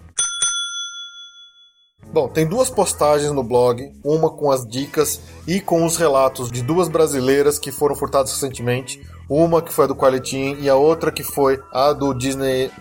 Bom, 2.11 2.27
tem 2.27 2.47
duas 2.47 2.69
postagens 2.69 3.31
no 3.31 3.43
blog, 3.43 3.91
uma 4.03 4.29
com 4.29 4.49
as 4.49 4.65
dicas 4.65 5.21
e 5.45 5.61
com 5.61 5.85
os 5.85 5.97
relatos 5.97 6.51
de 6.51 6.61
duas 6.61 6.87
brasileiras 6.87 7.59
que 7.59 7.71
foram 7.71 7.95
furtadas 7.95 8.31
recentemente. 8.31 9.01
Uma 9.29 9.61
que 9.61 9.73
foi 9.73 9.85
a 9.85 9.87
do 9.87 9.95
Qualitin 9.95 10.57
e 10.59 10.69
a 10.69 10.75
outra 10.75 11.11
que 11.11 11.23
foi 11.23 11.61
a 11.71 11.91
do 11.93 12.13
Disney. 12.13 12.71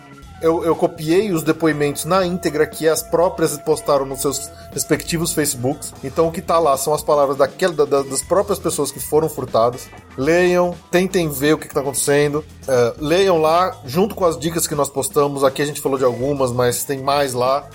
Eu, 0.41 0.63
eu 0.63 0.75
copiei 0.75 1.31
os 1.31 1.41
depoimentos 1.41 2.05
na 2.05 2.23
íntegra 2.25 2.67
que 2.67 2.87
as 2.87 3.01
próprias 3.01 3.57
postaram 3.57 4.05
nos 4.05 4.21
seus 4.21 4.51
respectivos 4.71 5.33
Facebooks. 5.33 5.93
Então 6.03 6.27
o 6.27 6.31
que 6.31 6.41
tá 6.41 6.59
lá 6.59 6.77
são 6.77 6.93
as 6.93 7.01
palavras 7.01 7.37
daquela, 7.37 7.73
da- 7.73 7.85
da- 7.85 8.03
das 8.03 8.21
próprias 8.21 8.59
pessoas 8.59 8.91
que 8.91 8.99
foram 8.99 9.27
furtadas. 9.27 9.87
Leiam, 10.15 10.75
tentem 10.91 11.27
ver 11.29 11.53
o 11.53 11.57
que, 11.57 11.67
que 11.67 11.73
tá 11.73 11.79
acontecendo. 11.81 12.45
É, 12.67 12.93
leiam 12.99 13.39
lá, 13.41 13.75
junto 13.85 14.13
com 14.13 14.25
as 14.25 14.37
dicas 14.37 14.67
que 14.67 14.75
nós 14.75 14.89
postamos. 14.89 15.43
Aqui 15.43 15.61
a 15.61 15.65
gente 15.65 15.81
falou 15.81 15.97
de 15.97 16.05
algumas, 16.05 16.51
mas 16.51 16.83
tem 16.83 16.99
mais 17.01 17.33
lá. 17.33 17.67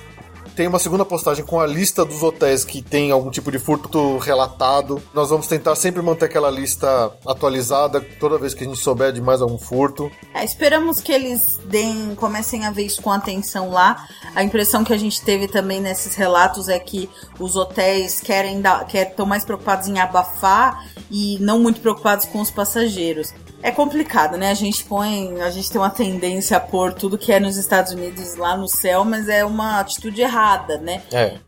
Tem 0.55 0.66
uma 0.66 0.78
segunda 0.78 1.03
postagem 1.03 1.44
com 1.44 1.59
a 1.59 1.66
lista 1.66 2.05
dos 2.05 2.22
hotéis 2.22 2.62
que 2.62 2.82
tem 2.82 3.11
algum 3.11 3.30
tipo 3.30 3.50
de 3.50 3.59
furto 3.59 4.18
relatado. 4.18 5.03
Nós 5.14 5.30
vamos 5.30 5.46
tentar 5.46 5.74
sempre 5.76 6.03
manter 6.03 6.26
aquela 6.26 6.50
lista 6.50 7.11
atualizada 7.26 8.03
toda 8.20 8.36
vez 8.36 8.53
que 8.53 8.62
a 8.62 8.66
gente 8.66 8.78
souber 8.78 9.12
de 9.12 9.20
mais 9.22 9.40
algum 9.40 9.57
furto. 9.57 10.11
É, 10.34 10.44
esperamos 10.44 11.00
que 11.00 11.11
eles 11.11 11.59
deem, 11.64 12.14
comecem 12.16 12.66
a 12.66 12.70
ver 12.70 12.84
isso 12.84 13.00
com 13.00 13.11
atenção 13.11 13.70
lá. 13.70 14.07
A 14.34 14.44
impressão 14.44 14.84
que 14.84 14.92
a 14.92 14.98
gente 14.98 15.22
teve 15.22 15.48
também 15.48 15.80
nesses 15.80 16.14
relatos 16.14 16.68
é 16.68 16.78
que 16.78 17.09
os 17.38 17.57
hotéis 17.57 18.20
querem 18.20 18.61
dar, 18.61 18.86
quer, 18.86 19.09
estão 19.09 19.24
mais 19.24 19.46
preocupados 19.46 19.88
em 19.88 19.98
abafar 19.98 20.86
e 21.11 21.38
não 21.40 21.59
muito 21.59 21.80
preocupados 21.80 22.26
com 22.26 22.42
os 22.42 22.50
passageiros. 22.50 23.32
É 23.62 23.70
complicado, 23.70 24.36
né? 24.36 24.50
A 24.50 24.54
gente 24.54 24.84
põe. 24.84 25.40
A 25.40 25.50
gente 25.50 25.70
tem 25.70 25.80
uma 25.80 25.90
tendência 25.90 26.56
a 26.56 26.60
pôr 26.60 26.92
tudo 26.92 27.16
que 27.16 27.32
é 27.32 27.38
nos 27.38 27.56
Estados 27.56 27.92
Unidos 27.92 28.34
lá 28.36 28.56
no 28.56 28.66
céu, 28.66 29.04
mas 29.04 29.28
é 29.28 29.44
uma 29.44 29.78
atitude 29.78 30.20
errada, 30.20 30.78
né? 30.78 31.02
É. 31.12 31.38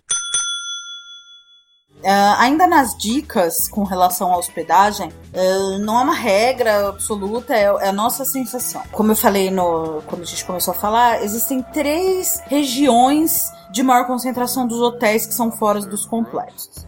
Uh, 2.04 2.36
ainda 2.36 2.66
nas 2.66 2.94
dicas 2.98 3.66
com 3.66 3.82
relação 3.82 4.30
à 4.30 4.36
hospedagem, 4.36 5.08
uh, 5.08 5.78
não 5.78 5.98
é 5.98 6.02
uma 6.02 6.14
regra 6.14 6.88
absoluta, 6.88 7.54
é, 7.54 7.62
é, 7.62 7.88
a 7.88 7.92
nossa 7.92 8.26
sensação. 8.26 8.82
Como 8.92 9.10
eu 9.10 9.16
falei 9.16 9.50
no, 9.50 10.02
quando 10.06 10.20
a 10.20 10.26
gente 10.26 10.44
começou 10.44 10.72
a 10.72 10.76
falar, 10.76 11.24
existem 11.24 11.62
três 11.62 12.42
regiões 12.44 13.50
de 13.72 13.82
maior 13.82 14.06
concentração 14.06 14.66
dos 14.66 14.80
hotéis 14.82 15.24
que 15.24 15.32
são 15.32 15.50
fora 15.50 15.80
dos 15.80 16.04
complexos. 16.04 16.86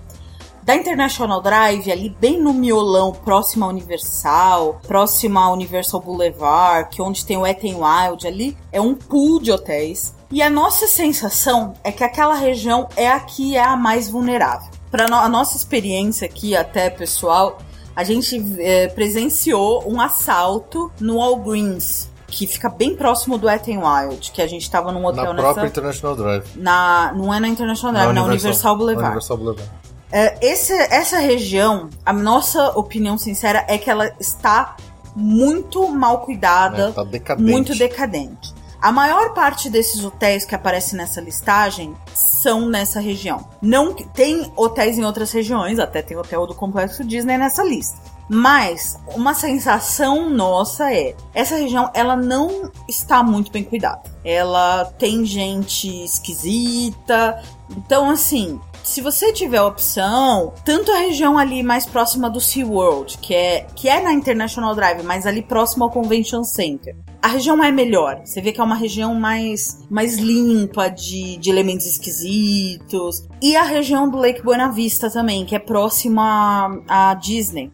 Da 0.66 0.74
International 0.74 1.40
Drive, 1.40 1.90
ali 1.90 2.14
bem 2.20 2.42
no 2.42 2.52
miolão, 2.52 3.12
próximo 3.12 3.64
à 3.64 3.68
Universal, 3.68 4.80
próximo 4.86 5.38
à 5.38 5.50
Universal 5.52 6.00
Boulevard, 6.00 6.90
que 6.90 7.00
é 7.00 7.04
onde 7.04 7.24
tem 7.24 7.38
o 7.38 7.46
Etten 7.46 7.76
Wild 7.76 8.26
ali, 8.26 8.56
é 8.70 8.80
um 8.80 8.94
pool 8.94 9.40
de 9.40 9.50
hotéis. 9.52 10.14
E 10.28 10.42
a 10.42 10.50
nossa 10.50 10.88
sensação 10.88 11.74
é 11.84 11.92
que 11.92 12.02
aquela 12.02 12.34
região 12.34 12.88
é 12.96 13.08
a 13.08 13.20
que 13.20 13.56
é 13.56 13.62
a 13.62 13.76
mais 13.76 14.10
vulnerável 14.10 14.76
para 14.90 15.06
no 15.08 15.16
a 15.16 15.28
nossa 15.28 15.56
experiência 15.56 16.26
aqui, 16.26 16.56
até 16.56 16.88
pessoal, 16.88 17.58
a 17.94 18.02
gente 18.02 18.42
é, 18.58 18.88
presenciou 18.88 19.84
um 19.86 20.00
assalto 20.00 20.90
no 20.98 21.16
Walgreens. 21.16 22.08
Que 22.28 22.44
fica 22.44 22.68
bem 22.68 22.96
próximo 22.96 23.38
do 23.38 23.48
Etten 23.48 23.78
Wild, 23.78 24.32
que 24.32 24.42
a 24.42 24.48
gente 24.48 24.68
tava 24.68 24.90
num 24.90 25.06
hotel 25.06 25.26
na 25.26 25.34
nessa... 25.34 25.42
própria 25.44 25.68
International 25.68 26.16
Drive. 26.16 26.44
Na, 26.56 27.12
não 27.14 27.32
é 27.32 27.38
na 27.38 27.46
International 27.46 27.92
Drive, 27.92 28.08
na, 28.08 28.12
na 28.12 28.20
Universal, 28.22 28.48
Universal 28.50 28.76
Boulevard. 28.76 29.02
Na 29.02 29.08
Universal 29.10 29.36
Boulevard. 29.36 29.70
É, 30.10 30.38
esse, 30.40 30.72
essa 30.72 31.18
região, 31.18 31.90
a 32.04 32.12
nossa 32.12 32.70
opinião 32.78 33.18
sincera 33.18 33.64
é 33.68 33.76
que 33.76 33.90
ela 33.90 34.12
está 34.20 34.76
muito 35.14 35.88
mal 35.88 36.20
cuidada, 36.20 36.88
é, 36.88 36.92
tá 36.92 37.04
decadente. 37.04 37.50
muito 37.50 37.74
decadente. 37.74 38.54
A 38.80 38.92
maior 38.92 39.32
parte 39.32 39.70
desses 39.70 40.04
hotéis 40.04 40.44
que 40.44 40.54
aparecem 40.54 40.98
nessa 40.98 41.20
listagem 41.20 41.96
são 42.14 42.68
nessa 42.68 43.00
região. 43.00 43.48
Não 43.60 43.94
tem 43.94 44.52
hotéis 44.54 44.98
em 44.98 45.04
outras 45.04 45.32
regiões, 45.32 45.78
até 45.78 46.02
tem 46.02 46.16
hotel 46.16 46.46
do 46.46 46.54
complexo 46.54 47.02
Disney 47.02 47.38
nessa 47.38 47.64
lista. 47.64 47.96
Mas 48.28 48.98
uma 49.14 49.34
sensação 49.34 50.28
nossa 50.28 50.92
é, 50.92 51.14
essa 51.32 51.56
região 51.56 51.90
ela 51.94 52.16
não 52.16 52.70
está 52.88 53.22
muito 53.22 53.50
bem 53.50 53.64
cuidada. 53.64 54.02
Ela 54.24 54.84
tem 54.98 55.24
gente 55.24 56.04
esquisita. 56.04 57.42
Então 57.70 58.10
assim, 58.10 58.60
se 58.86 59.00
você 59.00 59.32
tiver 59.32 59.58
a 59.58 59.66
opção, 59.66 60.54
tanto 60.64 60.92
a 60.92 60.98
região 60.98 61.36
ali 61.36 61.60
mais 61.60 61.84
próxima 61.84 62.30
do 62.30 62.40
SeaWorld, 62.40 63.18
que 63.18 63.34
é, 63.34 63.66
que 63.74 63.88
é 63.88 64.00
na 64.00 64.12
International 64.12 64.76
Drive, 64.76 65.02
mas 65.02 65.26
ali 65.26 65.42
próximo 65.42 65.84
ao 65.84 65.90
Convention 65.90 66.44
Center, 66.44 66.94
a 67.20 67.26
região 67.26 67.62
é 67.64 67.72
melhor. 67.72 68.20
Você 68.24 68.40
vê 68.40 68.52
que 68.52 68.60
é 68.60 68.64
uma 68.64 68.76
região 68.76 69.12
mais, 69.12 69.84
mais 69.90 70.16
limpa 70.18 70.88
de, 70.88 71.36
de 71.36 71.50
elementos 71.50 71.84
esquisitos. 71.84 73.26
E 73.42 73.56
a 73.56 73.64
região 73.64 74.08
do 74.08 74.18
Lake 74.18 74.40
Buena 74.40 74.70
Vista 74.70 75.10
também, 75.10 75.44
que 75.44 75.56
é 75.56 75.58
próxima 75.58 76.80
à, 76.88 77.12
Disney. 77.14 77.72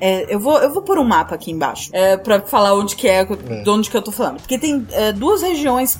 É, 0.00 0.32
eu, 0.32 0.38
vou, 0.38 0.58
eu 0.58 0.72
vou 0.72 0.82
pôr 0.82 0.98
um 0.98 1.04
mapa 1.04 1.34
aqui 1.34 1.50
embaixo 1.50 1.90
é, 1.92 2.16
para 2.16 2.40
falar 2.42 2.74
onde 2.74 2.94
que 2.94 3.08
é, 3.08 3.22
é, 3.22 3.62
de 3.62 3.70
onde 3.70 3.90
que 3.90 3.96
eu 3.96 4.02
tô 4.02 4.12
falando. 4.12 4.36
Porque 4.36 4.58
tem 4.58 4.86
é, 4.92 5.10
duas 5.10 5.42
regiões. 5.42 5.98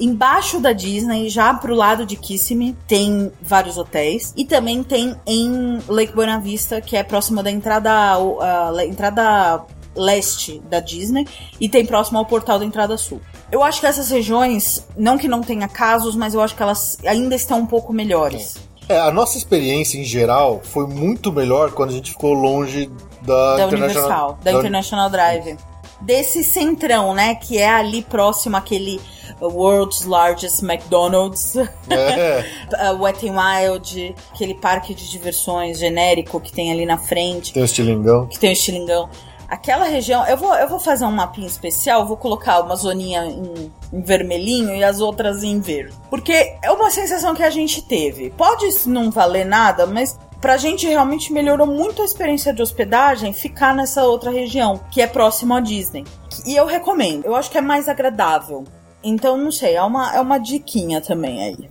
Embaixo 0.00 0.60
da 0.60 0.72
Disney, 0.72 1.28
já 1.28 1.52
pro 1.52 1.74
lado 1.74 2.06
de 2.06 2.16
Kissimmee, 2.16 2.76
tem 2.86 3.32
vários 3.40 3.76
hotéis. 3.76 4.32
E 4.36 4.44
também 4.44 4.82
tem 4.82 5.16
em 5.26 5.80
Lake 5.88 6.14
Buena 6.14 6.38
Vista, 6.38 6.80
que 6.80 6.96
é 6.96 7.02
próximo 7.02 7.42
da 7.42 7.50
entrada, 7.50 7.90
a, 7.90 8.86
entrada 8.86 9.64
leste 9.96 10.60
da 10.70 10.80
Disney 10.80 11.26
e 11.60 11.68
tem 11.68 11.84
próximo 11.84 12.18
ao 12.18 12.24
portal 12.24 12.58
da 12.58 12.64
entrada 12.64 12.96
sul. 12.96 13.20
Eu 13.50 13.62
acho 13.62 13.80
que 13.80 13.86
essas 13.86 14.10
regiões, 14.10 14.86
não 14.96 15.18
que 15.18 15.26
não 15.26 15.40
tenha 15.40 15.66
casos, 15.66 16.14
mas 16.14 16.34
eu 16.34 16.40
acho 16.40 16.54
que 16.54 16.62
elas 16.62 16.98
ainda 17.04 17.34
estão 17.34 17.58
um 17.58 17.66
pouco 17.66 17.92
melhores. 17.92 18.56
É, 18.88 18.98
a 18.98 19.10
nossa 19.10 19.36
experiência 19.36 19.98
em 19.98 20.04
geral 20.04 20.60
foi 20.62 20.86
muito 20.86 21.30
melhor 21.30 21.72
quando 21.72 21.90
a 21.90 21.92
gente 21.92 22.12
ficou 22.12 22.32
longe 22.32 22.90
da, 23.22 23.56
da 23.56 23.66
Universal, 23.66 24.38
da, 24.42 24.52
da 24.52 24.58
International 24.58 25.10
Drive. 25.10 25.56
Desse 26.00 26.44
centrão, 26.44 27.14
né, 27.14 27.34
que 27.34 27.58
é 27.58 27.68
ali 27.68 28.02
próximo 28.02 28.56
àquele 28.56 29.00
World's 29.40 30.04
Largest 30.04 30.62
McDonald's, 30.62 31.56
é. 31.90 32.44
uh, 32.92 33.02
Wet 33.02 33.26
n 33.26 33.36
Wild, 33.36 34.14
aquele 34.32 34.54
parque 34.54 34.94
de 34.94 35.08
diversões 35.10 35.78
genérico 35.78 36.40
que 36.40 36.52
tem 36.52 36.72
ali 36.72 36.86
na 36.86 36.98
frente. 36.98 37.52
Tem 37.52 37.62
o 37.62 37.64
estilingão. 37.64 38.26
Que 38.26 38.38
tem 38.38 38.50
o 38.50 38.52
estilingão. 38.52 39.08
Aquela 39.48 39.86
região, 39.86 40.26
eu 40.26 40.36
vou, 40.36 40.54
eu 40.54 40.68
vou 40.68 40.78
fazer 40.78 41.06
um 41.06 41.10
mapinha 41.10 41.46
especial, 41.46 42.06
vou 42.06 42.18
colocar 42.18 42.60
uma 42.60 42.76
zoninha 42.76 43.24
em, 43.24 43.72
em, 43.90 44.02
vermelhinho 44.02 44.74
e 44.74 44.84
as 44.84 45.00
outras 45.00 45.42
em 45.42 45.58
verde. 45.58 45.94
Porque 46.10 46.58
é 46.62 46.70
uma 46.70 46.90
sensação 46.90 47.34
que 47.34 47.42
a 47.42 47.48
gente 47.48 47.80
teve. 47.80 48.28
Pode 48.28 48.66
não 48.86 49.10
valer 49.10 49.46
nada, 49.46 49.86
mas 49.86 50.18
pra 50.40 50.56
gente 50.56 50.86
realmente 50.86 51.32
melhorou 51.32 51.66
muito 51.66 52.02
a 52.02 52.04
experiência 52.04 52.52
de 52.52 52.62
hospedagem 52.62 53.32
ficar 53.32 53.74
nessa 53.74 54.04
outra 54.04 54.30
região, 54.30 54.80
que 54.90 55.00
é 55.00 55.06
próximo 55.06 55.54
à 55.54 55.60
Disney. 55.60 56.04
E 56.46 56.54
eu 56.54 56.66
recomendo, 56.66 57.24
eu 57.24 57.34
acho 57.34 57.50
que 57.50 57.58
é 57.58 57.60
mais 57.60 57.88
agradável. 57.88 58.64
Então, 59.02 59.36
não 59.36 59.50
sei, 59.50 59.74
é 59.74 59.82
uma, 59.82 60.14
é 60.14 60.20
uma 60.20 60.38
diquinha 60.38 61.00
também 61.00 61.42
aí. 61.42 61.70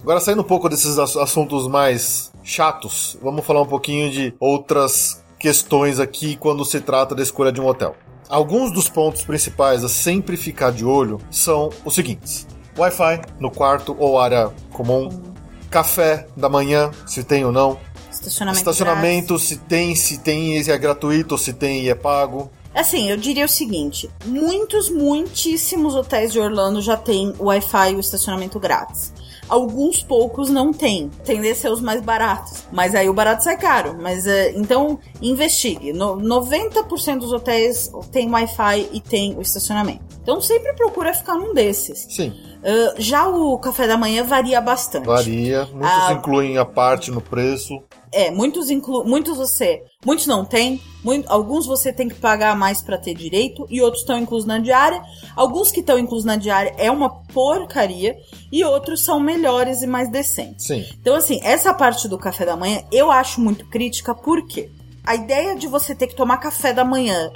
Agora, 0.00 0.18
saindo 0.18 0.40
um 0.40 0.44
pouco 0.44 0.68
desses 0.68 0.98
assuntos 0.98 1.68
mais 1.68 2.32
chatos, 2.42 3.16
vamos 3.22 3.44
falar 3.46 3.62
um 3.62 3.66
pouquinho 3.66 4.10
de 4.10 4.34
outras 4.40 5.22
questões 5.38 6.00
aqui 6.00 6.34
quando 6.34 6.64
se 6.64 6.80
trata 6.80 7.14
da 7.14 7.22
escolha 7.22 7.52
de 7.52 7.60
um 7.60 7.66
hotel. 7.66 7.94
Alguns 8.28 8.72
dos 8.72 8.88
pontos 8.88 9.22
principais 9.22 9.84
a 9.84 9.88
sempre 9.88 10.36
ficar 10.36 10.72
de 10.72 10.84
olho 10.84 11.20
são 11.30 11.70
os 11.84 11.94
seguintes: 11.94 12.48
Wi-Fi 12.76 13.20
no 13.38 13.50
quarto 13.50 13.94
ou 13.98 14.18
área 14.18 14.50
comum, 14.72 15.31
café 15.72 16.26
da 16.36 16.48
manhã, 16.48 16.90
se 17.06 17.24
tem 17.24 17.44
ou 17.44 17.50
não, 17.50 17.78
estacionamento, 18.10 18.58
estacionamento 18.58 19.38
se 19.38 19.56
tem, 19.56 19.96
se 19.96 20.18
tem 20.18 20.62
se 20.62 20.70
é 20.70 20.76
gratuito 20.78 21.38
se 21.38 21.52
tem 21.52 21.82
e 21.82 21.88
é 21.88 21.94
pago. 21.94 22.50
Assim, 22.74 23.10
eu 23.10 23.16
diria 23.16 23.44
o 23.44 23.48
seguinte: 23.48 24.10
muitos, 24.24 24.88
muitíssimos 24.88 25.94
hotéis 25.94 26.32
de 26.32 26.40
Orlando 26.40 26.80
já 26.80 26.96
têm 26.96 27.34
Wi-Fi 27.38 27.92
e 27.92 27.96
o 27.96 28.00
estacionamento 28.00 28.58
grátis. 28.58 29.12
Alguns 29.48 30.02
poucos 30.02 30.48
não 30.48 30.72
têm. 30.72 31.10
Tendem 31.24 31.50
a 31.50 31.54
ser 31.54 31.70
os 31.70 31.80
mais 31.80 32.00
baratos. 32.00 32.64
Mas 32.72 32.94
aí 32.94 33.08
o 33.08 33.12
barato 33.12 33.44
sai 33.44 33.58
caro. 33.58 33.98
Mas 34.00 34.26
é, 34.26 34.52
então, 34.52 34.98
investigue. 35.20 35.92
No, 35.92 36.16
90% 36.16 37.18
dos 37.18 37.32
hotéis 37.32 37.92
tem 38.10 38.30
Wi-Fi 38.30 38.88
e 38.92 39.00
tem 39.00 39.36
o 39.36 39.42
estacionamento. 39.42 40.00
Então 40.22 40.40
sempre 40.40 40.72
procura 40.74 41.12
ficar 41.12 41.34
num 41.34 41.52
desses. 41.52 42.06
Sim. 42.08 42.30
Uh, 42.30 42.94
já 42.96 43.28
o 43.28 43.58
café 43.58 43.86
da 43.86 43.96
manhã 43.96 44.24
varia 44.24 44.60
bastante. 44.60 45.04
Varia. 45.04 45.68
Muitos 45.72 45.90
ah, 45.90 46.12
incluem 46.12 46.56
a 46.56 46.64
parte 46.64 47.10
no 47.10 47.20
preço. 47.20 47.82
É, 48.12 48.30
muitos 48.30 48.68
inclu 48.70 49.04
muitos 49.04 49.38
você, 49.38 49.82
muitos 50.04 50.26
não 50.26 50.44
tem, 50.44 50.80
muito, 51.02 51.30
alguns 51.30 51.66
você 51.66 51.92
tem 51.92 52.08
que 52.08 52.14
pagar 52.14 52.54
mais 52.56 52.82
para 52.82 52.98
ter 52.98 53.14
direito 53.14 53.66
e 53.70 53.80
outros 53.80 54.02
estão 54.02 54.18
inclusos 54.18 54.46
na 54.46 54.58
diária. 54.58 55.02
Alguns 55.34 55.70
que 55.70 55.80
estão 55.80 55.98
inclusos 55.98 56.24
na 56.24 56.36
diária 56.36 56.74
é 56.76 56.90
uma 56.90 57.08
porcaria 57.08 58.16
e 58.50 58.62
outros 58.64 59.04
são 59.04 59.18
melhores 59.18 59.82
e 59.82 59.86
mais 59.86 60.10
decentes. 60.10 60.66
Sim. 60.66 60.84
Então 61.00 61.14
assim, 61.14 61.40
essa 61.42 61.72
parte 61.72 62.06
do 62.06 62.18
café 62.18 62.44
da 62.44 62.56
manhã 62.56 62.82
eu 62.92 63.10
acho 63.10 63.40
muito 63.40 63.66
crítica 63.66 64.14
porque 64.14 64.70
a 65.04 65.14
ideia 65.16 65.56
de 65.56 65.66
você 65.66 65.94
ter 65.94 66.06
que 66.06 66.14
tomar 66.14 66.36
café 66.36 66.72
da 66.72 66.84
manhã 66.84 67.30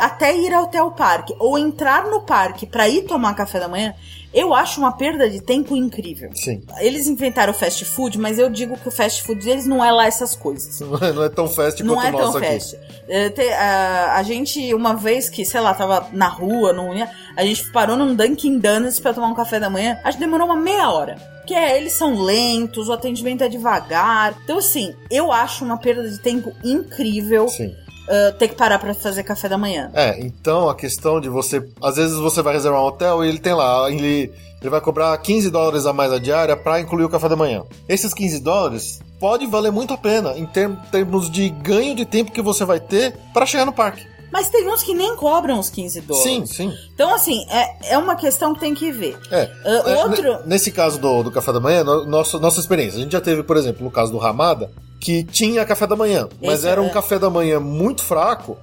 até 0.00 0.36
ir 0.36 0.52
até 0.52 0.82
o 0.82 0.90
parque 0.90 1.34
ou 1.38 1.58
entrar 1.58 2.06
no 2.06 2.22
parque 2.22 2.66
para 2.66 2.88
ir 2.88 3.02
tomar 3.02 3.34
café 3.34 3.60
da 3.60 3.68
manhã 3.68 3.94
eu 4.34 4.52
acho 4.52 4.80
uma 4.80 4.90
perda 4.92 5.30
de 5.30 5.40
tempo 5.40 5.76
incrível. 5.76 6.30
Sim. 6.34 6.62
Eles 6.78 7.06
inventaram 7.06 7.52
o 7.52 7.56
fast 7.56 7.84
food, 7.84 8.18
mas 8.18 8.38
eu 8.38 8.50
digo 8.50 8.76
que 8.76 8.88
o 8.88 8.90
fast 8.90 9.22
food 9.22 9.44
deles 9.44 9.64
não 9.64 9.82
é 9.82 9.92
lá 9.92 10.06
essas 10.06 10.34
coisas. 10.34 10.80
Não 10.80 10.98
é, 10.98 11.12
não 11.12 11.22
é 11.22 11.28
tão 11.28 11.48
fast 11.48 11.82
não 11.84 11.94
quanto 11.94 12.06
é 12.06 12.10
o 12.10 12.12
nosso 12.12 12.32
tão 12.32 12.42
aqui. 12.42 12.52
Fast. 12.52 12.78
É, 13.08 13.30
te, 13.30 13.48
a, 13.52 14.16
a 14.16 14.22
gente, 14.24 14.74
uma 14.74 14.94
vez 14.94 15.28
que, 15.28 15.44
sei 15.44 15.60
lá, 15.60 15.72
tava 15.72 16.08
na 16.12 16.26
rua, 16.26 16.72
não 16.72 16.92
ia, 16.92 17.08
a 17.36 17.44
gente 17.44 17.70
parou 17.70 17.96
num 17.96 18.14
Dunkin' 18.14 18.58
Donuts 18.58 18.98
pra 18.98 19.14
tomar 19.14 19.28
um 19.28 19.34
café 19.34 19.60
da 19.60 19.70
manhã. 19.70 20.00
A 20.02 20.10
gente 20.10 20.20
demorou 20.20 20.46
uma 20.46 20.56
meia 20.56 20.90
hora. 20.90 21.16
Que 21.46 21.54
é, 21.54 21.76
eles 21.76 21.92
são 21.92 22.20
lentos, 22.22 22.88
o 22.88 22.92
atendimento 22.92 23.44
é 23.44 23.48
devagar. 23.48 24.34
Então, 24.42 24.58
assim, 24.58 24.94
eu 25.10 25.30
acho 25.30 25.64
uma 25.64 25.76
perda 25.76 26.08
de 26.08 26.18
tempo 26.18 26.52
incrível. 26.64 27.46
Sim 27.48 27.74
uh, 28.08 28.36
ter 28.38 28.48
que 28.48 28.54
parar 28.54 28.78
para 28.78 28.94
fazer 28.94 29.22
café 29.22 29.48
da 29.48 29.58
manhã. 29.58 29.90
É, 29.94 30.18
então 30.20 30.68
a 30.68 30.74
questão 30.74 31.20
de 31.20 31.28
você. 31.28 31.62
Às 31.82 31.96
vezes 31.96 32.16
você 32.16 32.42
vai 32.42 32.54
reservar 32.54 32.82
um 32.82 32.86
hotel 32.86 33.24
e 33.24 33.28
ele 33.28 33.38
tem 33.38 33.54
lá, 33.54 33.90
ele, 33.90 34.32
ele 34.60 34.70
vai 34.70 34.80
cobrar 34.80 35.16
15 35.18 35.50
dólares 35.50 35.86
a 35.86 35.92
mais 35.92 36.12
a 36.12 36.18
diária 36.18 36.56
para 36.56 36.80
incluir 36.80 37.04
o 37.04 37.08
café 37.08 37.28
da 37.28 37.36
manhã. 37.36 37.62
Esses 37.88 38.12
15 38.12 38.40
dólares 38.40 39.00
pode 39.18 39.46
valer 39.46 39.72
muito 39.72 39.94
a 39.94 39.96
pena 39.96 40.36
em 40.36 40.46
termos 40.46 41.30
de 41.30 41.48
ganho 41.48 41.94
de 41.94 42.04
tempo 42.04 42.32
que 42.32 42.42
você 42.42 42.64
vai 42.64 42.80
ter 42.80 43.16
para 43.32 43.46
chegar 43.46 43.64
no 43.64 43.72
parque. 43.72 44.14
Mas 44.34 44.50
tem 44.50 44.68
uns 44.68 44.82
que 44.82 44.92
nem 44.92 45.14
cobram 45.14 45.60
os 45.60 45.70
15 45.70 46.00
dólares. 46.00 46.28
Sim, 46.28 46.44
sim. 46.44 46.72
Então, 46.92 47.14
assim, 47.14 47.46
é, 47.48 47.94
é 47.94 47.98
uma 47.98 48.16
questão 48.16 48.52
que 48.52 48.58
tem 48.58 48.74
que 48.74 48.90
ver. 48.90 49.16
É. 49.30 49.48
Uh, 49.64 50.08
outro... 50.08 50.44
Nesse 50.44 50.72
caso 50.72 50.98
do, 50.98 51.22
do 51.22 51.30
café 51.30 51.52
da 51.52 51.60
manhã, 51.60 51.84
nossa, 51.84 52.40
nossa 52.40 52.58
experiência. 52.58 52.98
A 52.98 53.02
gente 53.02 53.12
já 53.12 53.20
teve, 53.20 53.44
por 53.44 53.56
exemplo, 53.56 53.84
no 53.84 53.92
caso 53.92 54.10
do 54.10 54.18
Ramada, 54.18 54.72
que 55.04 55.22
tinha 55.22 55.64
café 55.66 55.86
da 55.86 55.94
manhã, 55.94 56.26
mas 56.42 56.60
Esse 56.60 56.68
era 56.68 56.80
um 56.80 56.86
é- 56.86 56.90
café 56.90 57.18
da 57.18 57.28
manhã 57.28 57.60
muito 57.60 58.02
fraco 58.02 58.56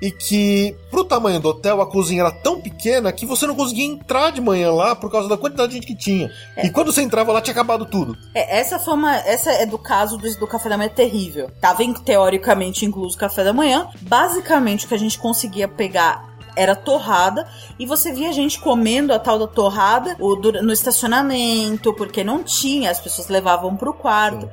e 0.00 0.12
que, 0.12 0.76
pro 0.92 1.02
tamanho 1.04 1.40
do 1.40 1.48
hotel, 1.48 1.80
a 1.80 1.86
cozinha 1.90 2.20
era 2.22 2.30
tão 2.30 2.60
pequena 2.60 3.10
que 3.10 3.26
você 3.26 3.48
não 3.48 3.56
conseguia 3.56 3.84
entrar 3.84 4.30
de 4.30 4.40
manhã 4.40 4.70
lá 4.70 4.94
por 4.94 5.10
causa 5.10 5.28
da 5.28 5.36
quantidade 5.36 5.70
de 5.70 5.74
gente 5.74 5.88
que 5.88 5.96
tinha. 5.96 6.30
E 6.62 6.70
quando 6.70 6.92
você 6.92 7.02
entrava 7.02 7.32
lá, 7.32 7.40
tinha 7.40 7.50
acabado 7.52 7.84
tudo. 7.84 8.16
É, 8.32 8.60
essa 8.60 8.78
foi 8.78 8.94
uma. 8.94 9.16
Essa 9.16 9.50
é 9.50 9.66
do 9.66 9.76
caso 9.76 10.16
do, 10.16 10.32
do 10.38 10.46
café 10.46 10.68
da 10.68 10.78
manhã 10.78 10.88
terrível. 10.88 11.50
Tava 11.60 11.82
em- 11.82 11.92
teoricamente 11.92 12.86
incluso 12.86 13.16
o 13.16 13.18
café 13.18 13.42
da 13.42 13.52
manhã. 13.52 13.88
Basicamente 14.02 14.84
o 14.86 14.88
que 14.88 14.94
a 14.94 14.98
gente 14.98 15.18
conseguia 15.18 15.66
pegar 15.66 16.28
era 16.54 16.76
torrada 16.76 17.48
e 17.76 17.84
você 17.84 18.12
via 18.12 18.32
gente 18.32 18.60
comendo 18.60 19.12
a 19.12 19.18
tal 19.18 19.36
da 19.36 19.48
torrada 19.48 20.16
no 20.62 20.72
estacionamento, 20.72 21.92
porque 21.94 22.22
não 22.22 22.42
tinha, 22.44 22.90
as 22.90 23.00
pessoas 23.00 23.26
levavam 23.28 23.76
pro 23.76 23.92
quarto. 23.92 24.48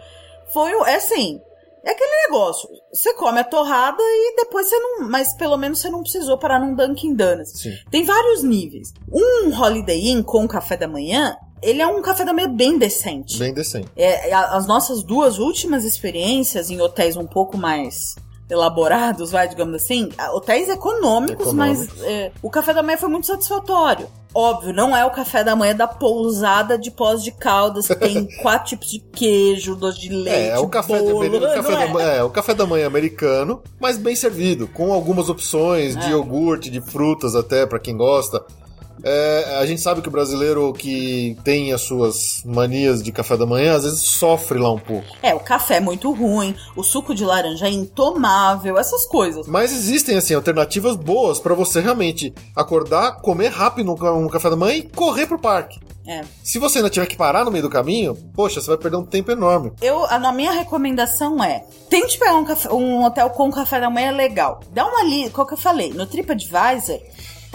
Foi 0.55 0.73
o- 0.73 0.85
é 0.85 0.95
assim, 0.95 1.41
é 1.83 1.91
aquele 1.91 2.27
negócio. 2.27 2.69
Você 2.93 3.13
come 3.15 3.39
a 3.39 3.43
torrada 3.43 4.01
e 4.01 4.35
depois 4.37 4.69
você 4.69 4.79
não, 4.79 5.09
mas 5.09 5.33
pelo 5.35 5.57
menos 5.57 5.79
você 5.81 5.89
não 5.89 6.01
precisou 6.01 6.37
parar 6.37 6.59
num 6.59 6.73
Dunkin' 6.73 7.13
Donuts. 7.13 7.59
Sim. 7.59 7.73
Tem 7.91 8.05
vários 8.05 8.41
níveis. 8.41 8.93
Um 9.11 9.49
Holiday 9.53 10.07
Inn 10.07 10.23
com 10.23 10.47
café 10.47 10.77
da 10.77 10.87
manhã, 10.87 11.35
ele 11.61 11.81
é 11.81 11.87
um 11.87 12.01
café 12.01 12.23
da 12.23 12.31
manhã 12.33 12.49
bem 12.49 12.77
decente. 12.77 13.37
Bem 13.37 13.53
decente. 13.53 13.89
É, 13.97 14.31
a- 14.33 14.55
as 14.55 14.65
nossas 14.65 15.03
duas 15.03 15.39
últimas 15.39 15.83
experiências 15.83 16.69
em 16.69 16.79
hotéis 16.79 17.17
um 17.17 17.27
pouco 17.27 17.57
mais 17.57 18.15
elaborados, 18.49 19.31
vai, 19.31 19.47
digamos 19.47 19.75
assim, 19.75 20.09
hotéis 20.33 20.69
econômicos, 20.69 21.47
Econômicos. 21.47 21.87
mas 21.97 22.03
é, 22.03 22.31
o 22.41 22.49
café 22.49 22.73
da 22.73 22.83
manhã 22.83 22.97
foi 22.97 23.09
muito 23.09 23.27
satisfatório. 23.27 24.07
Óbvio, 24.37 24.73
não 24.73 24.95
é 24.95 25.05
o 25.05 25.11
café 25.11 25.43
da 25.45 25.55
manhã 25.55 25.73
da 25.73 25.87
pousada 25.87 26.77
de 26.77 26.91
pós 26.91 27.23
de 27.23 27.31
caldas, 27.31 27.87
que 27.87 27.95
tem 27.95 28.27
quatro 28.43 28.67
tipos 28.69 28.91
de 28.91 28.99
queijo, 28.99 29.75
doce 29.75 29.99
de 30.01 30.09
leite, 30.09 30.29
É, 30.37 30.47
é 30.49 30.59
o 30.59 30.67
café, 30.67 30.99
bolo, 30.99 31.39
da, 31.39 31.47
o 31.51 31.53
café 31.55 31.71
da 31.71 31.83
é? 31.83 31.87
manhã, 31.87 32.07
é, 32.09 32.23
o 32.23 32.29
café 32.29 32.53
da 32.53 32.65
manhã 32.65 32.85
americano, 32.85 33.61
mas 33.79 33.97
bem 33.97 34.13
servido, 34.15 34.67
com 34.67 34.91
algumas 34.91 35.29
opções 35.29 35.95
de 35.95 36.05
É. 36.07 36.09
iogurte, 36.09 36.69
de 36.69 36.81
frutas 36.81 37.33
até, 37.33 37.65
pra 37.65 37.79
quem 37.79 37.95
gosta. 37.95 38.43
É, 39.03 39.57
a 39.59 39.65
gente 39.65 39.81
sabe 39.81 40.01
que 40.01 40.07
o 40.07 40.11
brasileiro 40.11 40.71
que 40.73 41.37
tem 41.43 41.73
as 41.73 41.81
suas 41.81 42.41
manias 42.45 43.03
de 43.03 43.11
café 43.11 43.35
da 43.37 43.45
manhã, 43.45 43.75
às 43.75 43.83
vezes 43.83 44.01
sofre 44.01 44.57
lá 44.59 44.71
um 44.71 44.79
pouco. 44.79 45.05
É, 45.21 45.33
o 45.33 45.39
café 45.39 45.77
é 45.77 45.79
muito 45.79 46.11
ruim, 46.11 46.55
o 46.75 46.83
suco 46.83 47.13
de 47.13 47.23
laranja 47.25 47.67
é 47.67 47.71
intomável, 47.71 48.77
essas 48.77 49.05
coisas. 49.05 49.47
Mas 49.47 49.71
existem, 49.71 50.17
assim, 50.17 50.33
alternativas 50.33 50.95
boas 50.95 51.39
pra 51.39 51.53
você 51.53 51.79
realmente 51.81 52.33
acordar, 52.55 53.17
comer 53.21 53.49
rápido 53.49 53.91
um 53.91 53.95
ca- 53.95 54.29
café 54.31 54.49
da 54.49 54.55
manhã 54.55 54.75
e 54.77 54.83
correr 54.83 55.27
pro 55.27 55.39
parque. 55.39 55.79
É. 56.07 56.21
Se 56.43 56.59
você 56.59 56.77
ainda 56.77 56.89
tiver 56.89 57.07
que 57.07 57.15
parar 57.17 57.43
no 57.43 57.49
meio 57.51 57.63
do 57.63 57.69
caminho, 57.69 58.15
poxa, 58.35 58.61
você 58.61 58.67
vai 58.67 58.77
perder 58.77 58.97
um 58.97 59.05
tempo 59.05 59.31
enorme. 59.31 59.71
Eu, 59.81 60.05
a, 60.05 60.15
a 60.17 60.31
minha 60.31 60.51
recomendação 60.51 61.43
é: 61.43 61.65
tente 61.89 62.19
pegar 62.19 62.35
um, 62.35 62.45
café- 62.45 62.71
um 62.71 63.03
hotel 63.03 63.27
com 63.31 63.49
café 63.51 63.79
da 63.79 63.89
manhã 63.89 64.11
legal. 64.11 64.59
Dá 64.71 64.85
uma 64.85 64.99
ali, 64.99 65.31
qual 65.31 65.47
que 65.47 65.53
eu 65.53 65.57
falei? 65.57 65.89
No 65.93 66.05
TripAdvisor, 66.05 66.99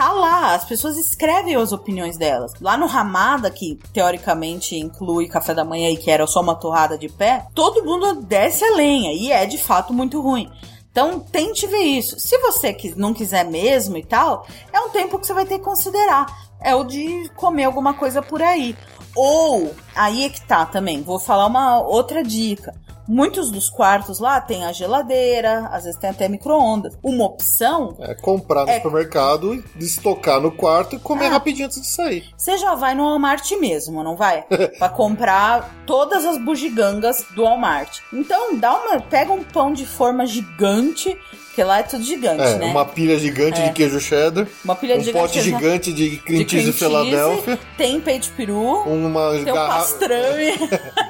tá 0.01 0.13
lá, 0.13 0.55
as 0.55 0.65
pessoas 0.65 0.97
escrevem 0.97 1.55
as 1.57 1.73
opiniões 1.73 2.17
delas. 2.17 2.55
Lá 2.59 2.75
no 2.75 2.87
Ramada, 2.87 3.51
que 3.51 3.79
teoricamente 3.93 4.75
inclui 4.75 5.29
café 5.29 5.53
da 5.53 5.63
manhã 5.63 5.91
e 5.91 5.97
que 5.99 6.11
era 6.11 6.27
só 6.27 6.41
uma 6.41 6.55
torrada 6.55 6.97
de 6.97 7.07
pé, 7.07 7.47
todo 7.55 7.85
mundo 7.85 8.23
desce 8.23 8.65
a 8.65 8.77
lenha 8.77 9.13
e 9.13 9.31
é 9.31 9.45
de 9.45 9.59
fato 9.59 9.93
muito 9.93 10.19
ruim. 10.19 10.51
Então 10.91 11.21
tente 11.21 11.67
ver 11.67 11.83
isso. 11.83 12.19
Se 12.19 12.39
você 12.39 12.75
não 12.97 13.13
quiser 13.13 13.45
mesmo 13.45 13.99
e 13.99 14.03
tal, 14.03 14.47
é 14.73 14.81
um 14.81 14.89
tempo 14.89 15.19
que 15.19 15.27
você 15.27 15.35
vai 15.35 15.45
ter 15.45 15.59
que 15.59 15.65
considerar. 15.67 16.49
É 16.63 16.75
o 16.75 16.83
de 16.83 17.31
comer 17.37 17.65
alguma 17.65 17.93
coisa 17.93 18.23
por 18.23 18.41
aí. 18.41 18.75
Ou, 19.15 19.71
aí 19.95 20.25
é 20.25 20.31
que 20.31 20.41
tá 20.41 20.65
também, 20.65 21.03
vou 21.03 21.19
falar 21.19 21.45
uma 21.45 21.79
outra 21.79 22.23
dica. 22.23 22.75
Muitos 23.13 23.51
dos 23.51 23.69
quartos 23.69 24.21
lá 24.21 24.41
tem 24.41 24.65
a 24.65 24.71
geladeira, 24.71 25.69
às 25.73 25.83
vezes 25.83 25.99
tem 25.99 26.11
até 26.11 26.29
micro-ondas. 26.29 26.97
Uma 27.03 27.25
opção, 27.25 27.97
É 27.99 28.15
comprar 28.15 28.65
no 28.65 28.71
É. 28.71 28.77
supermercado, 28.77 29.65
estocar 29.81 30.41
no 30.41 30.53
quarto 30.53 30.95
e 30.95 30.99
comer 31.01 31.27
Ah. 31.27 31.31
rapidinho 31.31 31.67
antes 31.67 31.81
de 31.83 31.89
sair. 31.89 32.25
você 32.37 32.57
já 32.57 32.77
vai 32.77 32.95
no 32.95 33.03
Walmart 33.03 33.51
mesmo, 33.59 34.05
não 34.05 34.15
vai? 34.17 34.45
Pra 34.79 34.89
comprar 34.89 35.69
todas 35.85 36.25
as 36.25 36.39
bugigangas 36.39 37.25
do 37.35 37.43
Walmart. 37.43 37.99
Então, 38.13 38.57
dá 38.57 38.73
uma, 38.79 39.01
pega 39.01 39.33
um 39.33 39.43
pão 39.43 39.73
de 39.73 39.85
forma 39.85 40.25
gigante, 40.25 41.17
porque 41.47 41.65
lá 41.65 41.81
é 41.81 41.83
tudo 41.83 42.05
gigante, 42.05 42.43
É, 42.45 42.59
né? 42.59 42.67
uma 42.67 42.85
pilha 42.85 43.19
gigante 43.19 43.61
É. 43.61 43.67
de 43.69 43.73
queijo 43.73 43.99
cheddar, 43.99 44.47
Uma 44.65 44.77
pilha 44.77 44.97
um 44.97 45.01
gigante 45.01 45.21
pote 45.21 45.35
de- 45.39 45.43
gigante 45.51 45.93
de 45.93 46.17
cream 46.19 46.45
de 46.45 46.49
cheese 46.51 46.73
Philadelphia, 46.73 47.59
tem 47.77 48.01
peito 48.01 48.31
peru, 48.37 48.83
uma 48.85 49.33
tem 49.33 49.45
garra- 49.47 49.79
pastrame. 49.79 50.53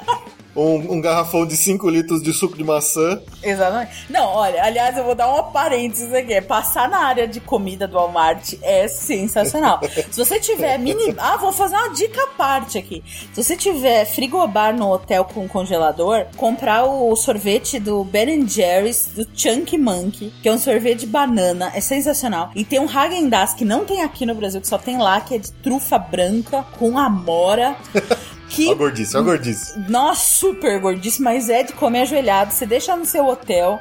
um, 0.55 0.95
um 0.95 1.01
garrafão 1.01 1.47
de 1.47 1.57
5 1.57 1.89
litros 1.89 2.23
de 2.23 2.33
suco 2.33 2.57
de 2.57 2.65
maçã. 2.65 3.21
Exatamente. 3.43 4.07
Não, 4.11 4.27
olha, 4.27 4.63
aliás, 4.63 4.97
eu 4.97 5.05
vou 5.05 5.15
dar 5.15 5.29
uma 5.29 5.45
parênteses 5.45 6.13
aqui. 6.13 6.41
Passar 6.41 6.89
na 6.89 6.99
área 6.99 7.27
de 7.27 7.41
comida 7.41 7.87
do 7.87 7.95
Walmart 7.95 8.55
é 8.63 8.89
sensacional. 8.89 9.81
Se 10.11 10.17
você 10.17 10.41
tiver 10.41 10.79
mini. 10.81 11.15
Ah, 11.19 11.37
vou 11.37 11.53
fazer 11.53 11.77
uma 11.77 11.91
dica 11.91 12.23
à 12.23 12.27
parte 12.29 12.79
aqui. 12.79 13.03
Se 13.33 13.43
você 13.43 13.57
tiver 13.57 14.05
frigobar 14.05 14.77
no 14.77 14.91
hotel 14.91 15.25
com 15.25 15.49
congelador, 15.49 16.27
comprar 16.37 16.85
o 16.85 17.15
sorvete 17.17 17.79
do 17.79 18.05
Ben 18.05 18.47
Jerry's, 18.49 19.11
do 19.15 19.27
Chunky 19.35 19.79
Monkey, 19.79 20.33
que 20.43 20.49
é 20.49 20.53
um 20.53 20.59
sorvete 20.59 21.01
de 21.01 21.07
banana, 21.07 21.71
é 21.75 21.81
sensacional. 21.81 22.51
E 22.55 22.65
tem 22.65 22.79
um 22.79 22.87
Häagen-Dazs 22.87 23.55
que 23.55 23.65
não 23.65 23.85
tem 23.85 24.03
aqui 24.03 24.27
no 24.27 24.35
Brasil, 24.35 24.61
que 24.61 24.69
só 24.69 24.79
tem 24.79 24.99
lá, 24.99 25.21
que 25.21 25.35
é 25.35 25.39
de 25.39 25.53
trufa 25.53 25.99
branca 25.99 26.65
com 26.79 26.99
amora. 26.99 27.77
Que 28.51 28.71
A 28.71 28.75
gordice, 28.75 29.17
a 29.17 29.21
gordice. 29.21 29.79
nossa, 29.89 30.21
super 30.39 30.79
gordíssimo, 30.81 31.25
mas 31.25 31.49
é 31.49 31.63
de 31.63 31.73
comer 31.73 32.03
ajoelhado. 32.03 32.53
Você 32.53 32.67
deixa 32.67 32.97
no 32.97 33.07
seu 33.07 33.27
hotel, 33.27 33.81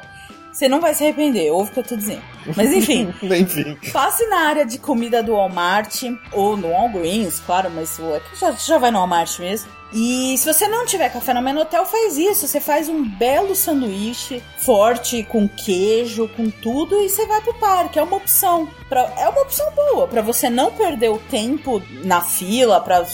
você 0.52 0.68
não 0.68 0.80
vai 0.80 0.94
se 0.94 1.02
arrepender, 1.04 1.50
ouve 1.52 1.70
o 1.70 1.74
que 1.74 1.80
eu 1.80 1.84
tô 1.84 1.96
dizendo. 1.96 2.22
Mas 2.56 2.72
enfim, 2.72 3.12
Enfim. 3.22 3.76
passe 3.92 4.24
na 4.28 4.46
área 4.48 4.64
de 4.64 4.78
comida 4.78 5.22
do 5.22 5.32
Walmart, 5.32 6.02
ou 6.32 6.56
no 6.56 6.68
Walgreens, 6.70 7.40
claro, 7.44 7.70
mas 7.74 7.98
já, 8.40 8.52
já 8.52 8.78
vai 8.78 8.90
no 8.90 8.98
Walmart 8.98 9.38
mesmo. 9.40 9.68
E 9.92 10.38
se 10.38 10.46
você 10.46 10.68
não 10.68 10.86
tiver 10.86 11.08
café 11.08 11.34
no 11.34 11.40
no 11.40 11.60
hotel, 11.62 11.84
faz 11.84 12.16
isso. 12.16 12.46
Você 12.46 12.60
faz 12.60 12.88
um 12.88 13.02
belo 13.04 13.56
sanduíche 13.56 14.40
forte, 14.58 15.24
com 15.24 15.48
queijo, 15.48 16.28
com 16.36 16.48
tudo, 16.48 17.00
e 17.00 17.08
você 17.08 17.26
vai 17.26 17.40
pro 17.40 17.54
parque. 17.54 17.98
É 17.98 18.02
uma 18.04 18.16
opção. 18.16 18.68
Pra, 18.88 19.12
é 19.18 19.28
uma 19.28 19.42
opção 19.42 19.66
boa, 19.74 20.06
pra 20.06 20.22
você 20.22 20.48
não 20.48 20.70
perder 20.70 21.08
o 21.08 21.18
tempo 21.18 21.82
na 22.04 22.20
fila, 22.20 22.80
pra... 22.80 23.04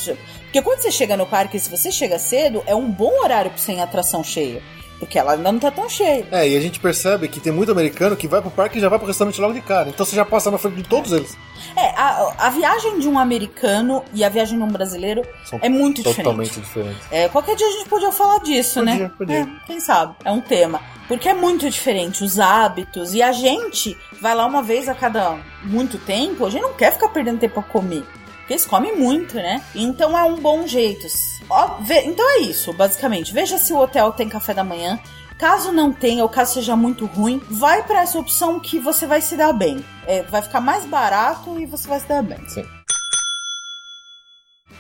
Porque 0.47 0.63
quando 0.63 0.81
você 0.81 0.91
chega 0.91 1.17
no 1.17 1.27
parque, 1.27 1.59
se 1.59 1.69
você 1.69 1.93
chega 1.93 2.19
cedo, 2.19 2.63
é 2.67 2.75
um 2.75 2.91
bom 2.91 3.13
horário 3.23 3.51
pra 3.51 3.59
você 3.59 3.73
ir 3.73 3.77
em 3.77 3.83
atração 3.83 4.25
cheia. 4.25 4.63
Porque 4.99 5.19
ela 5.19 5.33
ainda 5.33 5.53
não 5.53 5.59
tá 5.59 5.71
tão 5.71 5.91
cheia. 5.91 6.27
É, 6.33 6.49
e 6.49 6.57
a 6.57 6.61
gente 6.61 6.81
percebe 6.81 7.29
que 7.29 7.39
tem 7.39 7.53
muito 7.53 7.71
americano 7.71 8.17
que 8.17 8.27
vai 8.27 8.41
pro 8.41 8.51
parque 8.51 8.79
e 8.79 8.81
já 8.81 8.89
vai 8.89 8.99
pro 8.99 9.07
restaurante 9.07 9.39
logo 9.39 9.53
de 9.53 9.61
cara. 9.61 9.91
Então 9.91 10.07
você 10.07 10.17
já 10.17 10.25
passa 10.25 10.51
na 10.51 10.57
frente 10.57 10.77
de 10.77 10.85
todos 10.85 11.13
eles. 11.13 11.37
É, 11.77 11.89
a, 11.91 12.33
a 12.39 12.49
viagem 12.51 12.99
de 12.99 13.07
um 13.07 13.19
americano 13.19 14.03
e 14.15 14.25
a 14.25 14.31
viagem 14.31 14.57
de 14.57 14.65
um 14.65 14.69
brasileiro 14.69 15.23
São 15.45 15.59
é 15.61 15.69
muito 15.69 15.97
diferente. 15.97 16.17
Totalmente 16.17 16.61
diferentes. 16.61 17.03
É, 17.11 17.29
qualquer 17.29 17.57
dia 17.57 17.67
a 17.67 17.71
gente 17.73 17.89
podia 17.91 18.11
falar 18.11 18.39
disso, 18.39 18.81
Podia, 18.81 18.95
né? 18.95 19.11
podia. 19.19 19.37
É, 19.41 19.47
quem 19.67 19.81
sabe? 19.81 20.15
É 20.25 20.33
um 20.33 20.41
tema. 20.41 20.81
Porque 21.07 21.29
é 21.29 21.35
muito 21.35 21.69
diferente 21.69 22.25
os 22.25 22.41
hábitos. 22.41 23.13
E 23.13 23.23
a 23.23 23.33
gente 23.33 23.95
vai 24.23 24.35
lá 24.35 24.47
uma 24.47 24.63
vez 24.63 24.89
a 24.89 24.95
cada 24.95 25.37
muito 25.63 25.99
tempo, 25.99 26.47
a 26.47 26.51
gente 26.51 26.63
não 26.63 26.73
quer 26.73 26.93
ficar 26.93 27.09
perdendo 27.11 27.39
tempo 27.39 27.61
a 27.61 27.63
comer. 27.63 28.03
Porque 28.47 28.53
eles 28.53 28.65
comem 28.65 28.97
muito, 28.97 29.35
né? 29.35 29.61
Então 29.75 30.17
é 30.17 30.23
um 30.23 30.37
bom 30.37 30.69
jeito. 30.69 31.05
Ó, 31.51 31.79
vê- 31.81 32.05
então 32.05 32.25
é 32.31 32.39
isso, 32.43 32.73
basicamente. 32.73 33.35
Veja 33.35 33.59
se 33.59 33.73
o 33.73 33.79
hotel 33.79 34.13
tem 34.13 34.29
café 34.29 34.55
da 34.55 34.63
manhã. 34.63 35.01
Caso 35.37 35.73
não 35.73 35.93
tenha, 35.93 36.23
ou 36.23 36.29
caso 36.29 36.55
seja 36.55 36.77
muito 36.77 37.07
ruim, 37.07 37.43
vai 37.51 37.83
para 37.83 38.01
essa 38.03 38.19
opção 38.19 38.59
que 38.61 38.79
você 38.79 39.05
vai 39.05 39.21
se 39.21 39.37
dar 39.37 39.53
bem. 39.53 39.85
É, 40.07 40.23
vai 40.23 40.41
ficar 40.43 40.61
mais 40.61 40.85
barato 40.87 41.59
e 41.59 41.67
você 41.67 41.89
vai 41.89 41.99
se 41.99 42.07
dar 42.07 42.23
bem. 42.23 42.39
Sim. 42.49 42.65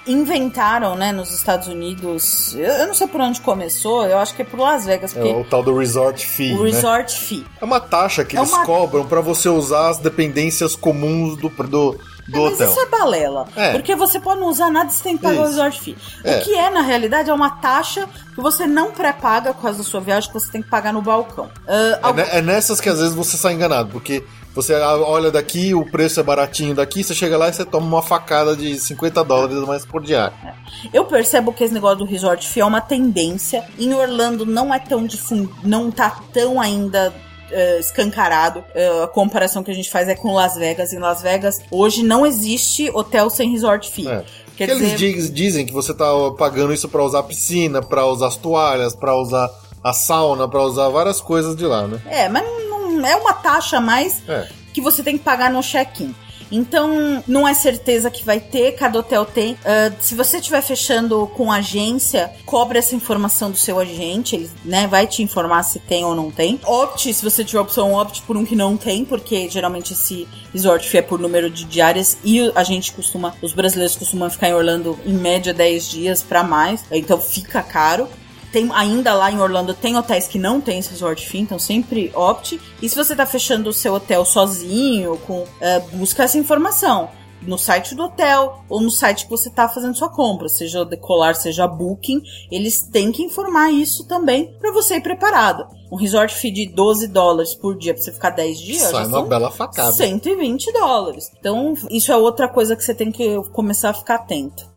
Inventaram, 0.07 0.95
né, 0.95 1.13
nos 1.13 1.33
Estados 1.33 1.69
Unidos. 1.69 2.55
Eu, 2.55 2.67
eu 2.73 2.87
não 2.87 2.95
sei 2.95 3.07
por 3.07 3.21
onde 3.21 3.41
começou, 3.41 4.07
eu 4.07 4.19
acho 4.19 4.35
que 4.35 4.43
é 4.43 4.45
por 4.45 4.61
Las 4.61 4.85
Vegas, 4.87 5.17
É 5.17 5.23
o 5.23 5.45
tal 5.45 5.63
do 5.63 5.77
resort 5.77 6.27
fee, 6.27 6.53
o 6.55 6.63
né? 6.65 6.71
resort 6.71 7.19
fee. 7.19 7.47
É 7.61 7.65
uma 7.65 7.81
taxa 7.81 8.25
que 8.25 8.37
É 8.37 8.41
eles 8.41 8.53
uma- 8.53 8.65
cobram 8.65 9.05
pra 9.07 9.21
você 9.21 9.49
usar 9.49 9.89
as 9.91 9.99
dependências 9.99 10.77
comuns 10.77 11.37
do, 11.37 11.49
do, 11.49 11.67
do 11.69 11.99
Mas 12.29 12.55
hotel. 12.55 12.71
isso 12.71 12.81
é 12.81 12.87
balela. 12.87 13.47
É. 13.57 13.73
Porque 13.73 13.95
você 13.97 14.21
pode 14.21 14.41
não 14.41 14.49
usar 14.49 14.71
nada 14.71 14.91
e 14.91 14.93
você 14.93 15.03
tem 15.03 15.17
que 15.17 15.23
pagar 15.23 15.41
o 15.41 15.43
Isso. 15.43 15.51
resort 15.57 15.81
fee. 15.81 15.97
É. 16.25 16.39
O 16.39 16.45
que 16.45 16.55
é, 16.55 16.71
na 16.71 16.83
realidade, 16.83 17.29
é 17.31 17.35
uma 17.35 17.51
taxa 17.51 18.09
que 18.35 18.41
você 18.41 18.67
não 18.67 18.91
pré-paga 18.93 19.53
por 19.55 19.63
causa 19.63 19.79
da 19.79 19.85
sua 19.85 20.01
viagem, 20.01 20.29
que 20.31 20.35
você 20.39 20.51
tem 20.51 20.63
que 20.63 20.69
pagar 20.71 20.93
no 20.93 21.03
balcão. 21.03 21.49
Ah, 21.67 21.73
É, 21.75 21.99
algu- 22.03 22.21
ne- 22.21 22.29
é 22.31 22.43
nessas 22.43 22.81
que 22.81 22.89
às 22.89 22.99
vezes 23.01 23.15
você 23.15 23.37
sai 23.37 23.55
enganado, 23.55 23.89
porque 23.91 24.25
você 24.57 24.75
olha 24.75 25.31
daqui, 25.31 25.73
o 25.75 25.85
preço 25.89 26.19
é 26.19 26.23
baratinho 26.23 26.75
daqui, 26.75 27.05
você 27.05 27.15
chega 27.15 27.37
lá 27.39 27.49
e 27.49 27.53
você 27.53 27.65
toma 27.65 27.87
uma 27.87 28.03
facada 28.03 28.57
de 28.57 28.77
50 28.79 29.23
dólares 29.23 29.57
mais 29.59 29.85
por 29.87 30.03
diário. 30.03 30.37
Eu 30.93 31.05
percebo 31.05 31.53
que 31.53 31.63
esse 31.63 31.73
negócio 31.75 31.99
do 31.99 32.05
resort 32.05 32.49
fee 32.49 32.61
é 32.63 32.65
uma 32.65 32.81
tendência. 32.81 33.65
Em 33.79 33.95
Orlando 33.95 34.45
não 34.45 34.75
é 34.75 34.79
tão 34.81 35.07
difundido, 35.07 35.55
não 35.63 35.91
tá 35.91 36.19
tão 36.33 36.61
ainda 36.61 37.13
eh, 37.51 37.79
escancarado. 37.79 38.65
Eh, 38.75 39.03
a 39.05 39.07
comparação 39.07 39.63
que 39.63 39.71
a 39.71 39.75
gente 39.75 39.91
faz 39.91 40.09
é 40.09 40.15
com 40.15 40.33
Las 40.35 40.57
Vegas. 40.57 40.93
Em 40.93 40.99
Las 40.99 41.23
Vegas, 41.23 41.61
hoje 41.71 42.03
não 42.03 42.27
existe 42.27 42.91
hotel 42.93 43.31
sem 43.31 43.51
resort 43.53 43.91
fee. 43.91 44.09
É. 44.09 44.25
Quer 44.57 44.69
Porque 44.69 44.85
dizer, 44.85 45.05
eles 45.07 45.25
diz- 45.27 45.31
dizem 45.33 45.67
que 45.67 45.73
você 45.73 45.93
tá 45.93 46.07
pagando 46.39 46.73
isso 46.73 46.89
pra 46.89 47.03
usar 47.05 47.19
a 47.19 47.23
piscina, 47.23 47.83
pra 47.83 48.07
usar 48.07 48.29
as 48.29 48.37
toalhas, 48.37 48.97
pra 48.97 49.15
usar 49.15 49.51
a 49.85 49.93
sauna, 49.93 50.49
para 50.49 50.63
usar 50.63 50.89
várias 50.89 51.21
coisas 51.21 51.55
de 51.55 51.67
lá, 51.67 51.87
né? 51.87 52.01
É, 52.07 52.29
mas 52.29 52.43
não 52.69 52.76
é 53.07 53.17
uma 53.17 53.33
taxa 53.33 53.79
a 53.79 53.81
mais 53.81 54.23
É. 54.29 54.49
que 54.73 54.81
você 54.81 55.03
tem 55.03 55.17
que 55.17 55.25
pagar 55.25 55.51
no 55.51 55.63
check-in. 55.63 56.15
Então, 56.51 57.25
não 57.27 57.47
é 57.47 57.53
certeza 57.53 58.09
que 58.11 58.25
vai 58.25 58.39
ter, 58.39 58.73
cada 58.77 58.99
hotel 58.99 59.25
tem. 59.25 59.59
Ah, 59.65 59.91
se 59.99 60.15
você 60.15 60.39
estiver 60.39 60.63
fechando 60.63 61.27
com 61.35 61.51
agência, 61.51 62.31
cobre 62.45 62.79
essa 62.79 62.95
informação 62.95 63.51
do 63.51 63.57
seu 63.57 63.81
agente, 63.81 64.37
ele 64.37 64.51
né, 64.65 64.87
vai 64.87 65.07
te 65.09 65.25
informar 65.25 65.65
se 65.65 65.81
tem 65.81 66.05
ou 66.05 66.15
não 66.15 66.31
tem. 66.31 66.61
Opte, 66.65 67.13
se 67.13 67.25
você 67.25 67.45
tiver 67.45 67.59
opção, 67.61 67.95
opte 67.95 68.23
por 68.23 68.37
um 68.37 68.45
que 68.45 68.55
não 68.55 68.77
tem, 68.77 69.05
porque 69.05 69.49
geralmente 69.49 69.93
esse 69.93 70.29
resort 70.53 70.97
é 70.97 71.03
por 71.03 71.19
número 71.19 71.51
de 71.51 71.65
diárias 71.65 72.17
e 72.23 72.53
a 72.55 72.63
gente 72.63 72.93
costuma, 72.93 73.35
os 73.43 73.53
brasileiros 73.53 73.97
costumam 73.97 74.31
ficar 74.31 74.49
em 74.49 74.55
Orlando 74.55 74.97
em 75.05 75.15
média 75.15 75.53
10 75.53 75.89
dias 75.89 76.23
pra 76.23 76.45
mais, 76.45 76.85
então 76.93 77.21
fica 77.21 77.61
caro. 77.61 78.09
Tem, 78.57 78.71
ainda 78.73 79.13
lá 79.13 79.31
em 79.31 79.39
Orlando 79.39 79.75
tem 79.75 79.99
hotéis 79.99 80.27
que 80.27 80.39
não 80.39 80.63
tem 80.63 80.79
esse 80.79 80.89
resort 80.89 81.27
fee, 81.27 81.43
então 81.43 81.59
sempre 81.59 82.11
opte. 82.15 82.59
E 82.81 82.89
se 82.89 82.97
você 82.97 83.15
tá 83.15 83.27
fechando 83.27 83.69
o 83.69 83.73
seu 83.73 83.93
hotel 83.93 84.25
sozinho, 84.25 85.19
com 85.27 85.45
eh, 85.61 85.79
busca 85.93 86.23
essa 86.23 86.39
informação 86.39 87.11
no 87.43 87.59
site 87.59 87.95
do 87.95 88.05
hotel 88.05 88.65
ou 88.67 88.81
no 88.81 88.91
site 88.91 89.25
que 89.25 89.31
você 89.31 89.51
tá 89.51 89.69
fazendo 89.69 89.95
sua 89.95 90.09
compra, 90.09 90.49
seja 90.49 90.87
Decolar, 90.87 91.35
seja 91.35 91.69
Booking, 91.69 92.23
eles 92.51 92.81
têm 92.81 93.13
que 93.13 93.23
informar 93.23 93.71
isso 93.71 94.09
também 94.09 94.57
para 94.59 94.73
você 94.73 94.97
ir 94.97 95.03
preparado. 95.03 95.67
Um 95.93 95.97
resort 95.97 96.35
fee 96.35 96.51
de 96.51 96.67
12 96.67 97.09
dólares 97.09 97.55
por 97.55 97.77
dia 97.77 97.93
pra 97.93 98.03
você 98.03 98.11
ficar 98.11 98.31
10 98.31 98.59
dias, 98.59 98.83
Sai 98.85 99.05
já 99.05 99.07
uma 99.07 99.27
bela 99.27 99.51
facada. 99.51 99.93
120 99.93 100.73
dólares. 100.73 101.31
Então, 101.39 101.75
isso 101.91 102.11
é 102.11 102.17
outra 102.17 102.49
coisa 102.49 102.75
que 102.75 102.83
você 102.83 102.95
tem 102.95 103.13
que 103.13 103.37
começar 103.53 103.91
a 103.91 103.95
ficar 103.95 104.15
atento. 104.15 104.75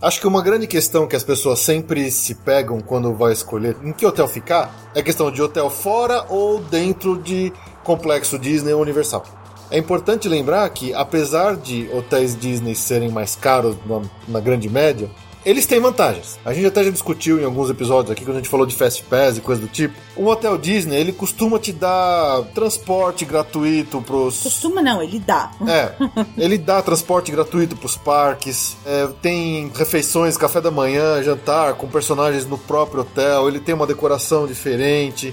Acho 0.00 0.20
que 0.20 0.26
uma 0.26 0.42
grande 0.42 0.66
questão 0.66 1.06
que 1.06 1.16
as 1.16 1.24
pessoas 1.24 1.60
sempre 1.60 2.10
se 2.10 2.34
pegam 2.34 2.80
quando 2.80 3.14
vai 3.14 3.32
escolher 3.32 3.74
em 3.82 3.92
que 3.94 4.04
hotel 4.04 4.28
ficar 4.28 4.90
é 4.94 5.02
questão 5.02 5.30
de 5.30 5.40
hotel 5.40 5.70
fora 5.70 6.26
ou 6.28 6.60
dentro 6.60 7.16
de 7.16 7.50
complexo 7.82 8.38
Disney 8.38 8.74
ou 8.74 8.82
Universal. 8.82 9.24
É 9.70 9.78
importante 9.78 10.28
lembrar 10.28 10.68
que, 10.68 10.92
apesar 10.92 11.56
de 11.56 11.88
hotéis 11.92 12.38
Disney 12.38 12.74
serem 12.74 13.08
mais 13.08 13.34
caros 13.34 13.74
na, 13.86 14.02
na 14.28 14.38
grande 14.38 14.68
média, 14.68 15.10
eles 15.46 15.64
têm 15.64 15.80
vantagens. 15.80 16.38
A 16.44 16.52
gente 16.52 16.66
até 16.66 16.82
já 16.84 16.90
discutiu 16.90 17.40
em 17.40 17.44
alguns 17.44 17.70
episódios 17.70 18.10
aqui, 18.10 18.24
quando 18.24 18.36
a 18.36 18.40
gente 18.40 18.48
falou 18.50 18.66
de 18.66 18.74
Fast 18.74 19.02
Pass 19.04 19.38
e 19.38 19.40
coisa 19.40 19.60
do 19.62 19.68
tipo. 19.68 19.94
Um 20.16 20.26
hotel 20.26 20.58
Disney, 20.58 20.96
ele 20.96 21.12
costuma 21.12 21.58
te 21.58 21.72
dar 21.72 22.42
transporte 22.54 23.24
gratuito 23.24 24.02
pros... 24.02 24.42
Costuma 24.42 24.82
não, 24.82 25.00
ele 25.02 25.20
dá. 25.20 25.52
É, 25.68 25.92
ele 26.36 26.58
dá 26.58 26.82
transporte 26.82 27.30
gratuito 27.30 27.76
pros 27.76 27.96
parques, 27.96 28.76
é, 28.84 29.08
tem 29.22 29.70
refeições, 29.74 30.36
café 30.36 30.60
da 30.60 30.70
manhã, 30.70 31.22
jantar 31.22 31.74
com 31.74 31.86
personagens 31.86 32.44
no 32.44 32.58
próprio 32.58 33.02
hotel, 33.02 33.48
ele 33.48 33.60
tem 33.60 33.74
uma 33.74 33.86
decoração 33.86 34.46
diferente. 34.46 35.32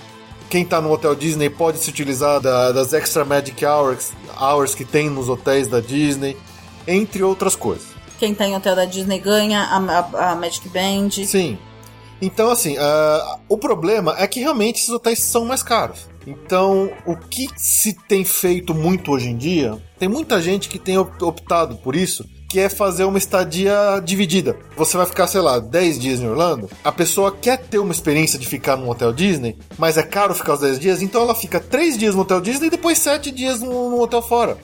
Quem 0.49 0.64
tá 0.64 0.80
no 0.80 0.91
hotel 0.91 1.16
Disney 1.16 1.49
pode 1.49 1.80
se 1.80 1.89
utilizar 1.89 2.39
da- 2.39 2.72
das 2.72 2.93
Extra 2.93 3.26
Magic 3.26 3.66
Hours, 3.66 4.11
hours 4.39 4.76
que 4.76 4.86
tem 4.86 5.09
nos 5.09 5.28
hotéis 5.28 5.68
da 5.68 5.80
Disney, 5.80 6.38
entre 6.88 7.24
outras 7.24 7.55
coisas. 7.55 7.93
Quem 8.24 8.34
tá 8.34 8.47
em 8.47 8.55
hotel 8.55 8.74
da 8.74 8.86
Disney 8.86 9.19
ganha 9.19 9.59
a, 9.63 9.78
a- 9.78 10.32
a 10.32 10.36
Magic 10.38 10.69
Band. 10.69 11.09
Sim. 11.26 11.57
Então, 12.21 12.49
assim, 12.49 12.78
ah, 12.80 13.38
o 13.49 13.57
problema 13.57 14.15
é 14.17 14.26
que 14.26 14.39
realmente 14.39 14.78
esses 14.78 14.88
hotéis 14.88 15.19
são 15.21 15.43
mais 15.43 15.61
caros. 15.61 16.07
Então, 16.26 16.89
o 17.05 17.17
que 17.17 17.49
se 17.57 17.91
tem 18.07 18.24
feito 18.24 18.74
muito 18.74 19.11
hoje 19.11 19.28
em 19.28 19.36
dia, 19.36 19.78
tem 19.99 20.07
muita 20.07 20.41
gente 20.41 20.69
que 20.69 20.80
tem 20.80 20.97
op- 20.97 21.21
optado 21.21 21.76
por 21.76 21.97
isso, 21.97 22.24
que 22.49 22.61
é 22.61 22.69
fazer 22.69 23.03
uma 23.03 23.17
estadia 23.17 24.01
dividida. 24.01 24.55
Você 24.78 24.95
vai 24.95 25.05
ficar, 25.05 25.28
sei 25.28 25.41
lá, 25.41 25.59
10 25.59 25.99
dias 25.99 26.21
em 26.21 26.30
Orlando, 26.30 26.69
a 26.82 26.93
pessoa 26.93 27.30
quer 27.30 27.57
ter 27.57 27.78
uma 27.80 27.91
experiência 27.91 28.39
de 28.39 28.47
ficar 28.47 28.78
num 28.78 28.89
hotel 28.89 29.11
Disney, 29.11 29.57
mas 29.78 29.97
é 29.97 30.03
caro 30.03 30.34
ficar 30.34 30.53
os 30.53 30.61
10 30.61 30.80
dias, 30.80 31.01
então 31.01 31.24
ela 31.24 31.36
fica 31.36 31.59
3 31.59 31.97
dias 31.97 32.15
no 32.15 32.21
hotel 32.21 32.39
Disney 32.39 32.67
e 32.67 32.71
depois 32.71 32.97
7 32.99 33.32
dias 33.32 33.59
num, 33.59 33.89
num 33.89 33.99
hotel 33.99 34.21
fora. 34.21 34.57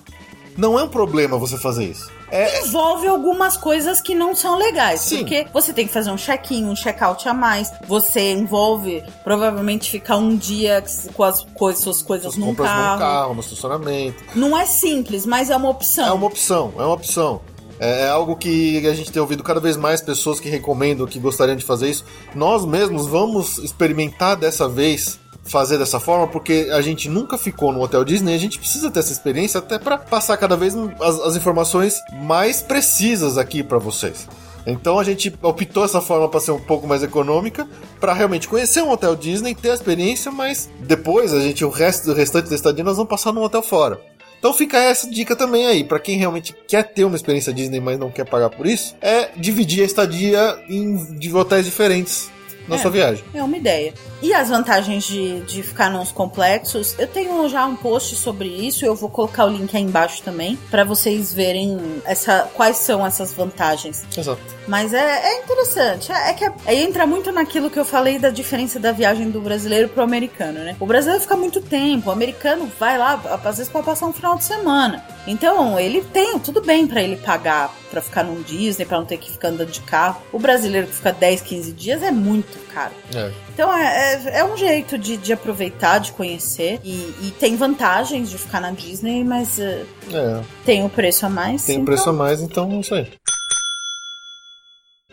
Não 0.56 0.80
é 0.80 0.84
um 0.84 0.90
problema 0.90 1.38
você 1.38 1.58
fazer 1.58 1.84
isso. 1.84 2.10
É, 2.32 2.62
Envolve 2.62 3.08
algumas 3.08 3.58
coisas 3.58 4.02
que 4.02 4.14
não 4.14 4.36
são 4.36 4.58
legais. 4.58 5.02
Sim. 5.02 5.20
Porque 5.20 5.48
você 5.54 5.74
tem 5.74 5.88
que 5.88 5.94
fazer 5.94 6.12
um 6.12 6.18
check-in, 6.18 6.66
um 6.66 6.76
check-out 6.76 7.28
a 7.28 7.34
mais. 7.34 7.72
Você 7.88 8.34
envolve, 8.34 9.04
provavelmente, 9.24 9.90
ficar 9.90 10.18
um 10.18 10.36
dia 10.36 10.84
com 11.14 11.24
as 11.24 11.44
coisas, 11.54 11.84
suas 11.84 12.02
coisas 12.02 12.34
suas 12.34 12.46
num 12.46 12.56
carro. 12.56 12.94
no 12.94 13.00
carro, 13.00 13.34
no 13.34 13.40
estacionamento. 13.42 14.24
Não 14.36 14.58
é 14.58 14.66
simples, 14.66 15.26
mas 15.26 15.50
é 15.50 15.56
uma 15.56 15.70
opção. 15.70 16.08
É 16.08 16.12
uma 16.12 16.28
opção, 16.28 16.74
é 16.78 16.82
uma 16.82 16.94
opção. 16.94 17.42
É, 17.80 18.02
é 18.02 18.10
algo 18.10 18.36
que 18.36 18.86
a 18.86 18.94
gente 18.94 19.12
tem 19.12 19.22
ouvido 19.22 19.42
cada 19.42 19.60
vez 19.60 19.78
mais 19.78 20.02
pessoas 20.02 20.40
que 20.40 20.50
recomendam, 20.50 21.08
que 21.08 21.20
gostariam 21.20 21.56
de 21.56 21.66
fazer 21.66 21.90
isso. 21.90 22.04
Nós 22.36 22.66
mesmos 22.66 23.08
vamos 23.08 23.58
experimentar 23.60 24.36
dessa 24.36 24.68
vez 24.68 25.20
fazer 25.44 25.78
dessa 25.78 26.00
forma, 26.00 26.28
porque 26.28 26.70
a 26.72 26.82
gente 26.82 27.10
nunca 27.10 27.38
ficou 27.38 27.72
no 27.72 27.82
hotel 27.82 28.04
Disney, 28.04 28.36
a 28.36 28.40
gente 28.40 28.60
precisa 28.60 28.92
ter 28.92 29.00
essa 29.00 29.12
experiência 29.12 29.58
até 29.60 29.80
para 29.80 29.98
passar 29.98 30.38
cada 30.38 30.56
vez 30.56 30.76
as, 31.00 31.20
as 31.22 31.36
informações 31.36 31.96
mais 32.22 32.62
precisas 32.62 33.38
aqui 33.38 33.64
para 33.64 33.78
vocês. 33.80 34.28
Então 34.68 35.00
a 35.00 35.04
gente 35.04 35.34
optou 35.42 35.84
essa 35.86 36.02
forma 36.02 36.28
para 36.30 36.40
ser 36.40 36.52
um 36.52 36.60
pouco 36.60 36.86
mais 36.86 37.02
econômica, 37.02 37.68
para 38.00 38.14
realmente 38.14 38.48
conhecer 38.48 38.84
um 38.84 38.92
hotel 38.92 39.16
Disney, 39.16 39.56
ter 39.56 39.72
a 39.72 39.74
experiência, 39.74 40.32
mas 40.32 40.70
depois 40.82 41.34
a 41.34 41.40
gente 41.40 41.64
o 41.66 41.70
resto 41.70 42.12
o 42.12 42.14
restante 42.14 42.50
da 42.50 42.56
estadia 42.56 42.84
nós 42.84 42.98
vamos 42.98 43.10
passar 43.10 43.32
num 43.32 43.42
hotel 43.42 43.64
fora. 43.64 44.00
Então 44.38 44.54
fica 44.54 44.78
essa 44.78 45.10
dica 45.10 45.36
também 45.36 45.66
aí, 45.66 45.84
para 45.84 46.00
quem 46.00 46.18
realmente 46.18 46.56
quer 46.68 46.84
ter 46.94 47.04
uma 47.04 47.16
experiência 47.16 47.52
Disney, 47.52 47.80
mas 47.80 47.98
não 47.98 48.12
quer 48.12 48.26
pagar 48.26 48.50
por 48.50 48.66
isso, 48.68 48.96
é 49.02 49.30
dividir 49.36 49.82
a 49.82 49.86
estadia 49.86 50.58
em 50.70 51.18
de 51.18 51.34
hotéis 51.34 51.66
diferentes 51.66 52.30
na 52.68 52.76
É. 52.76 52.80
sua 52.80 52.92
viagem. 52.92 53.24
É 53.34 53.44
uma 53.44 53.58
ideia. 53.58 53.94
E 54.22 54.34
as 54.34 54.50
vantagens 54.50 55.06
de, 55.06 55.40
de 55.42 55.64
ficar 55.64 55.90
nos 55.90 56.12
complexos? 56.12 56.94
Eu 57.00 57.08
tenho 57.08 57.48
já 57.48 57.66
um 57.66 57.76
post 57.76 58.16
sobre 58.18 58.48
isso, 58.50 58.86
eu 58.86 58.94
vou 58.94 59.10
colocar 59.10 59.46
o 59.46 59.50
link 59.50 59.76
aí 59.76 59.82
embaixo 59.84 60.22
também, 60.24 60.58
para 60.70 60.84
vocês 60.84 61.34
verem 61.34 62.02
essa, 62.06 62.50
quais 62.54 62.78
são 62.78 63.06
essas 63.06 63.34
vantagens. 63.34 64.04
Exato. 64.18 64.42
Mas 64.68 64.94
é, 64.94 65.00
é 65.26 65.42
interessante. 65.42 66.12
É, 66.12 66.30
é 66.30 66.34
que 66.34 66.44
é- 66.46 66.54
aí 66.66 66.84
entra 66.84 67.08
muito 67.08 67.32
naquilo 67.32 67.70
que 67.70 67.80
eu 67.80 67.86
falei 67.86 68.20
da 68.20 68.30
diferença 68.30 68.78
da 68.80 68.92
viagem 68.92 69.30
do 69.30 69.40
brasileiro 69.42 69.88
pro 69.90 70.04
americano, 70.04 70.60
né? 70.60 70.76
O 70.80 70.86
brasileiro 70.86 71.22
fica 71.22 71.38
muito 71.38 71.62
tempo, 71.62 72.10
o 72.10 72.12
americano 72.12 72.70
vai 72.80 72.98
lá, 72.98 73.20
às 73.44 73.58
vezes, 73.58 73.72
pra 73.72 73.82
passar 73.82 74.06
um 74.08 74.14
final 74.14 74.36
de 74.38 74.44
semana. 74.44 75.04
Então, 75.28 75.80
ele 75.80 76.02
tem 76.02 76.38
tudo 76.40 76.62
bem 76.62 76.86
pra 76.88 77.02
ele 77.02 77.16
pagar 77.18 77.74
pra 77.90 78.02
ficar 78.02 78.24
num 78.24 78.42
Disney, 78.44 78.86
pra 78.86 78.98
não 79.00 79.06
ter 79.06 79.18
que 79.18 79.32
ficar 79.32 79.48
andando 79.50 79.72
de 79.72 79.82
carro. 79.82 80.22
O 80.32 80.38
brasileiro 80.40 80.86
que 80.88 80.94
fica 80.96 81.12
10, 81.12 81.42
15 81.42 81.72
dias 81.72 82.04
é 82.04 82.12
muito 82.12 82.58
caro. 82.72 82.92
É. 83.16 83.32
Então 83.54 83.76
é, 83.76 84.09
é, 84.10 84.40
é 84.40 84.46
um 84.46 84.56
jeito 84.58 84.98
de, 84.98 85.18
de 85.18 85.32
aproveitar, 85.34 86.00
de 86.00 86.12
conhecer. 86.12 86.80
E, 86.84 86.92
e 87.22 87.34
tem 87.40 87.56
vantagens 87.56 88.30
de 88.30 88.38
ficar 88.38 88.60
na 88.60 88.72
Disney, 88.72 89.24
mas 89.24 89.60
eh, 89.60 89.86
É, 90.12 90.42
tem 90.66 90.84
o 90.86 90.90
preço 90.90 91.26
a 91.26 91.30
mais. 91.30 91.64
tem 91.66 91.78
um 91.78 91.82
então- 91.82 91.94
preço 91.94 92.10
a 92.10 92.14
mais, 92.14 92.42
então 92.42 92.72
é 92.72 92.76
isso 92.80 92.94
aí. 92.96 93.08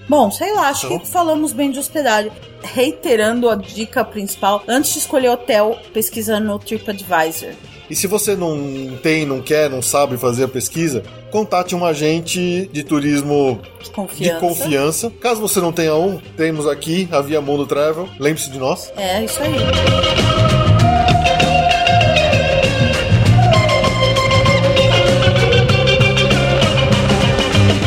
Bom, 0.09 0.31
sei 0.31 0.53
lá, 0.55 0.69
acho 0.69 0.87
Então. 0.87 0.99
que 1.01 1.09
falamos 1.09 1.53
bem 1.53 1.71
de 1.71 1.79
hospedagem. 1.79 2.31
Reiterando 2.63 3.49
a 3.49 3.57
dica 3.57 4.05
principal, 4.05 4.63
antes 4.69 4.93
de 4.93 4.99
escolher 5.01 5.31
hotel, 5.31 5.77
pesquisa 5.93 6.39
no 6.39 6.59
TripAdvisor. 6.59 7.55
E 7.89 7.95
se 7.95 8.07
você 8.07 8.35
não 8.35 8.99
tem, 9.03 9.25
não 9.25 9.41
quer, 9.41 9.71
não 9.71 9.81
sabe 9.81 10.17
fazer 10.17 10.45
a 10.45 10.49
pesquisa, 10.49 11.03
contate 11.31 11.75
um 11.75 11.85
agente 11.85 12.69
de 12.73 12.83
turismo 12.83 13.61
De 13.83 13.91
confiança. 13.91 14.35
de 14.35 14.41
confiança. 14.41 15.13
Caso 15.21 15.41
você 15.41 15.61
não 15.61 15.73
tenha 15.73 15.95
um, 15.95 16.19
temos 16.37 16.67
aqui 16.67 17.09
a 17.13 17.21
Via 17.21 17.41
Mundo 17.41 17.65
Travel. 17.67 18.09
Lembre-se 18.19 18.51
de 18.51 18.59
nós. 18.59 18.93
É, 18.97 19.25
isso 19.25 19.41
aí. 19.43 19.55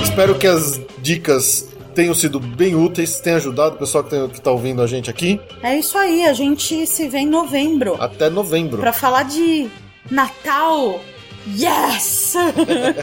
Espero 0.04 0.36
que 0.38 0.47
as 0.47 0.80
dicas 1.02 1.70
tenham 1.95 2.14
sido 2.14 2.39
bem 2.39 2.76
úteis, 2.76 3.20
tenham 3.20 3.38
ajudado 3.38 3.76
o 3.76 3.80
pessoal 3.80 4.04
que, 4.04 4.10
tem, 4.10 4.28
que 4.30 4.41
tá 4.41 4.52
ouvindo 4.52 4.82
a 4.82 4.88
gente 4.88 5.10
aqui. 5.10 5.39
É 5.64 5.78
isso 5.78 5.97
aí, 5.97 6.26
a 6.26 6.34
gente 6.34 6.86
se 6.86 7.08
vê 7.08 7.20
em 7.20 7.28
novembro 7.28 7.95
Até 8.02 8.30
novembro. 8.30 8.80
pra 8.80 8.93
falar 8.93 9.24
de 9.24 9.70
Natal. 10.10 11.01
Yes! 11.47 12.36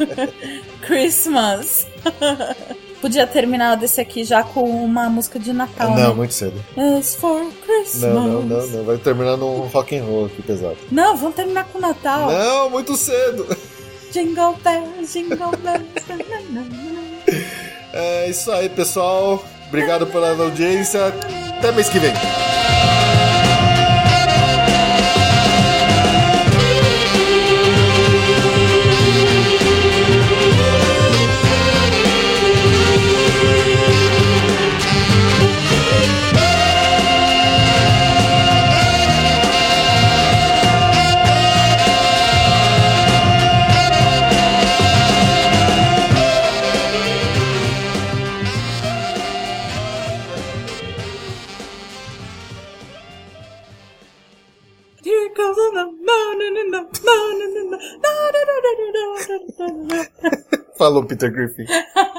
Christmas. 0.83 1.87
Podia 3.01 3.27
terminar 3.27 3.77
desse 3.77 4.01
aqui 4.01 4.25
já 4.25 4.43
com 4.43 4.69
uma 4.85 5.09
música 5.09 5.39
de 5.39 5.53
Natal. 5.53 5.91
Não, 5.91 6.09
né? 6.09 6.15
muito 6.15 6.35
cedo. 6.35 6.65
It's 6.77 7.15
for 7.15 7.45
Christmas. 7.65 8.15
Não, 8.15 8.27
não, 8.27 8.43
não, 8.43 8.67
não. 8.67 8.85
Vai 8.85 8.97
terminar 8.97 9.37
num 9.37 9.67
rock 9.67 9.97
and 9.97 10.05
roll 10.05 10.27
aqui 10.27 10.43
pesado. 10.43 10.77
Não, 10.91 11.17
vamos 11.17 11.37
terminar 11.37 11.65
com 11.67 11.79
Natal. 11.79 12.31
Não, 12.31 12.71
muito 12.71 12.97
cedo. 12.97 13.47
Jingle 14.13 14.57
bells, 14.65 15.13
jingle 15.13 15.53
bells. 15.59 15.87
É 17.93 18.29
isso 18.31 18.51
aí, 18.51 18.69
pessoal. 18.69 19.45
Obrigado 19.69 20.07
pela 20.07 20.31
audiência. 20.31 21.07
Até 21.59 21.73
mês 21.73 21.89
que 21.89 21.99
vem. 21.99 22.13
Falou 60.77 61.05
Peter 61.07 61.31
Griffin. 61.31 61.67